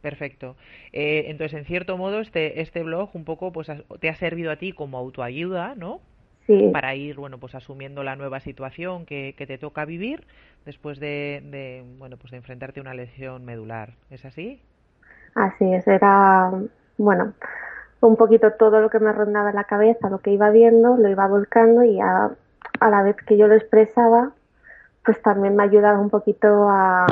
Perfecto. 0.01 0.55
Eh, 0.91 1.25
entonces, 1.27 1.59
en 1.59 1.65
cierto 1.65 1.97
modo, 1.97 2.19
este, 2.19 2.61
este 2.61 2.81
blog 2.81 3.09
un 3.15 3.25
poco 3.25 3.51
pues 3.51 3.71
te 3.99 4.09
ha 4.09 4.15
servido 4.15 4.51
a 4.51 4.55
ti 4.55 4.71
como 4.71 4.97
autoayuda, 4.97 5.75
¿no? 5.75 5.99
Para 6.71 6.95
ir 6.95 7.15
bueno 7.15 7.37
pues 7.37 7.55
asumiendo 7.55 8.03
la 8.03 8.15
nueva 8.15 8.39
situación 8.39 9.05
que, 9.05 9.33
que 9.37 9.47
te 9.47 9.57
toca 9.57 9.85
vivir 9.85 10.25
después 10.65 10.99
de, 10.99 11.83
bueno 11.97 12.17
pues 12.17 12.31
de 12.31 12.37
enfrentarte 12.37 12.79
a 12.79 12.83
una 12.83 12.93
lesión 12.93 13.45
medular. 13.45 13.93
Es 14.09 14.25
así 14.25 14.61
así 15.35 15.73
es 15.73 15.87
era 15.87 16.51
bueno 16.97 17.33
un 18.01 18.15
poquito 18.15 18.51
todo 18.53 18.81
lo 18.81 18.89
que 18.89 18.99
me 18.99 19.11
rondaba 19.11 19.49
en 19.49 19.55
la 19.55 19.63
cabeza 19.63 20.09
lo 20.09 20.19
que 20.19 20.31
iba 20.31 20.49
viendo 20.49 20.97
lo 20.97 21.09
iba 21.09 21.27
volcando 21.27 21.83
y 21.83 21.99
a, 21.99 22.31
a 22.79 22.89
la 22.89 23.03
vez 23.03 23.15
que 23.27 23.37
yo 23.37 23.47
lo 23.47 23.55
expresaba 23.55 24.31
pues 25.05 25.21
también 25.21 25.55
me 25.55 25.63
ha 25.63 25.67
ayudado 25.67 26.01
un 26.01 26.09
poquito 26.09 26.67
a, 26.69 27.05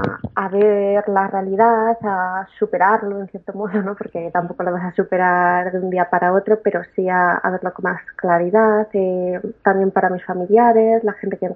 ver 0.52 1.08
la 1.08 1.28
realidad, 1.28 1.98
a 2.02 2.48
superarlo 2.58 3.20
en 3.20 3.28
cierto 3.28 3.54
modo, 3.54 3.82
¿no? 3.82 3.96
Porque 3.96 4.32
tampoco 4.34 4.64
lo 4.64 4.72
vas 4.72 4.84
a 4.84 4.96
superar 4.96 5.72
de 5.72 5.80
un 5.80 5.90
día 5.90 6.10
para 6.10 6.34
otro, 6.34 6.60
pero 6.64 6.82
sí 6.96 7.08
a, 7.08 7.40
verlo 7.52 7.74
con 7.74 7.84
más 7.84 8.02
claridad, 8.16 8.88
eh, 8.94 9.40
también 9.62 9.92
para 9.92 10.10
mis 10.10 10.26
familiares, 10.26 11.04
la 11.04 11.14
gente 11.14 11.38
que, 11.38 11.50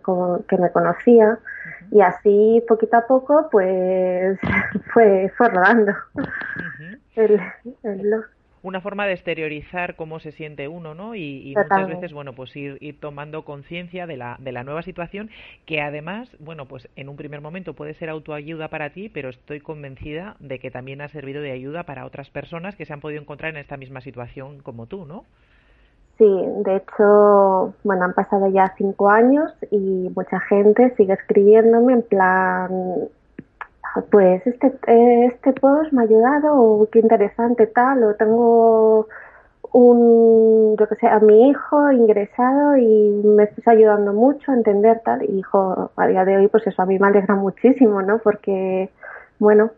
que 0.48 0.58
me 0.58 0.72
conocía, 0.72 1.40
y 1.92 2.02
así 2.02 2.64
poquito 2.68 2.98
a 2.98 3.08
poco, 3.08 3.50
pues 3.52 4.40
fue, 4.94 5.32
fue 5.36 5.50
rodando. 5.50 5.94
El, 7.16 7.42
el 7.84 8.02
blog 8.02 8.26
una 8.68 8.82
forma 8.82 9.06
de 9.06 9.14
exteriorizar 9.14 9.96
cómo 9.96 10.20
se 10.20 10.32
siente 10.32 10.68
uno, 10.68 10.94
¿no? 10.94 11.16
Y, 11.16 11.54
muchas 11.56 11.88
veces, 11.88 12.14
bueno, 12.14 12.34
pues 12.34 12.56
ir, 12.56 12.78
ir 12.82 13.00
tomando 13.00 13.44
conciencia 13.44 14.08
de 14.08 14.18
la, 14.18 14.38
de 14.40 14.52
la 14.52 14.64
nueva 14.64 14.82
situación, 14.82 15.30
que 15.66 15.82
además, 15.82 16.30
bueno, 16.40 16.66
pues 16.66 16.90
en 16.96 17.10
un 17.10 17.16
primer 17.16 17.42
momento 17.42 17.74
puede 17.74 17.94
ser 17.94 18.10
autoayuda 18.10 18.68
para 18.68 18.92
ti, 18.92 19.10
pero 19.10 19.30
estoy 19.30 19.60
convencida 19.60 20.36
de 20.40 20.60
que 20.60 20.72
también 20.72 21.02
ha 21.02 21.08
servido 21.08 21.42
de 21.42 21.52
ayuda 21.52 21.84
para 21.84 22.06
otras 22.06 22.30
personas 22.30 22.76
que 22.76 22.86
se 22.86 22.94
han 22.94 23.02
podido 23.02 23.22
encontrar 23.22 23.52
en 23.52 23.58
esta 23.58 23.78
misma 23.78 24.02
situación 24.02 24.60
como 24.60 24.88
tú, 24.88 25.06
¿no? 25.06 25.26
Sí, 26.18 26.26
de 26.26 26.78
hecho, 26.78 27.76
bueno, 27.84 28.06
han 28.06 28.14
pasado 28.14 28.50
ya 28.50 28.74
cinco 28.76 29.10
años 29.10 29.52
y 29.70 30.10
mucha 30.16 30.40
gente 30.40 30.96
sigue 30.98 31.14
escribiéndome 31.14 31.94
en 31.94 32.02
plan, 32.02 32.70
pues 34.10 34.46
este, 34.46 34.74
este 35.26 35.54
post 35.54 35.92
me 35.92 36.02
ha 36.02 36.06
ayudado, 36.06 36.56
o 36.56 36.90
qué 36.90 37.00
interesante 37.00 37.68
tal, 37.68 38.04
o 38.04 38.16
tengo 38.16 39.08
un, 39.72 40.76
yo 40.78 40.88
que 40.88 40.96
sé, 40.96 41.08
a 41.08 41.20
mi 41.20 41.50
hijo 41.50 41.92
ingresado 41.92 42.78
y 42.78 43.22
me 43.24 43.44
estás 43.44 43.68
ayudando 43.68 44.14
mucho 44.14 44.52
a 44.52 44.56
entender 44.56 45.02
tal, 45.04 45.24
y 45.24 45.40
hijo, 45.40 45.92
a 45.96 46.08
día 46.08 46.26
de 46.26 46.38
hoy 46.38 46.48
pues 46.48 46.66
eso 46.68 46.82
a 46.82 46.86
mí 46.86 46.98
me 47.00 47.08
alegra 47.08 47.36
muchísimo, 47.36 48.02
¿no? 48.02 48.20
Porque, 48.20 48.90
bueno, 49.40 49.72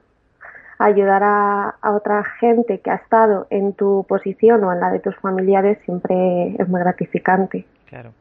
ayudar 0.78 1.24
a, 1.24 1.76
a 1.82 1.91
otra 1.91 2.24
gente 2.24 2.80
que 2.80 2.91
ha 2.91 2.95
estado 2.95 3.47
en 3.49 3.74
tu 3.74 4.05
posición 4.07 4.63
o 4.63 4.72
en 4.72 4.80
la 4.80 4.91
de 4.91 4.99
tus 4.99 5.15
familiares 5.17 5.78
siempre 5.86 6.55
es 6.57 6.67
muy 6.67 6.80
gratificante. 6.82 7.65
Claro, 7.88 8.11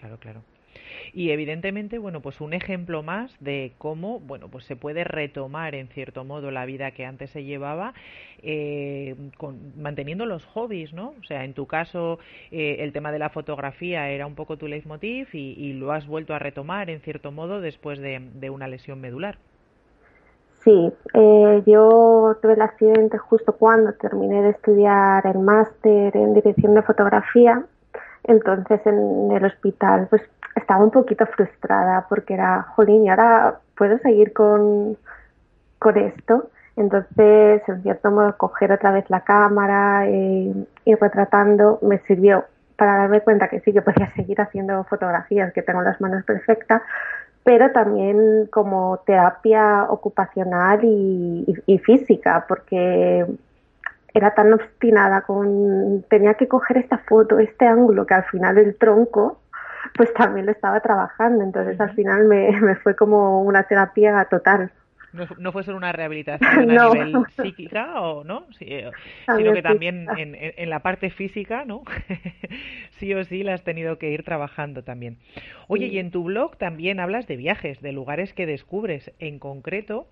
claro, 0.00 0.16
claro. 0.18 0.40
Y 1.16 1.30
evidentemente, 1.30 1.96
bueno, 1.96 2.20
pues 2.20 2.42
un 2.42 2.52
ejemplo 2.52 3.02
más 3.02 3.34
de 3.40 3.72
cómo, 3.78 4.20
bueno, 4.20 4.48
pues 4.48 4.66
se 4.66 4.76
puede 4.76 5.02
retomar 5.02 5.74
en 5.74 5.88
cierto 5.88 6.24
modo 6.24 6.50
la 6.50 6.66
vida 6.66 6.90
que 6.90 7.06
antes 7.06 7.30
se 7.30 7.42
llevaba 7.42 7.94
eh, 8.42 9.16
con, 9.38 9.72
manteniendo 9.80 10.26
los 10.26 10.44
hobbies, 10.44 10.92
¿no? 10.92 11.14
O 11.18 11.24
sea, 11.24 11.46
en 11.46 11.54
tu 11.54 11.66
caso 11.66 12.18
eh, 12.50 12.76
el 12.80 12.92
tema 12.92 13.12
de 13.12 13.18
la 13.18 13.30
fotografía 13.30 14.10
era 14.10 14.26
un 14.26 14.34
poco 14.34 14.58
tu 14.58 14.68
leitmotiv 14.68 15.28
y, 15.32 15.72
lo 15.72 15.92
has 15.92 16.06
vuelto 16.06 16.34
a 16.34 16.38
retomar 16.38 16.90
en 16.90 17.00
cierto 17.00 17.32
modo 17.32 17.62
después 17.62 17.98
de, 17.98 18.20
de 18.34 18.50
una 18.50 18.68
lesión 18.68 19.00
medular. 19.00 19.38
Sí, 20.64 20.92
eh, 21.14 21.62
yo 21.64 22.36
tuve 22.42 22.52
el 22.52 22.60
accidente 22.60 23.16
justo 23.16 23.52
cuando 23.52 23.94
terminé 23.94 24.42
de 24.42 24.50
estudiar 24.50 25.26
el 25.26 25.38
máster 25.38 26.14
en 26.14 26.34
dirección 26.34 26.74
de 26.74 26.82
fotografía. 26.82 27.64
Entonces 28.26 28.80
en 28.86 29.30
el 29.32 29.44
hospital 29.44 30.06
pues 30.10 30.22
estaba 30.54 30.84
un 30.84 30.90
poquito 30.90 31.26
frustrada 31.26 32.06
porque 32.08 32.34
era, 32.34 32.62
jolín, 32.74 33.04
y 33.04 33.10
ahora 33.10 33.60
puedo 33.76 33.98
seguir 33.98 34.32
con, 34.32 34.96
con 35.78 35.96
esto. 35.96 36.50
Entonces, 36.76 37.62
en 37.68 37.82
cierto 37.82 38.10
modo, 38.10 38.36
coger 38.36 38.72
otra 38.72 38.92
vez 38.92 39.08
la 39.08 39.20
cámara 39.20 40.08
y 40.10 40.50
eh, 40.50 40.66
ir 40.84 40.98
retratando 41.00 41.78
me 41.82 41.98
sirvió 42.00 42.44
para 42.76 42.96
darme 42.96 43.22
cuenta 43.22 43.48
que 43.48 43.60
sí 43.60 43.72
que 43.72 43.82
podía 43.82 44.12
seguir 44.14 44.40
haciendo 44.40 44.84
fotografías, 44.84 45.52
que 45.52 45.62
tengo 45.62 45.82
las 45.82 46.00
manos 46.00 46.24
perfectas, 46.24 46.82
pero 47.44 47.70
también 47.72 48.48
como 48.50 48.98
terapia 49.06 49.86
ocupacional 49.88 50.80
y, 50.82 51.80
física, 51.84 52.44
porque 52.48 53.24
era 54.16 54.34
tan 54.34 54.50
obstinada 54.54 55.22
con 55.22 56.02
tenía 56.08 56.34
que 56.34 56.48
coger 56.48 56.78
esta 56.78 56.98
foto, 56.98 57.38
este 57.38 57.66
ángulo, 57.66 58.06
que 58.06 58.14
al 58.14 58.24
final 58.24 58.56
el 58.56 58.74
tronco, 58.76 59.42
pues 59.94 60.12
también 60.14 60.46
lo 60.46 60.52
estaba 60.52 60.80
trabajando. 60.80 61.44
Entonces 61.44 61.78
al 61.78 61.94
final 61.94 62.24
me, 62.26 62.58
me 62.62 62.76
fue 62.76 62.96
como 62.96 63.42
una 63.42 63.64
terapia 63.64 64.24
total. 64.30 64.72
No, 65.38 65.52
fue 65.52 65.64
solo 65.64 65.76
una 65.76 65.92
rehabilitación 65.92 66.70
a 66.78 66.90
nivel 66.90 67.14
psíquica, 67.40 68.00
o, 68.00 68.24
¿no? 68.24 68.46
Eh, 68.60 68.90
sino 69.36 69.52
que 69.52 69.62
también 69.62 70.06
en, 70.16 70.34
en, 70.34 70.70
la 70.70 70.80
parte 70.80 71.10
física, 71.10 71.64
¿no? 71.64 71.82
sí 72.98 73.14
o 73.14 73.24
sí 73.24 73.42
la 73.42 73.54
has 73.54 73.64
tenido 73.64 73.98
que 73.98 74.10
ir 74.10 74.24
trabajando 74.24 74.82
también. 74.82 75.18
Oye, 75.68 75.86
y 75.86 75.98
en 75.98 76.10
tu 76.10 76.24
blog 76.24 76.56
también 76.56 77.00
hablas 77.00 77.26
de 77.26 77.36
viajes, 77.36 77.80
de 77.80 77.92
lugares 77.92 78.32
que 78.34 78.46
descubres. 78.46 79.12
En 79.18 79.38
concreto, 79.38 80.08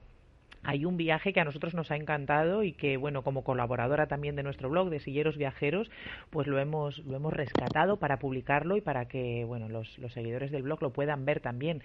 hay 0.64 0.84
un 0.84 0.96
viaje 0.96 1.32
que 1.32 1.40
a 1.40 1.44
nosotros 1.44 1.74
nos 1.74 1.90
ha 1.90 1.96
encantado 1.96 2.62
y 2.62 2.72
que, 2.72 2.96
bueno, 2.96 3.22
como 3.22 3.44
colaboradora 3.44 4.06
también 4.06 4.36
de 4.36 4.42
nuestro 4.42 4.68
blog 4.70 4.90
de 4.90 5.00
Silleros 5.00 5.36
Viajeros, 5.36 5.90
pues 6.30 6.46
lo 6.46 6.58
hemos, 6.58 6.98
lo 6.98 7.16
hemos 7.16 7.32
rescatado 7.32 7.98
para 7.98 8.18
publicarlo 8.18 8.76
y 8.76 8.80
para 8.80 9.06
que, 9.06 9.44
bueno, 9.44 9.68
los, 9.68 9.98
los 9.98 10.12
seguidores 10.12 10.50
del 10.50 10.62
blog 10.62 10.82
lo 10.82 10.90
puedan 10.90 11.24
ver 11.24 11.40
también. 11.40 11.82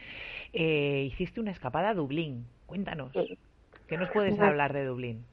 Eh, 0.53 1.09
hiciste 1.11 1.39
una 1.39 1.51
escapada 1.51 1.89
a 1.89 1.93
Dublín. 1.93 2.45
Cuéntanos. 2.65 3.11
¿Qué 3.87 3.97
nos 3.97 4.09
puedes 4.11 4.39
hablar 4.39 4.73
de 4.73 4.85
Dublín? 4.85 5.25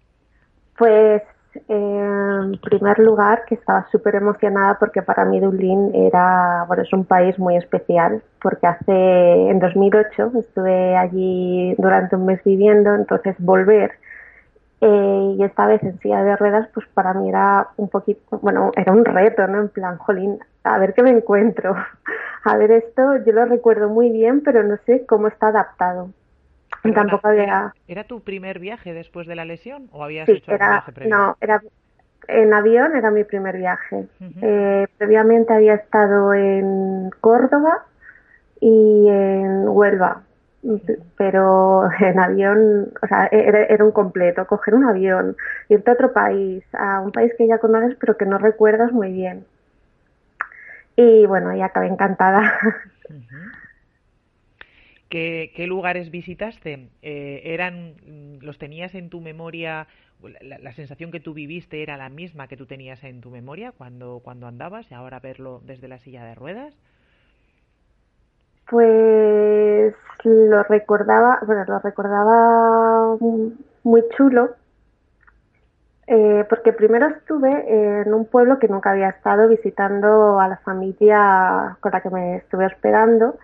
Pues 0.77 1.23
en 1.69 2.59
primer 2.59 2.99
lugar, 2.99 3.45
que 3.47 3.55
estaba 3.55 3.87
súper 3.91 4.17
emocionada 4.17 4.79
porque 4.79 5.03
para 5.03 5.25
mí 5.25 5.41
Dublín 5.41 5.91
era, 5.95 6.65
bueno, 6.69 6.83
es 6.83 6.93
un 6.93 7.05
país 7.05 7.39
muy 7.39 7.57
especial, 7.57 8.23
porque 8.41 8.67
hace, 8.67 9.51
en 9.51 9.59
2008 9.59 10.33
estuve 10.39 10.97
allí 10.97 11.75
durante 11.79 12.17
un 12.17 12.27
mes 12.27 12.43
viviendo, 12.45 12.95
entonces 12.95 13.37
volver 13.39 13.93
eh, 14.81 15.35
y 15.39 15.43
esta 15.43 15.67
vez 15.67 15.83
en 15.83 15.99
silla 16.01 16.23
de 16.23 16.37
ruedas, 16.37 16.69
pues 16.75 16.87
para 16.93 17.15
mí 17.15 17.29
era 17.29 17.69
un 17.77 17.89
poquito, 17.89 18.39
bueno, 18.41 18.73
era 18.77 18.93
un 18.93 19.05
reto, 19.05 19.47
¿no? 19.47 19.61
En 19.63 19.69
plan, 19.71 19.97
jolín, 19.99 20.39
a 20.65 20.79
ver 20.79 20.93
qué 20.95 21.03
me 21.03 21.11
encuentro. 21.11 21.75
A 22.45 22.57
ver, 22.57 22.71
esto 22.71 23.17
yo 23.25 23.33
lo 23.33 23.45
recuerdo 23.45 23.89
muy 23.89 24.11
bien, 24.11 24.41
pero 24.41 24.63
no 24.63 24.77
sé 24.87 25.05
cómo 25.05 25.27
está 25.27 25.49
adaptado. 25.49 26.11
Tampoco 26.95 27.29
había... 27.29 27.75
¿Era 27.89 28.05
tu 28.05 28.23
primer 28.23 28.59
viaje 28.59 28.93
después 28.95 29.27
de 29.27 29.35
la 29.37 29.45
lesión 29.45 29.89
o 29.93 30.05
habías 30.05 30.29
hecho 30.29 30.53
era, 30.53 30.69
viaje 30.69 30.93
previo? 30.93 31.17
No, 31.17 31.37
era 31.41 31.61
en 32.29 32.53
avión 32.53 32.97
era 32.97 33.11
mi 33.11 33.25
primer 33.25 33.57
viaje. 33.57 34.07
Eh, 34.43 34.87
previamente 34.99 35.53
había 35.53 35.75
estado 35.75 36.35
en 36.35 37.11
Córdoba 37.21 37.85
y 38.61 39.09
en 39.09 39.69
Huelva, 39.69 40.23
pero 41.17 41.89
en 42.01 42.19
avión, 42.19 42.93
o 43.03 43.07
sea, 43.07 43.27
era, 43.27 43.65
era, 43.65 43.85
un 43.85 43.93
completo, 43.93 44.47
coger 44.47 44.75
un 44.75 44.85
avión, 44.85 45.37
irte 45.69 45.91
a 45.91 45.95
otro 45.95 46.13
país, 46.13 46.65
a 46.73 47.01
un 47.01 47.13
país 47.13 47.33
que 47.37 47.47
ya 47.47 47.59
conoces 47.59 47.97
pero 48.01 48.17
que 48.17 48.27
no 48.27 48.39
recuerdas 48.39 48.93
muy 48.93 49.13
bien. 49.13 49.45
Y 50.97 51.27
bueno, 51.27 51.55
ya 51.55 51.67
acabé 51.67 51.89
encantada. 51.89 52.59
¿Qué, 55.09 55.67
lugares 55.69 56.11
visitaste? 56.11 56.89
Eh, 57.03 57.43
¿Eran, 57.45 57.95
mm, 58.07 58.45
los 58.45 58.59
tenías 58.59 58.95
en 58.95 59.09
tu 59.09 59.21
memoria? 59.21 59.87
La, 60.41 60.73
sensación 60.73 61.11
que 61.11 61.21
tú 61.21 61.35
viviste 61.35 61.83
era 61.83 61.97
la 61.97 62.09
misma 62.09 62.49
que 62.49 62.57
tú 62.57 62.67
tenías 62.67 63.05
en 63.05 63.21
tu 63.21 63.31
memoria 63.31 63.73
cuando, 63.73 64.21
cuando 64.25 64.47
andabas 64.47 64.91
y 64.91 64.95
ahora 64.95 65.21
verlo 65.21 65.61
desde 65.65 65.89
la 65.89 65.99
silla 65.99 66.25
de 66.25 66.35
ruedas? 66.35 66.75
Pues 68.69 69.95
lo 70.25 70.63
recordaba, 70.65 71.39
bueno, 71.47 71.65
lo 71.69 71.79
recordaba 71.79 73.17
muy 73.85 74.05
chulo, 74.17 74.57
eh, 76.09 76.45
porque 76.49 76.73
primero 76.73 77.09
estuve 77.09 78.01
en 78.01 78.15
un 78.15 78.27
pueblo 78.27 78.59
que 78.61 78.69
nunca 78.69 78.91
había 78.91 79.09
estado 79.09 79.49
visitando 79.49 80.39
a 80.39 80.47
la 80.47 80.59
familia 80.59 81.77
con 81.81 81.91
la 81.93 82.01
que 82.01 82.11
me 82.11 82.37
estuve 82.37 82.67
hospedando 82.67 83.37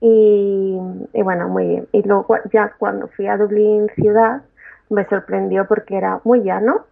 y, 0.00 0.76
bueno, 1.22 1.48
muy 1.48 1.66
bien. 1.66 1.88
Y 1.92 2.02
luego 2.02 2.36
ya 2.52 2.72
cuando 2.78 3.08
fui 3.08 3.28
a 3.28 3.36
Dublín 3.36 3.88
ciudad 3.94 4.42
me 4.88 5.06
sorprendió 5.06 5.66
porque 5.66 5.96
era 5.96 6.20
muy 6.24 6.42
llano. 6.42 6.86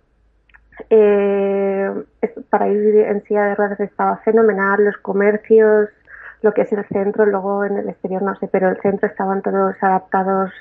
Eh, 0.88 1.90
para 2.48 2.68
ir 2.68 2.98
en 2.98 3.24
silla 3.24 3.46
de 3.46 3.54
ruedas 3.56 3.80
estaba 3.80 4.18
fenomenal, 4.18 4.84
los 4.84 4.96
comercios, 4.98 5.88
lo 6.42 6.54
que 6.54 6.62
es 6.62 6.72
el 6.72 6.84
centro, 6.86 7.26
luego 7.26 7.64
en 7.64 7.78
el 7.78 7.88
exterior 7.88 8.22
no 8.22 8.36
sé, 8.36 8.46
pero 8.46 8.68
el 8.68 8.80
centro 8.80 9.08
estaban 9.08 9.42
todos 9.42 9.74
adaptados 9.80 10.52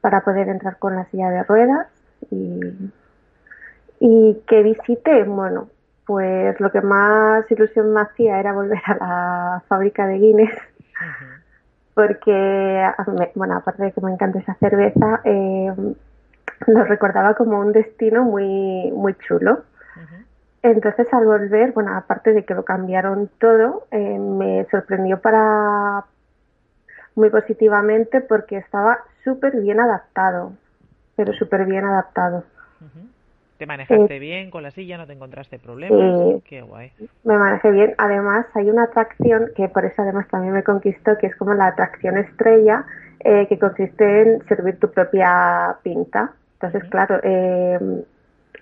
para 0.00 0.20
poder 0.20 0.48
entrar 0.48 0.78
con 0.78 0.94
la 0.94 1.06
silla 1.06 1.30
de 1.30 1.42
ruedas 1.42 1.88
y 2.30 2.60
y 4.00 4.42
que 4.46 4.62
visité, 4.62 5.24
bueno, 5.24 5.68
pues 6.06 6.58
lo 6.60 6.70
que 6.70 6.80
más 6.80 7.50
ilusión 7.50 7.92
me 7.92 8.02
hacía 8.02 8.38
era 8.38 8.52
volver 8.52 8.80
a 8.86 8.94
la 8.94 9.62
fábrica 9.68 10.06
de 10.06 10.18
Guinness, 10.18 10.58
porque, 11.94 12.88
bueno, 13.34 13.56
aparte 13.56 13.84
de 13.84 13.92
que 13.92 14.00
me 14.00 14.12
encanta 14.12 14.38
esa 14.38 14.54
cerveza, 14.54 15.20
eh, 15.24 15.72
lo 16.66 16.84
recordaba 16.84 17.34
como 17.34 17.58
un 17.58 17.72
destino 17.72 18.24
muy, 18.24 18.90
muy 18.92 19.14
chulo. 19.14 19.64
Entonces 20.62 21.06
al 21.12 21.24
volver, 21.24 21.72
bueno, 21.72 21.96
aparte 21.96 22.32
de 22.32 22.44
que 22.44 22.54
lo 22.54 22.64
cambiaron 22.64 23.30
todo, 23.38 23.86
eh, 23.92 24.18
me 24.18 24.66
sorprendió 24.70 25.20
para 25.20 26.04
muy 27.14 27.30
positivamente 27.30 28.20
porque 28.20 28.58
estaba 28.58 28.98
súper 29.22 29.60
bien 29.60 29.80
adaptado, 29.80 30.52
pero 31.14 31.32
súper 31.32 31.66
bien 31.66 31.84
adaptado. 31.84 32.44
¿Te 33.58 33.66
manejaste 33.66 34.18
bien 34.18 34.50
con 34.50 34.62
la 34.62 34.70
silla? 34.70 34.98
¿No 34.98 35.06
te 35.06 35.14
encontraste 35.14 35.58
problemas? 35.58 36.42
Qué 36.44 36.60
guay. 36.60 36.92
Me 37.24 37.38
manejé 37.38 37.70
bien. 37.70 37.94
Además, 37.96 38.46
hay 38.54 38.68
una 38.68 38.84
atracción 38.84 39.50
que 39.56 39.68
por 39.68 39.84
eso 39.86 40.02
además 40.02 40.28
también 40.28 40.52
me 40.52 40.62
conquistó, 40.62 41.16
que 41.18 41.28
es 41.28 41.36
como 41.36 41.54
la 41.54 41.68
atracción 41.68 42.18
estrella, 42.18 42.84
eh, 43.20 43.46
que 43.48 43.58
consiste 43.58 44.22
en 44.22 44.46
servir 44.46 44.78
tu 44.78 44.90
propia 44.90 45.76
pinta. 45.82 46.32
Entonces, 46.60 46.88
claro, 46.90 47.18
eh, 47.22 47.78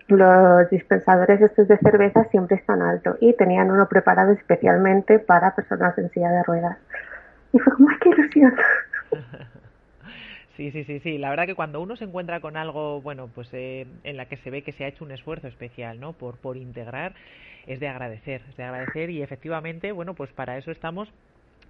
los 0.09 0.70
dispensadores 0.70 1.40
estos 1.40 1.66
de 1.66 1.78
cerveza 1.78 2.24
siempre 2.24 2.57
están 2.57 2.82
alto 2.82 3.16
y 3.20 3.32
tenían 3.32 3.70
uno 3.70 3.88
preparado 3.88 4.32
especialmente 4.32 5.18
para 5.18 5.55
personas 5.57 5.97
en 5.99 6.11
silla 6.11 6.30
de 6.30 6.42
ruedas. 6.45 6.78
Y 7.53 7.59
fue 7.59 7.72
como, 7.72 7.88
¡ay, 7.88 7.97
qué 8.01 8.09
ilusión! 8.11 8.55
Sí, 10.57 10.70
sí, 10.70 10.84
sí, 10.84 11.00
sí. 11.00 11.18
La 11.18 11.30
verdad 11.30 11.46
que 11.46 11.55
cuando 11.57 11.80
uno 11.80 11.96
se 11.96 12.05
encuentra 12.05 12.40
con 12.40 12.57
algo, 12.57 13.00
bueno, 13.02 13.28
pues 13.34 13.48
eh, 13.52 13.86
en 14.05 14.16
la 14.16 14.26
que 14.28 14.36
se 14.36 14.50
ve 14.50 14.62
que 14.62 14.72
se 14.72 14.84
ha 14.84 14.88
hecho 14.88 15.05
un 15.05 15.11
esfuerzo 15.11 15.48
especial, 15.48 15.98
¿no? 15.98 16.12
Por, 16.12 16.38
por 16.38 16.57
integrar, 16.57 17.14
es 17.66 17.80
de 17.80 17.88
agradecer, 17.88 18.42
es 18.48 18.57
de 18.57 18.62
agradecer 18.62 19.11
y 19.11 19.20
efectivamente, 19.22 19.90
bueno, 19.92 20.14
pues 20.14 20.32
para 20.32 20.57
eso 20.57 20.70
estamos 20.70 21.12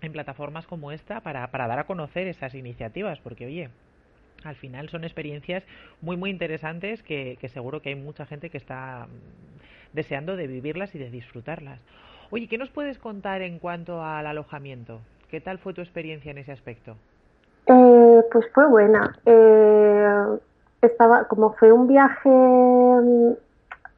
en 0.03 0.13
plataformas 0.13 0.67
como 0.67 0.93
esta, 0.93 1.23
para, 1.23 1.51
para 1.51 1.67
dar 1.67 1.79
a 1.79 1.87
conocer 1.87 2.27
esas 2.29 2.55
iniciativas, 2.55 3.21
porque 3.21 3.47
oye, 3.47 3.71
al 4.45 4.57
final 4.57 4.89
son 4.91 5.05
experiencias 5.05 5.65
muy, 6.01 6.17
muy 6.17 6.31
interesantes 6.31 7.03
que, 7.03 7.39
que 7.41 7.49
seguro 7.49 7.83
que 7.83 7.91
hay 7.91 7.95
mucha 7.97 8.27
gente 8.27 8.51
que 8.51 8.59
está 8.59 9.07
mm, 9.09 9.59
deseando 9.93 10.37
de 10.37 10.47
vivirlas 10.49 10.95
y 10.95 10.99
de 10.99 11.11
disfrutarlas. 11.11 11.81
Oye, 12.31 12.49
¿qué 12.49 12.59
nos 12.59 12.71
puedes 12.71 12.99
contar 12.99 13.43
en 13.43 13.59
cuanto 13.61 14.05
al 14.05 14.27
alojamiento? 14.27 15.07
¿Qué 15.29 15.41
tal 15.41 15.59
fue 15.59 15.75
tu 15.75 15.81
experiencia 15.83 16.31
en 16.33 16.39
ese 16.39 16.53
aspecto? 16.53 16.99
Eh, 17.67 18.23
pues 18.31 18.47
fue 18.53 18.67
buena. 18.67 19.17
Eh, 19.25 20.39
estaba, 20.83 21.25
como 21.25 21.55
fue 21.55 21.73
un 21.73 21.89
viaje 21.89 22.29
mm, 22.29 23.33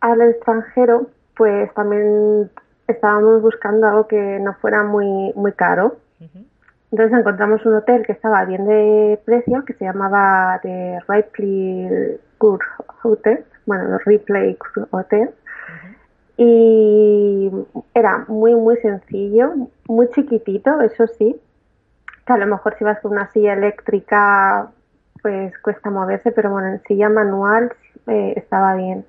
al 0.00 0.20
extranjero, 0.22 1.06
pues 1.36 1.72
también 1.74 2.50
estábamos 2.86 3.42
buscando 3.42 3.86
algo 3.88 4.06
que 4.06 4.38
no 4.40 4.54
fuera 4.54 4.84
muy, 4.84 5.32
muy 5.34 5.52
caro. 5.52 5.96
Entonces 6.92 7.18
encontramos 7.18 7.66
un 7.66 7.74
hotel 7.74 8.06
que 8.06 8.12
estaba 8.12 8.44
bien 8.44 8.64
de 8.64 9.20
precio, 9.24 9.64
que 9.64 9.74
se 9.74 9.84
llamaba 9.84 10.60
The 10.62 11.00
Ripley 11.08 12.18
Court 12.38 12.62
Hotel, 13.02 13.44
bueno, 13.66 13.98
Ripley 14.06 14.56
Hotel, 14.92 15.30
y 16.36 17.50
era 17.92 18.24
muy, 18.28 18.54
muy 18.54 18.76
sencillo, 18.76 19.52
muy 19.88 20.08
chiquitito, 20.10 20.80
eso 20.80 21.06
sí, 21.18 21.38
que 22.26 22.32
a 22.32 22.38
lo 22.38 22.46
mejor 22.46 22.76
si 22.76 22.84
vas 22.84 23.00
con 23.00 23.12
una 23.12 23.30
silla 23.32 23.52
eléctrica, 23.52 24.70
pues 25.22 25.56
cuesta 25.58 25.90
moverse, 25.90 26.32
pero 26.32 26.50
bueno, 26.50 26.68
en 26.68 26.82
silla 26.84 27.08
manual 27.08 27.72
eh, 28.06 28.34
estaba 28.36 28.74
bien 28.74 29.04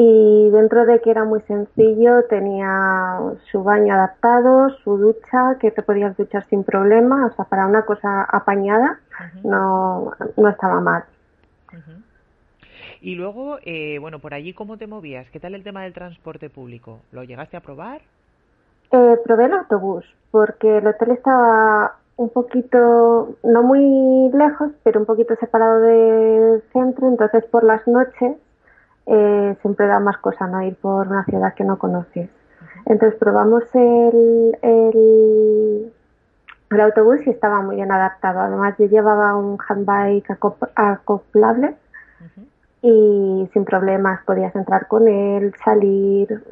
y 0.00 0.48
dentro 0.50 0.86
de 0.86 1.00
que 1.00 1.10
era 1.10 1.24
muy 1.24 1.40
sencillo 1.40 2.22
tenía 2.30 3.18
su 3.50 3.64
baño 3.64 3.94
adaptado, 3.94 4.70
su 4.84 4.96
ducha, 4.96 5.56
que 5.58 5.72
te 5.72 5.82
podías 5.82 6.16
duchar 6.16 6.46
sin 6.48 6.62
problema, 6.62 7.26
o 7.26 7.34
sea, 7.34 7.46
para 7.46 7.66
una 7.66 7.84
cosa 7.84 8.22
apañada 8.22 9.00
no, 9.42 10.12
no 10.36 10.48
estaba 10.48 10.80
mal. 10.80 11.02
Y 13.00 13.16
luego, 13.16 13.58
eh, 13.64 13.98
bueno, 13.98 14.20
por 14.20 14.34
allí, 14.34 14.54
¿cómo 14.54 14.76
te 14.76 14.86
movías? 14.86 15.28
¿Qué 15.30 15.40
tal 15.40 15.56
el 15.56 15.64
tema 15.64 15.82
del 15.82 15.94
transporte 15.94 16.48
público? 16.48 17.00
¿Lo 17.10 17.24
llegaste 17.24 17.56
a 17.56 17.60
probar? 17.60 18.00
Eh, 18.92 19.16
probé 19.24 19.46
el 19.46 19.54
autobús, 19.54 20.04
porque 20.30 20.78
el 20.78 20.86
hotel 20.86 21.10
estaba 21.10 21.96
un 22.18 22.30
poquito, 22.30 23.36
no 23.44 23.62
muy 23.62 24.30
lejos, 24.36 24.72
pero 24.82 24.98
un 24.98 25.06
poquito 25.06 25.36
separado 25.36 25.80
del 25.80 26.62
centro, 26.72 27.06
entonces 27.06 27.44
por 27.44 27.62
las 27.62 27.86
noches 27.86 28.36
eh, 29.06 29.56
siempre 29.62 29.86
da 29.86 30.00
más 30.00 30.18
cosa 30.18 30.48
no 30.48 30.60
ir 30.62 30.74
por 30.76 31.06
una 31.06 31.24
ciudad 31.24 31.54
que 31.54 31.62
no 31.62 31.78
conoces. 31.78 32.28
Entonces 32.86 33.18
probamos 33.20 33.62
el, 33.72 34.58
el, 34.62 35.92
autobús 36.80 37.24
y 37.24 37.30
estaba 37.30 37.62
muy 37.62 37.76
bien 37.76 37.92
adaptado. 37.92 38.40
Además 38.40 38.74
yo 38.78 38.86
llevaba 38.86 39.36
un 39.36 39.56
handbike 39.66 40.36
acoplable 40.74 41.76
y 42.82 43.48
sin 43.52 43.64
problemas 43.64 44.24
podías 44.24 44.54
entrar 44.56 44.88
con 44.88 45.06
él, 45.06 45.54
salir. 45.64 46.42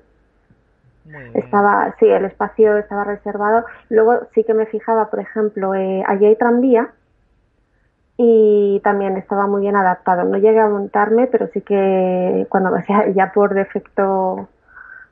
Estaba, 1.34 1.94
sí, 1.98 2.06
el 2.06 2.24
espacio 2.24 2.76
estaba 2.78 3.04
reservado. 3.04 3.64
Luego 3.88 4.20
sí 4.34 4.44
que 4.44 4.54
me 4.54 4.66
fijaba, 4.66 5.10
por 5.10 5.20
ejemplo, 5.20 5.74
eh, 5.74 6.02
allí 6.06 6.26
hay 6.26 6.36
tranvía 6.36 6.90
y 8.16 8.80
también 8.82 9.16
estaba 9.16 9.46
muy 9.46 9.60
bien 9.60 9.76
adaptado. 9.76 10.24
No 10.24 10.38
llegué 10.38 10.60
a 10.60 10.68
montarme, 10.68 11.26
pero 11.26 11.48
sí 11.48 11.60
que 11.60 12.46
cuando 12.48 12.70
ya, 12.88 13.08
ya 13.08 13.32
por 13.32 13.54
defecto 13.54 14.48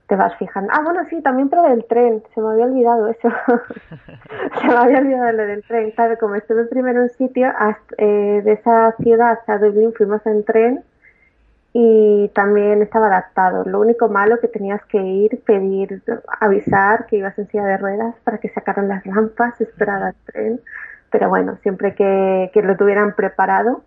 te 0.06 0.16
vas 0.16 0.36
fijando. 0.36 0.70
Ah, 0.72 0.82
bueno, 0.84 1.00
sí, 1.08 1.22
también 1.22 1.48
probé 1.48 1.72
el 1.72 1.86
tren, 1.86 2.22
se 2.34 2.40
me 2.40 2.50
había 2.50 2.66
olvidado 2.66 3.08
eso. 3.08 3.28
se 4.60 4.66
me 4.66 4.74
había 4.74 4.98
olvidado 4.98 5.32
lo 5.32 5.46
del 5.46 5.62
tren. 5.64 5.92
Claro, 5.92 6.18
como 6.18 6.34
estuve 6.34 6.64
primero 6.64 7.02
en 7.02 7.08
sitio, 7.10 7.52
eh, 7.98 8.42
de 8.44 8.52
esa 8.52 8.92
ciudad 9.02 9.38
a 9.46 9.58
Dublín 9.58 9.92
fuimos 9.94 10.24
en 10.26 10.44
tren 10.44 10.84
y 11.74 12.30
también 12.34 12.80
estaba 12.80 13.08
adaptado. 13.08 13.64
Lo 13.64 13.80
único 13.80 14.08
malo 14.08 14.40
que 14.40 14.48
tenías 14.48 14.82
que 14.86 15.02
ir, 15.02 15.42
pedir, 15.44 16.02
avisar 16.40 17.04
que 17.06 17.16
ibas 17.16 17.38
en 17.38 17.48
silla 17.48 17.64
de 17.64 17.76
ruedas 17.76 18.14
para 18.24 18.38
que 18.38 18.48
sacaran 18.48 18.88
las 18.88 19.04
rampas, 19.04 19.60
esperar 19.60 20.02
al 20.02 20.14
tren 20.24 20.60
pero 21.14 21.28
bueno, 21.28 21.56
siempre 21.62 21.94
que, 21.94 22.50
lo 22.60 22.76
tuvieran 22.76 23.14
preparado, 23.14 23.84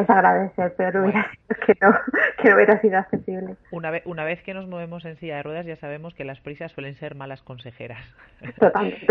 es 0.00 0.10
agradecer, 0.10 0.74
pero 0.76 1.02
hubiera 1.02 1.30
sido 1.30 1.56
que 1.66 1.76
no, 1.80 1.94
que 2.40 2.48
no 2.48 2.56
hubiera 2.56 2.80
sido 2.80 2.98
accesible. 2.98 3.56
Una 3.70 3.90
vez, 3.90 4.02
una 4.06 4.24
vez 4.24 4.42
que 4.42 4.54
nos 4.54 4.66
movemos 4.66 5.04
en 5.04 5.16
silla 5.16 5.36
de 5.36 5.42
ruedas 5.42 5.66
ya 5.66 5.76
sabemos 5.76 6.14
que 6.14 6.24
las 6.24 6.40
prisas 6.40 6.72
suelen 6.72 6.94
ser 6.94 7.14
malas 7.14 7.42
consejeras. 7.42 8.02
Totalmente. 8.58 9.06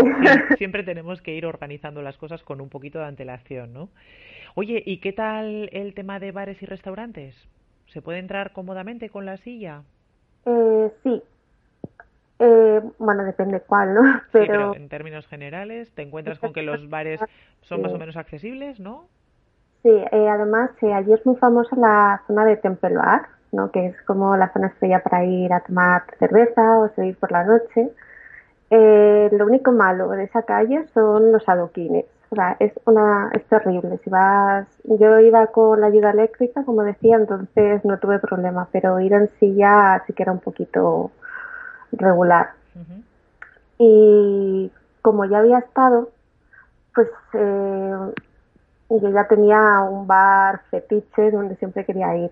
siempre, 0.56 0.82
tenemos 0.82 1.22
que 1.22 1.34
ir 1.34 1.46
organizando 1.46 2.02
las 2.02 2.16
cosas 2.16 2.42
con 2.42 2.60
un 2.60 2.68
poquito 2.68 2.98
de 2.98 3.06
antelación, 3.06 3.72
¿no? 3.72 3.88
Oye, 4.54 4.82
¿y 4.84 5.00
qué 5.00 5.12
tal 5.12 5.68
el 5.72 5.94
tema 5.94 6.18
de 6.18 6.32
bares 6.32 6.62
y 6.62 6.66
restaurantes? 6.66 7.36
¿Se 7.86 8.02
puede 8.02 8.18
entrar 8.18 8.52
cómodamente 8.52 9.08
con 9.08 9.24
la 9.26 9.36
silla? 9.36 9.82
Eh, 10.46 10.90
sí, 11.02 11.22
eh, 12.40 12.80
bueno, 12.98 13.24
depende 13.24 13.60
cuál, 13.60 13.94
¿no? 13.94 14.02
Pero... 14.32 14.74
en 14.74 14.88
términos 14.88 15.26
generales, 15.26 15.92
¿te 15.92 16.02
encuentras 16.02 16.38
con 16.38 16.52
que 16.52 16.62
los 16.62 16.88
bares 16.88 17.20
son 17.62 17.82
más 17.82 17.92
o 17.92 17.98
menos 17.98 18.16
accesibles, 18.16 18.78
no? 18.78 19.08
Sí, 19.88 19.94
eh, 20.12 20.28
además 20.28 20.70
eh, 20.82 20.92
allí 20.92 21.14
es 21.14 21.24
muy 21.24 21.36
famosa 21.36 21.74
la 21.74 22.20
zona 22.26 22.44
de 22.44 22.58
Temple 22.58 22.94
Bar, 22.94 23.26
¿no? 23.52 23.70
Que 23.70 23.86
es 23.86 24.02
como 24.02 24.36
la 24.36 24.52
zona 24.52 24.66
estrella 24.66 25.02
para 25.02 25.24
ir 25.24 25.50
a 25.50 25.60
tomar 25.60 26.02
cerveza 26.18 26.78
o 26.78 26.90
seguir 26.90 27.16
por 27.16 27.32
la 27.32 27.44
noche. 27.44 27.90
Eh, 28.68 29.30
lo 29.32 29.46
único 29.46 29.72
malo 29.72 30.10
de 30.10 30.24
esa 30.24 30.42
calle 30.42 30.86
son 30.92 31.32
los 31.32 31.48
adoquines. 31.48 32.04
O 32.28 32.34
sea, 32.34 32.54
es 32.60 32.70
una 32.84 33.30
es 33.32 33.42
terrible. 33.46 33.98
Si 34.04 34.10
vas, 34.10 34.66
yo 34.84 35.20
iba 35.20 35.46
con 35.46 35.80
la 35.80 35.86
ayuda 35.86 36.10
eléctrica, 36.10 36.64
como 36.64 36.82
decía, 36.82 37.16
entonces 37.16 37.82
no 37.86 37.98
tuve 37.98 38.18
problema, 38.18 38.68
pero 38.70 39.00
ir 39.00 39.14
en 39.14 39.30
silla 39.40 40.04
sí 40.06 40.12
que 40.12 40.22
era 40.22 40.32
un 40.32 40.40
poquito 40.40 41.12
regular. 41.92 42.50
Y 43.78 44.70
como 45.00 45.24
ya 45.24 45.38
había 45.38 45.60
estado, 45.60 46.10
pues 46.94 47.08
eh, 47.32 48.12
yo 48.90 49.10
ya 49.10 49.24
tenía 49.24 49.80
un 49.80 50.06
bar 50.06 50.60
fetiche 50.70 51.30
donde 51.30 51.56
siempre 51.56 51.84
quería 51.84 52.16
ir. 52.16 52.30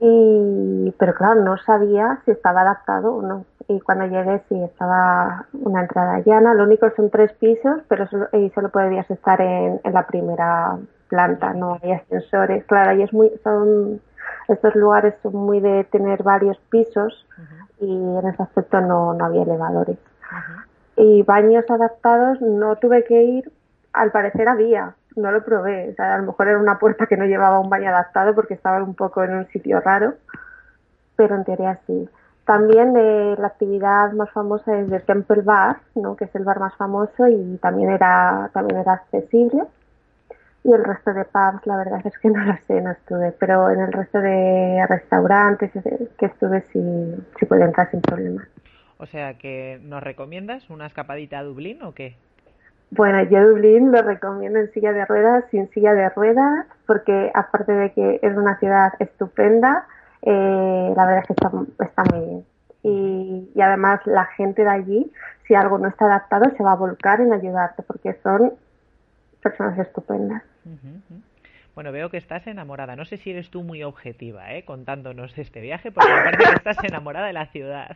y 0.00 0.94
Pero 0.98 1.14
claro, 1.14 1.42
no 1.42 1.56
sabía 1.58 2.20
si 2.24 2.30
estaba 2.30 2.62
adaptado 2.62 3.16
o 3.16 3.22
no. 3.22 3.44
Y 3.68 3.80
cuando 3.80 4.06
llegué 4.06 4.42
sí 4.48 4.62
estaba 4.62 5.46
una 5.52 5.82
entrada 5.82 6.20
llana. 6.24 6.54
Lo 6.54 6.64
único 6.64 6.88
son 6.94 7.10
tres 7.10 7.32
pisos, 7.34 7.82
pero 7.88 8.06
solo, 8.06 8.28
y 8.32 8.50
solo 8.50 8.70
podías 8.70 9.10
estar 9.10 9.40
en, 9.40 9.80
en 9.82 9.92
la 9.92 10.06
primera 10.06 10.78
planta, 11.08 11.52
no 11.52 11.78
hay 11.82 11.92
ascensores. 11.92 12.64
Claro, 12.64 12.90
ahí 12.90 13.02
es 13.02 13.12
muy, 13.12 13.30
son, 13.42 14.00
estos 14.48 14.74
lugares 14.74 15.14
son 15.22 15.34
muy 15.34 15.60
de 15.60 15.84
tener 15.84 16.22
varios 16.22 16.58
pisos 16.70 17.26
y 17.80 17.90
en 17.90 18.26
ese 18.26 18.42
aspecto 18.42 18.80
no, 18.80 19.14
no 19.14 19.24
había 19.24 19.42
elevadores. 19.42 19.98
Y 20.96 21.22
baños 21.22 21.64
adaptados 21.68 22.40
no 22.40 22.76
tuve 22.76 23.04
que 23.04 23.22
ir, 23.22 23.52
al 23.92 24.10
parecer 24.12 24.48
había, 24.48 24.94
no 25.16 25.32
lo 25.32 25.44
probé, 25.44 25.90
o 25.90 25.94
sea, 25.94 26.14
a 26.14 26.18
lo 26.18 26.26
mejor 26.26 26.48
era 26.48 26.58
una 26.58 26.78
puerta 26.78 27.06
que 27.06 27.16
no 27.16 27.24
llevaba 27.24 27.58
un 27.58 27.70
baño 27.70 27.88
adaptado 27.88 28.34
porque 28.34 28.54
estaba 28.54 28.82
un 28.82 28.94
poco 28.94 29.24
en 29.24 29.34
un 29.34 29.46
sitio 29.48 29.80
raro, 29.80 30.14
pero 31.16 31.34
en 31.34 31.44
teoría 31.44 31.78
sí. 31.86 32.08
También 32.44 32.92
la 32.94 33.48
actividad 33.48 34.12
más 34.12 34.30
famosa 34.30 34.78
es 34.78 34.90
el 34.92 35.02
Temple 35.02 35.42
Bar, 35.42 35.78
¿no? 35.96 36.14
que 36.14 36.26
es 36.26 36.34
el 36.36 36.44
bar 36.44 36.60
más 36.60 36.76
famoso 36.76 37.26
y 37.26 37.58
también 37.60 37.90
era, 37.90 38.50
también 38.52 38.78
era 38.78 38.92
accesible. 38.92 39.64
Y 40.62 40.72
el 40.72 40.84
resto 40.84 41.12
de 41.12 41.24
pubs, 41.24 41.66
la 41.66 41.76
verdad 41.76 42.00
es 42.04 42.16
que 42.18 42.28
no 42.30 42.44
lo 42.44 42.56
sé, 42.66 42.80
no 42.80 42.92
estuve, 42.92 43.32
pero 43.32 43.70
en 43.70 43.80
el 43.80 43.92
resto 43.92 44.20
de 44.20 44.86
restaurantes 44.88 45.72
que 45.72 46.26
estuve 46.26 46.60
sí, 46.72 47.16
sí 47.38 47.46
pude 47.46 47.64
entrar 47.64 47.90
sin 47.90 48.00
problema. 48.00 48.46
O 48.98 49.06
sea, 49.06 49.34
que 49.34 49.80
¿nos 49.82 50.02
recomiendas 50.02 50.70
una 50.70 50.86
escapadita 50.86 51.40
a 51.40 51.42
Dublín 51.42 51.82
o 51.82 51.94
qué? 51.94 52.16
Bueno, 52.90 53.22
yo 53.24 53.48
Dublín 53.48 53.90
lo 53.90 54.00
recomiendo 54.02 54.58
en 54.58 54.72
silla 54.72 54.92
de 54.92 55.04
ruedas, 55.04 55.44
sin 55.50 55.68
silla 55.70 55.92
de 55.92 56.08
ruedas, 56.10 56.66
porque 56.86 57.32
aparte 57.34 57.72
de 57.72 57.92
que 57.92 58.20
es 58.22 58.36
una 58.36 58.58
ciudad 58.58 58.92
estupenda, 59.00 59.86
eh, 60.22 60.92
la 60.96 61.06
verdad 61.06 61.22
es 61.22 61.26
que 61.26 61.32
está, 61.32 61.50
está 61.84 62.04
muy 62.04 62.26
bien. 62.26 62.44
Y, 62.82 63.50
y, 63.54 63.60
además 63.60 64.00
la 64.04 64.26
gente 64.26 64.62
de 64.62 64.70
allí, 64.70 65.12
si 65.46 65.54
algo 65.56 65.78
no 65.78 65.88
está 65.88 66.04
adaptado, 66.04 66.50
se 66.56 66.62
va 66.62 66.72
a 66.72 66.76
volcar 66.76 67.20
en 67.20 67.32
ayudarte, 67.32 67.82
porque 67.82 68.14
son 68.22 68.52
personas 69.42 69.78
estupendas. 69.78 70.42
Bueno, 71.74 71.92
veo 71.92 72.10
que 72.10 72.16
estás 72.16 72.46
enamorada. 72.46 72.96
No 72.96 73.04
sé 73.04 73.16
si 73.18 73.30
eres 73.30 73.50
tú 73.50 73.62
muy 73.62 73.82
objetiva, 73.82 74.52
¿eh? 74.54 74.64
Contándonos 74.64 75.36
este 75.36 75.60
viaje, 75.60 75.92
porque 75.92 76.10
me 76.12 76.22
parece 76.22 76.50
que 76.50 76.56
estás 76.56 76.84
enamorada 76.84 77.26
de 77.26 77.32
la 77.32 77.46
ciudad. 77.46 77.94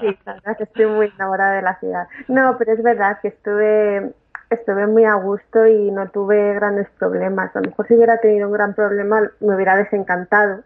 Sí, 0.00 0.18
la 0.26 0.34
verdad 0.34 0.56
que 0.56 0.64
estoy 0.64 0.86
muy 0.86 1.12
enamorada 1.14 1.52
de 1.54 1.62
la 1.62 1.78
ciudad. 1.78 2.08
No, 2.28 2.56
pero 2.58 2.72
es 2.72 2.82
verdad 2.82 3.18
que 3.22 3.28
estuve 3.28 4.12
estuve 4.50 4.86
muy 4.86 5.04
a 5.04 5.14
gusto 5.14 5.66
y 5.66 5.90
no 5.90 6.08
tuve 6.10 6.54
grandes 6.54 6.88
problemas. 6.98 7.54
A 7.54 7.60
lo 7.60 7.70
mejor 7.70 7.86
si 7.86 7.94
hubiera 7.94 8.18
tenido 8.18 8.48
un 8.48 8.52
gran 8.52 8.74
problema 8.74 9.22
me 9.40 9.54
hubiera 9.54 9.76
desencantado. 9.76 10.62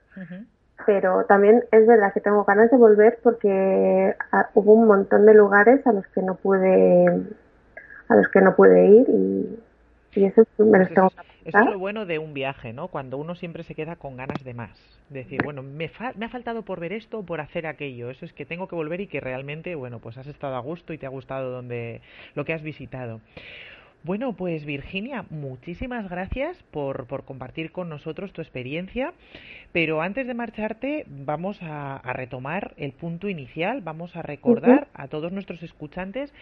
Pero 0.87 1.25
también 1.25 1.65
es 1.71 1.87
verdad 1.87 2.13
que 2.13 2.21
tengo 2.21 2.45
ganas 2.45 2.71
de 2.71 2.77
volver 2.77 3.19
porque 3.23 4.15
ah, 4.33 4.49
hubo 4.55 4.75
un 4.75 4.87
montón 4.87 5.25
de 5.25 5.35
lugares 5.35 5.87
a 5.87 5.93
los 5.93 6.07
que 6.09 6.21
no 6.21 6.35
pude 6.35 7.07
a 8.09 8.17
los 8.17 8.29
que 8.29 8.41
no 8.41 8.55
pude 8.55 8.87
ir 8.87 9.09
y, 9.09 9.64
y 10.15 10.25
eso 10.25 10.43
me 10.59 10.79
lo 10.79 10.87
tengo 10.87 11.11
eso 11.45 11.59
es 11.59 11.67
lo 11.67 11.79
bueno 11.79 12.07
de 12.07 12.19
un 12.19 12.33
viaje, 12.33 12.73
¿no? 12.73 12.89
Cuando 12.89 13.19
uno 13.19 13.35
siempre 13.35 13.65
se 13.65 13.75
queda 13.75 13.97
con 13.97 14.17
ganas 14.17 14.43
de 14.45 14.55
más. 14.55 14.71
Decir, 15.11 15.43
bueno, 15.45 15.63
me, 15.63 15.91
me 16.17 16.25
ha 16.25 16.29
faltado 16.31 16.63
por 16.63 16.81
ver 16.81 16.95
esto 16.95 17.19
o 17.19 17.27
por 17.27 17.41
hacer 17.41 17.67
aquello. 17.67 18.09
Eso 18.11 18.25
es 18.25 18.33
que 18.33 18.47
tengo 18.47 18.67
que 18.67 18.75
volver 18.75 19.03
y 19.03 19.07
que 19.07 19.21
realmente, 19.21 19.75
bueno, 19.75 19.99
pues 19.99 20.17
has 20.17 20.27
estado 20.27 20.57
a 20.57 20.61
gusto 20.61 20.95
y 20.95 20.99
te 20.99 21.05
ha 21.05 21.11
gustado 21.11 21.51
donde 21.51 22.01
lo 22.35 22.47
que 22.47 22.55
has 22.55 22.63
visitado. 22.63 23.21
Bueno, 24.05 24.35
pues 24.35 24.67
Virginia, 24.67 25.25
muchísimas 25.31 26.11
gracias 26.11 26.63
por, 26.71 27.07
por, 27.07 27.25
compartir 27.25 27.73
con 27.73 27.89
nosotros 27.89 28.35
tu 28.35 28.43
experiencia. 28.43 29.15
Pero 29.73 30.03
antes 30.03 30.27
de 30.27 30.35
marcharte, 30.35 31.07
vamos 31.09 31.59
a, 31.63 32.03
retomar 32.13 32.75
el 32.77 32.93
punto 32.93 33.31
inicial, 33.31 33.81
vamos 33.81 34.15
a 34.15 34.21
recordar 34.21 34.89
a 34.93 35.09
todos 35.09 35.33
nuestros 35.33 35.63
escuchantes 35.63 36.35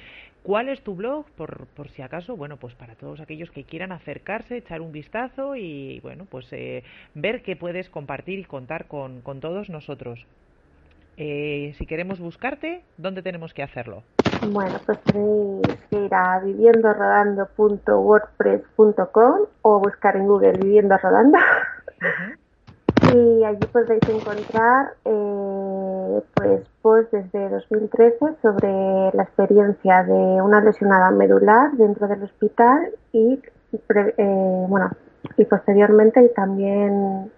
cuál 0.42 0.68
es 0.68 0.82
tu 0.82 0.96
blog, 0.96 1.24
por, 1.36 1.68
por 1.68 1.88
si 1.90 2.02
acaso, 2.02 2.36
bueno, 2.36 2.56
pues 2.56 2.74
para 2.74 2.96
todos 2.96 3.20
aquellos 3.20 3.52
que 3.52 3.62
quieran 3.62 3.92
acercarse, 3.92 4.56
echar 4.56 4.80
un 4.80 4.90
vistazo 4.90 5.54
y, 5.54 6.00
bueno, 6.00 6.26
pues 6.28 6.52
eh, 6.52 6.82
ver 7.14 7.42
qué 7.42 7.54
puedes 7.54 7.88
compartir 7.90 8.40
y 8.40 8.44
contar 8.44 8.86
con, 8.86 9.20
con 9.20 9.38
todos 9.38 9.70
nosotros. 9.70 10.26
Eh, 11.16 11.74
si 11.78 11.86
queremos 11.86 12.18
buscarte, 12.18 12.82
¿dónde 12.98 13.22
tenemos 13.22 13.54
que 13.54 13.62
hacerlo? 13.62 14.02
Bueno, 14.48 14.80
pues 14.84 14.98
tenéis 15.04 15.62
que 15.88 16.04
ir 16.04 16.12
a 16.14 16.40
viviendorodando.wordpress.com 16.40 19.40
o 19.62 19.78
buscar 19.78 20.16
en 20.16 20.26
Google 20.26 20.58
Viviendo 20.58 20.98
Rodando. 20.98 21.38
Y 23.14 23.44
allí 23.44 23.64
podréis 23.72 24.02
encontrar 24.08 24.94
eh, 25.04 26.22
pues 26.34 26.62
posts 26.80 27.12
desde 27.12 27.50
2013 27.50 28.18
sobre 28.42 29.10
la 29.12 29.22
experiencia 29.22 30.02
de 30.02 30.12
una 30.12 30.60
lesionada 30.60 31.10
medular 31.10 31.70
dentro 31.72 32.08
del 32.08 32.24
hospital 32.24 32.90
y 33.12 33.40
eh, 33.72 34.66
bueno 34.68 34.90
y 35.36 35.44
posteriormente 35.44 36.26
también 36.30 37.30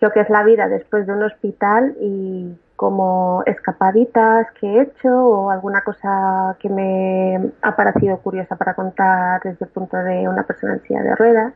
lo 0.00 0.10
que 0.10 0.20
es 0.20 0.28
la 0.30 0.42
vida 0.42 0.66
después 0.68 1.06
de 1.06 1.12
un 1.12 1.22
hospital 1.22 1.94
y 2.00 2.58
como 2.80 3.44
escapaditas 3.44 4.46
que 4.58 4.66
he 4.66 4.80
hecho 4.80 5.10
o 5.10 5.50
alguna 5.50 5.82
cosa 5.82 6.56
que 6.58 6.70
me 6.70 7.52
ha 7.60 7.76
parecido 7.76 8.16
curiosa 8.22 8.56
para 8.56 8.72
contar 8.72 9.42
desde 9.44 9.66
el 9.66 9.70
punto 9.70 9.98
de 9.98 10.26
una 10.26 10.44
persona 10.44 10.72
en 10.72 10.82
silla 10.84 11.02
de 11.02 11.14
ruedas. 11.14 11.52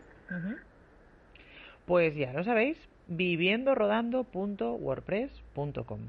Pues 1.86 2.14
ya 2.14 2.30
lo 2.34 2.44
sabéis, 2.44 2.76
viviendorodando.wordpress.com. 3.06 6.00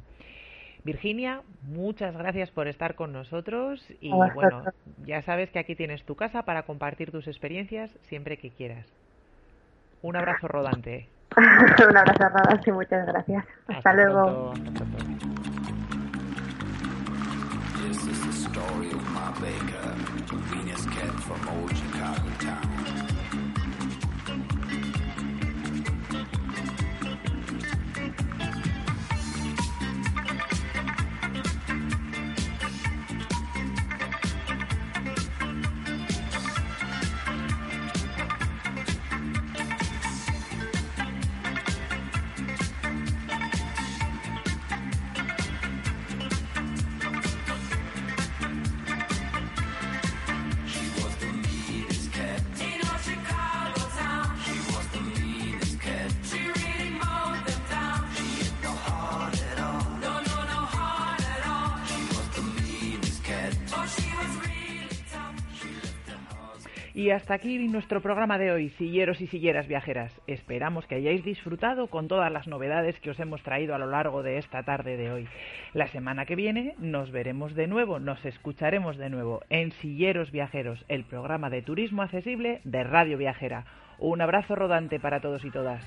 Virginia, 0.84 1.44
muchas 1.62 2.18
gracias 2.18 2.52
por 2.52 2.68
estar 2.68 2.96
con 2.96 3.14
nosotros 3.14 3.88
y 4.02 4.12
bueno, 4.12 4.66
ya 5.06 5.22
sabes 5.22 5.50
que 5.50 5.60
aquí 5.60 5.78
tienes 5.78 6.04
tu 6.04 6.18
casa 6.18 6.44
para 6.44 6.64
compartir 6.64 7.12
tus 7.12 7.30
experiencias 7.30 7.90
siempre 8.02 8.36
que 8.36 8.50
quieras. 8.50 8.86
Un 10.02 10.18
abrazo 10.18 10.50
rodante. 10.50 11.08
Un 11.90 11.98
abrazo 11.98 12.30
rodante 12.30 12.70
y 12.70 12.74
muchas 12.74 13.06
gracias. 13.06 13.46
Hasta, 13.68 13.94
luego. 13.94 14.54
Y 67.06 67.12
hasta 67.12 67.36
aquí 67.36 67.60
nuestro 67.68 68.02
programa 68.02 68.40
de 68.40 68.52
hoy, 68.52 68.70
silleros 68.70 69.22
y 69.22 69.28
silleras 69.28 69.68
viajeras. 69.68 70.12
Esperamos 70.26 70.88
que 70.88 70.96
hayáis 70.96 71.24
disfrutado 71.24 71.86
con 71.86 72.08
todas 72.08 72.32
las 72.32 72.48
novedades 72.48 73.00
que 73.00 73.12
os 73.12 73.20
hemos 73.20 73.44
traído 73.44 73.76
a 73.76 73.78
lo 73.78 73.86
largo 73.86 74.24
de 74.24 74.40
esta 74.40 74.64
tarde 74.64 74.98
de 74.98 75.12
hoy. 75.12 75.28
La 75.76 75.86
semana 75.90 76.26
que 76.26 76.36
viene 76.36 76.74
nos 76.80 77.12
veremos 77.12 77.54
de 77.54 77.68
nuevo, 77.68 78.00
nos 78.00 78.26
escucharemos 78.26 78.98
de 78.98 79.12
nuevo 79.12 79.44
en 79.52 79.72
Silleros 79.74 80.32
Viajeros, 80.32 80.84
el 80.88 81.04
programa 81.04 81.52
de 81.52 81.62
turismo 81.62 82.02
accesible 82.02 82.62
de 82.64 82.84
Radio 82.84 83.20
Viajera. 83.20 83.66
Un 84.00 84.22
abrazo 84.22 84.56
rodante 84.56 85.00
para 85.00 85.20
todos 85.20 85.46
y 85.46 85.52
todas. 85.52 85.84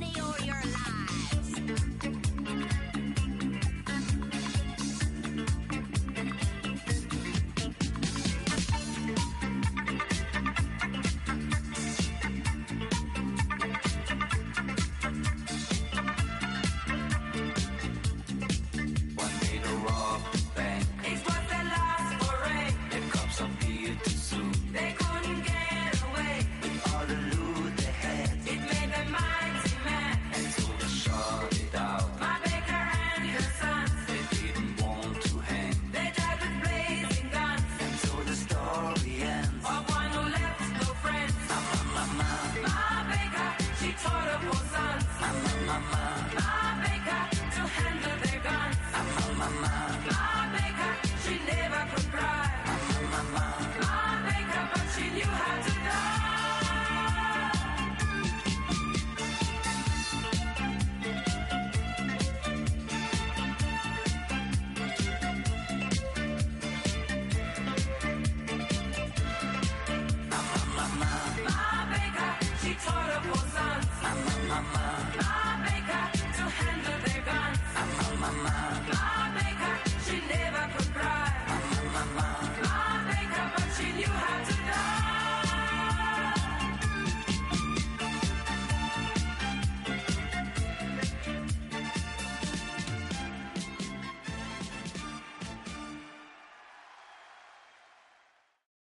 money 0.00 0.12
or 0.20 0.44
your 0.44 0.67